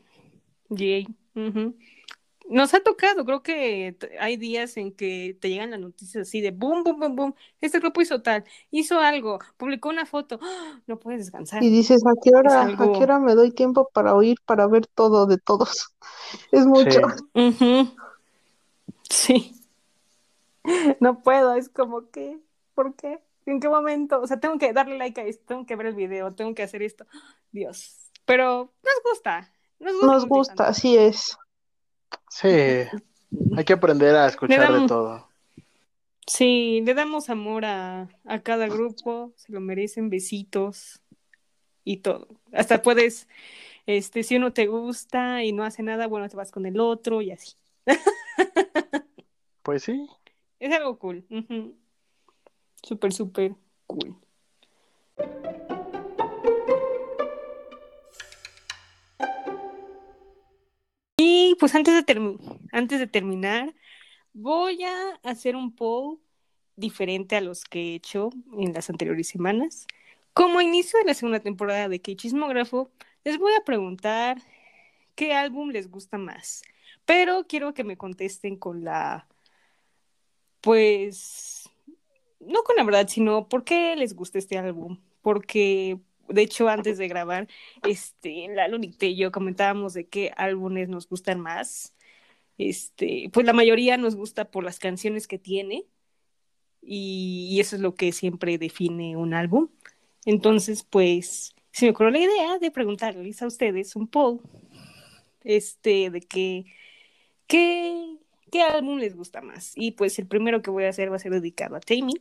[0.69, 1.07] yay.
[2.47, 6.51] Nos ha tocado, creo que hay días en que te llegan las noticias así de
[6.51, 7.35] boom, boom, boom, boom.
[7.59, 10.39] Este grupo hizo tal, hizo algo, publicó una foto.
[10.41, 10.79] ¡Ah!
[10.87, 11.63] No puedes descansar.
[11.63, 14.67] Y dices, ¿a qué hora, algo- a qué hora me doy tiempo para oír, para
[14.67, 15.87] ver todo de todos?
[16.51, 17.01] Es mucho.
[19.09, 19.54] Sí.
[20.99, 22.39] No puedo, es como que,
[22.73, 23.21] ¿por qué?
[23.45, 24.21] ¿En qué momento?
[24.21, 26.63] O sea, tengo que darle like a esto, tengo que ver el video, tengo que
[26.63, 27.05] hacer esto.
[27.51, 28.11] Dios.
[28.25, 29.51] Pero nos gusta.
[29.79, 30.07] Nos gusta.
[30.07, 31.37] Nos gusta, así es.
[32.29, 32.47] Sí.
[32.47, 35.27] Hay que aprender a escuchar de todo.
[36.27, 41.01] Sí, le damos amor a, a cada grupo, se lo merecen, besitos
[41.83, 42.27] y todo.
[42.51, 43.27] Hasta puedes,
[43.85, 47.21] este, si uno te gusta y no hace nada, bueno, te vas con el otro
[47.21, 47.53] y así.
[49.65, 50.07] Pues sí.
[50.59, 51.25] Es algo cool.
[51.29, 51.75] ujú.
[52.81, 53.55] Súper, súper
[53.87, 54.15] cool.
[61.17, 62.37] Y pues antes de,
[62.71, 63.73] antes de terminar,
[64.33, 66.19] voy a hacer un poll
[66.75, 69.87] diferente a los que he hecho en las anteriores semanas.
[70.33, 72.91] Como inicio de la segunda temporada de K-Chismógrafo,
[73.23, 74.41] les voy a preguntar
[75.15, 76.63] qué álbum les gusta más.
[77.05, 79.27] Pero quiero que me contesten con la
[80.65, 81.69] pues
[82.39, 84.99] no con la verdad, sino por qué les gusta este álbum.
[85.21, 87.47] Porque, de hecho, antes de grabar,
[87.87, 91.93] este, la Lunite y yo comentábamos de qué álbumes nos gustan más.
[92.57, 95.85] Este, pues la mayoría nos gusta por las canciones que tiene.
[96.81, 99.69] Y, eso es lo que siempre define un álbum.
[100.25, 104.41] Entonces, pues, se me ocurrió la idea de preguntarles a ustedes un poll.
[105.43, 106.65] Este, de qué,
[108.55, 109.73] qué álbum les gusta más.
[109.75, 112.13] Y pues el primero que voy a hacer va a ser dedicado a Tammy.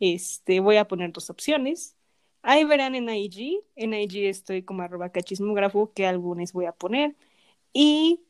[0.00, 1.94] Este, voy a poner dos opciones.
[2.42, 3.60] Ahí verán en IG.
[3.76, 7.14] En IG estoy como arroba cachismógrafo qué álbumes voy a poner.
[7.72, 8.22] Y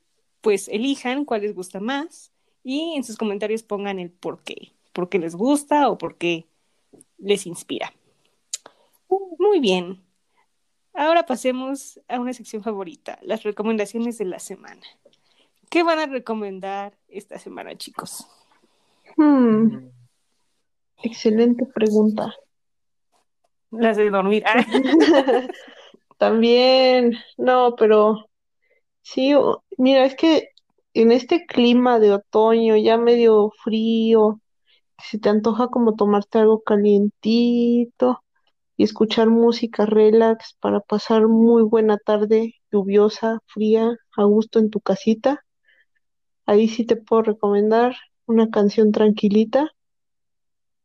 [0.43, 2.33] pues elijan cuál les gusta más.
[2.63, 4.73] Y en sus comentarios pongan el por qué.
[4.93, 6.47] Por qué les gusta o por qué
[7.17, 7.95] les inspira.
[9.39, 10.03] Muy bien.
[10.93, 14.83] Ahora pasemos a una sección favorita, las recomendaciones de la semana.
[15.73, 18.27] ¿Qué van a recomendar esta semana, chicos?
[19.17, 19.89] Hmm,
[21.03, 22.35] excelente pregunta.
[23.71, 24.45] Las de dormir.
[24.47, 24.67] Ah,
[26.19, 28.29] También, no, pero
[29.01, 29.33] sí,
[29.79, 30.51] mira, es que
[30.93, 34.43] en este clima de otoño, ya medio frío,
[34.99, 38.23] se te antoja como tomarte algo calientito
[38.77, 44.79] y escuchar música relax para pasar muy buena tarde lluviosa, fría, a gusto en tu
[44.81, 45.43] casita.
[46.47, 47.95] Ahí sí te puedo recomendar
[48.27, 49.71] una canción tranquilita.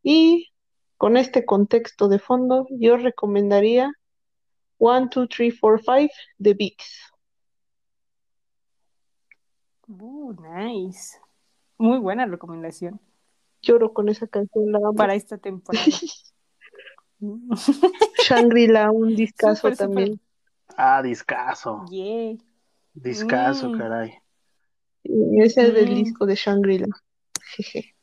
[0.04, 0.52] Y
[0.98, 3.92] con este contexto de fondo, yo recomendaría
[4.78, 6.86] One, Two, Three, Four, Five de VIX.
[9.88, 11.18] uh, nice.
[11.78, 13.00] Muy buena recomendación
[13.62, 14.94] Lloro con esa canción, la amo.
[14.96, 15.86] para esta temporada.
[18.28, 20.20] Shangri-La, un discazo también.
[20.78, 21.84] Ah, discaso.
[21.90, 22.38] Yeah.
[22.94, 23.78] Discaso, Mm.
[23.78, 24.20] caray.
[25.40, 25.96] Ese es del Mm.
[25.96, 26.88] disco de Shangri-La.
[27.56, 27.96] Jeje.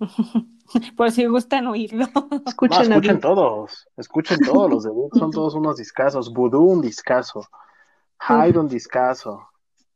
[0.96, 2.06] Por si gustan oírlo.
[2.46, 3.88] Escuchen escuchen todos.
[3.96, 5.18] Escuchen todos los debuts.
[5.18, 6.32] Son todos unos discasos.
[6.32, 7.46] Voodoo, un discazo.
[8.20, 9.48] Hyde, un discazo.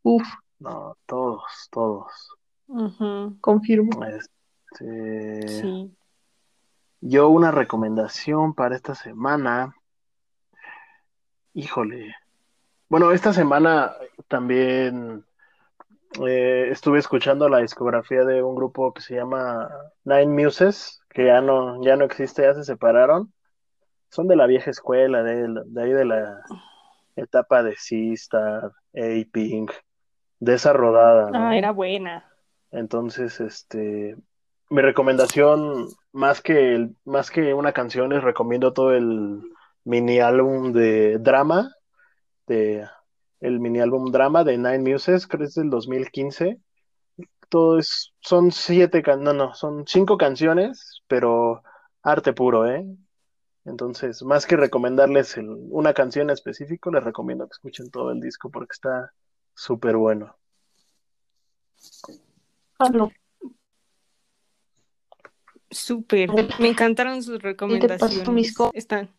[0.03, 0.27] Uf,
[0.59, 2.13] No, todos, todos.
[3.41, 4.05] Confirmo.
[4.05, 5.97] Este, Sí.
[7.01, 9.75] Yo una recomendación para esta semana.
[11.55, 12.15] Híjole.
[12.89, 13.93] Bueno, esta semana
[14.29, 15.25] también
[16.27, 19.69] eh, estuve escuchando la discografía de un grupo que se llama
[20.05, 23.33] Nine Muses, que ya no, ya no existe, ya se separaron.
[24.11, 26.41] Son de la vieja escuela, de, de ahí de la
[27.17, 29.73] etapa de Sistar, A-Pink,
[30.39, 31.49] de esa rodada, ¿no?
[31.49, 32.25] Ah, era buena.
[32.71, 34.17] Entonces, este,
[34.71, 39.41] mi recomendación, más que, el- más que una canción, les recomiendo todo el
[39.85, 41.73] mini álbum de drama,
[42.47, 42.87] de,
[43.41, 46.59] el mini álbum drama de Nine Muses, creo que es del 2015.
[47.49, 51.63] Todo es, son siete, can- no, no, son cinco canciones, pero
[52.03, 52.85] arte puro, ¿eh?
[53.65, 58.21] Entonces, más que recomendarles el- una canción en específico, les recomiendo que escuchen todo el
[58.21, 59.13] disco porque está
[59.55, 60.37] súper bueno.
[62.79, 63.11] Jalo.
[65.71, 66.31] Súper.
[66.61, 68.55] Me encantaron sus recomendaciones.
[68.73, 69.11] Están.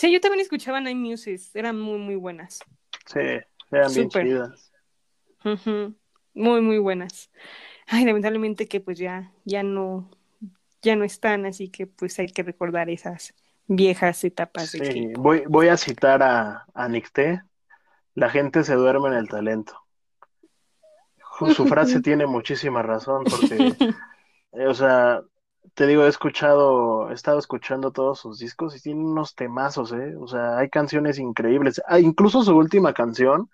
[0.00, 1.54] Sí, yo también escuchaba Nine Muses.
[1.54, 2.60] Eran muy, muy buenas.
[3.04, 3.20] Sí,
[3.70, 4.72] eran bien chidas.
[5.44, 5.94] Ujú.
[6.32, 7.30] Muy, muy buenas.
[7.86, 10.10] Ay, lamentablemente que pues ya, ya no,
[10.80, 13.34] ya no están, así que pues hay que recordar esas
[13.66, 17.42] viejas etapas Sí, voy, voy a citar a, a Nicté.
[18.14, 19.84] La gente se duerme en el talento.
[21.54, 23.74] Su frase tiene muchísima razón porque,
[24.66, 25.20] o sea,
[25.74, 30.14] te digo, he escuchado, he estado escuchando todos sus discos y tiene unos temazos, ¿eh?
[30.16, 31.80] O sea, hay canciones increíbles.
[31.86, 33.50] Ah, incluso su última canción,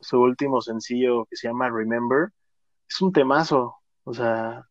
[0.00, 2.30] su último sencillo que se llama Remember,
[2.88, 3.76] es un temazo.
[4.04, 4.66] O sea,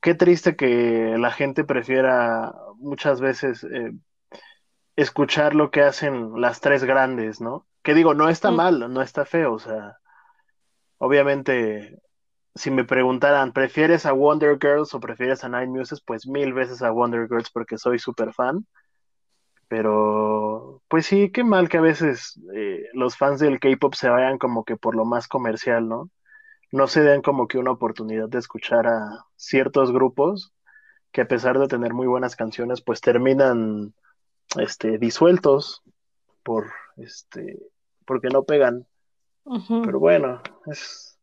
[0.00, 3.92] qué triste que la gente prefiera muchas veces eh,
[4.96, 7.66] escuchar lo que hacen las tres grandes, ¿no?
[7.82, 9.98] Que digo, no está mal, no está feo, o sea,
[10.98, 11.98] obviamente,
[12.54, 16.00] si me preguntaran, ¿prefieres a Wonder Girls o prefieres a Nine Muses?
[16.00, 18.66] Pues mil veces a Wonder Girls porque soy súper fan.
[19.66, 24.38] Pero, pues sí, qué mal que a veces eh, los fans del K-pop se vayan
[24.38, 26.10] como que por lo más comercial, ¿no?
[26.70, 30.52] No se den como que una oportunidad de escuchar a ciertos grupos
[31.12, 33.94] que a pesar de tener muy buenas canciones, pues terminan
[34.58, 35.82] este, disueltos
[36.42, 37.58] por este,
[38.04, 38.86] porque no pegan.
[39.84, 41.13] Pero bueno, es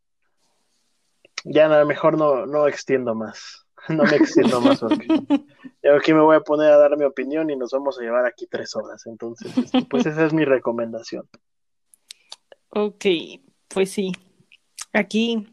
[1.43, 3.65] ya no, mejor no, no extiendo más.
[3.89, 5.07] No me extiendo más porque
[5.81, 8.27] yo aquí me voy a poner a dar mi opinión y nos vamos a llevar
[8.27, 9.07] aquí tres horas.
[9.07, 11.27] Entonces, este, pues esa es mi recomendación.
[12.69, 13.05] Ok,
[13.67, 14.11] pues sí.
[14.93, 15.47] Aquí,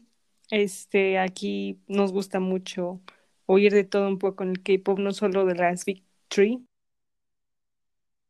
[0.51, 3.01] este, aquí nos gusta mucho
[3.47, 6.63] oír de todo un poco en el K-pop, no solo de las Big Three,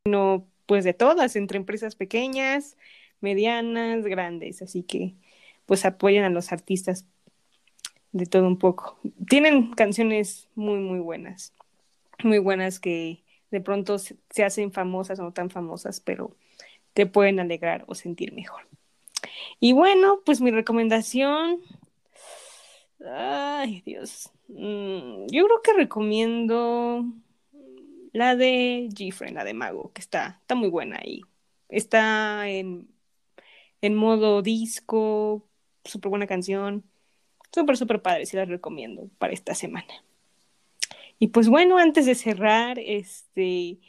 [0.05, 2.77] sino pues de todas, entre empresas pequeñas,
[3.21, 4.61] medianas, grandes.
[4.61, 5.15] Así que,
[5.65, 7.05] pues apoyan a los artistas
[8.11, 8.99] de todo un poco.
[9.27, 11.53] Tienen canciones muy, muy buenas,
[12.23, 16.35] muy buenas que de pronto se, hacen famosas o no tan famosas, pero
[16.93, 18.67] te pueden alegrar o sentir mejor.
[19.59, 21.61] Y bueno, pues mi recomendación.
[23.05, 24.31] Ay, Dios.
[24.47, 27.05] Mm, yo creo que recomiendo
[28.11, 31.21] la de Gfriend, la de Mago, que está, está muy buena ahí.
[31.69, 32.89] Está en,
[33.81, 35.47] en modo disco,
[35.83, 36.88] súper buena canción.
[37.53, 39.93] Súper, súper padre, sí la recomiendo para esta semana.
[41.19, 43.79] Y pues bueno, antes de cerrar, este,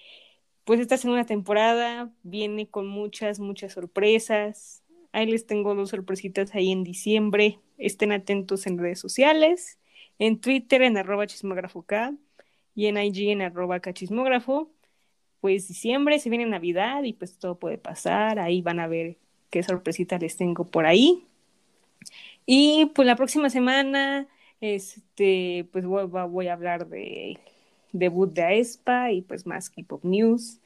[0.64, 4.82] pues esta segunda temporada viene con muchas, muchas sorpresas.
[5.12, 7.60] Ahí les tengo dos sorpresitas ahí en diciembre.
[7.78, 9.78] Estén atentos en redes sociales,
[10.18, 12.14] en Twitter en arroba chismógrafo K
[12.74, 14.70] y en IG en arroba cachismógrafo.
[15.40, 18.38] Pues diciembre se viene Navidad y pues todo puede pasar.
[18.38, 19.18] Ahí van a ver
[19.50, 21.24] qué sorpresita les tengo por ahí.
[22.52, 24.26] Y pues la próxima semana,
[24.60, 27.38] este, pues voy, voy a hablar de
[27.92, 30.58] debut de Aespa y pues más K-pop news.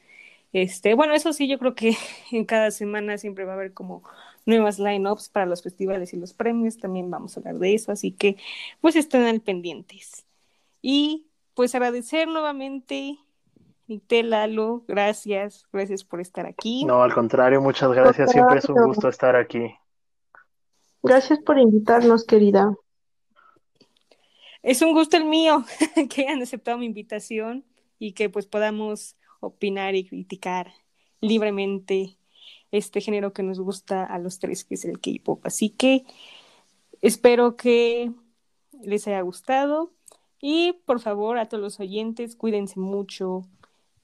[0.54, 1.94] Este, bueno, eso sí, yo creo que
[2.32, 4.02] en cada semana siempre va a haber como
[4.46, 6.78] nuevas lineups para los festivales y los premios.
[6.78, 8.38] También vamos a hablar de eso, así que
[8.80, 10.24] pues estén al pendientes.
[10.80, 13.18] Y pues agradecer nuevamente,
[13.88, 16.86] Nicté Lalo, gracias, gracias por estar aquí.
[16.86, 18.30] No, al contrario, muchas gracias.
[18.30, 19.76] Siempre es un gusto estar aquí.
[21.04, 22.74] Gracias por invitarnos, querida.
[24.62, 25.62] Es un gusto el mío
[26.08, 27.62] que hayan aceptado mi invitación
[27.98, 30.72] y que pues podamos opinar y criticar
[31.20, 32.16] libremente
[32.72, 35.44] este género que nos gusta a los tres, que es el K-pop.
[35.44, 36.06] Así que
[37.02, 38.10] espero que
[38.82, 39.92] les haya gustado
[40.40, 43.42] y por favor a todos los oyentes, cuídense mucho,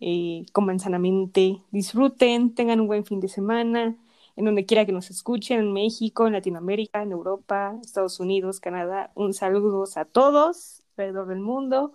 [0.00, 3.96] eh, coman sanamente, disfruten, tengan un buen fin de semana
[4.40, 9.10] en donde quiera que nos escuchen, en México, en Latinoamérica, en Europa, Estados Unidos, Canadá.
[9.14, 11.92] Un saludo a todos alrededor del mundo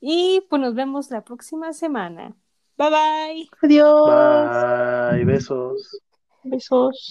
[0.00, 2.36] y pues nos vemos la próxima semana.
[2.78, 3.50] Bye bye.
[3.62, 5.12] Adiós.
[5.12, 6.00] Bye, besos.
[6.44, 7.10] Besos.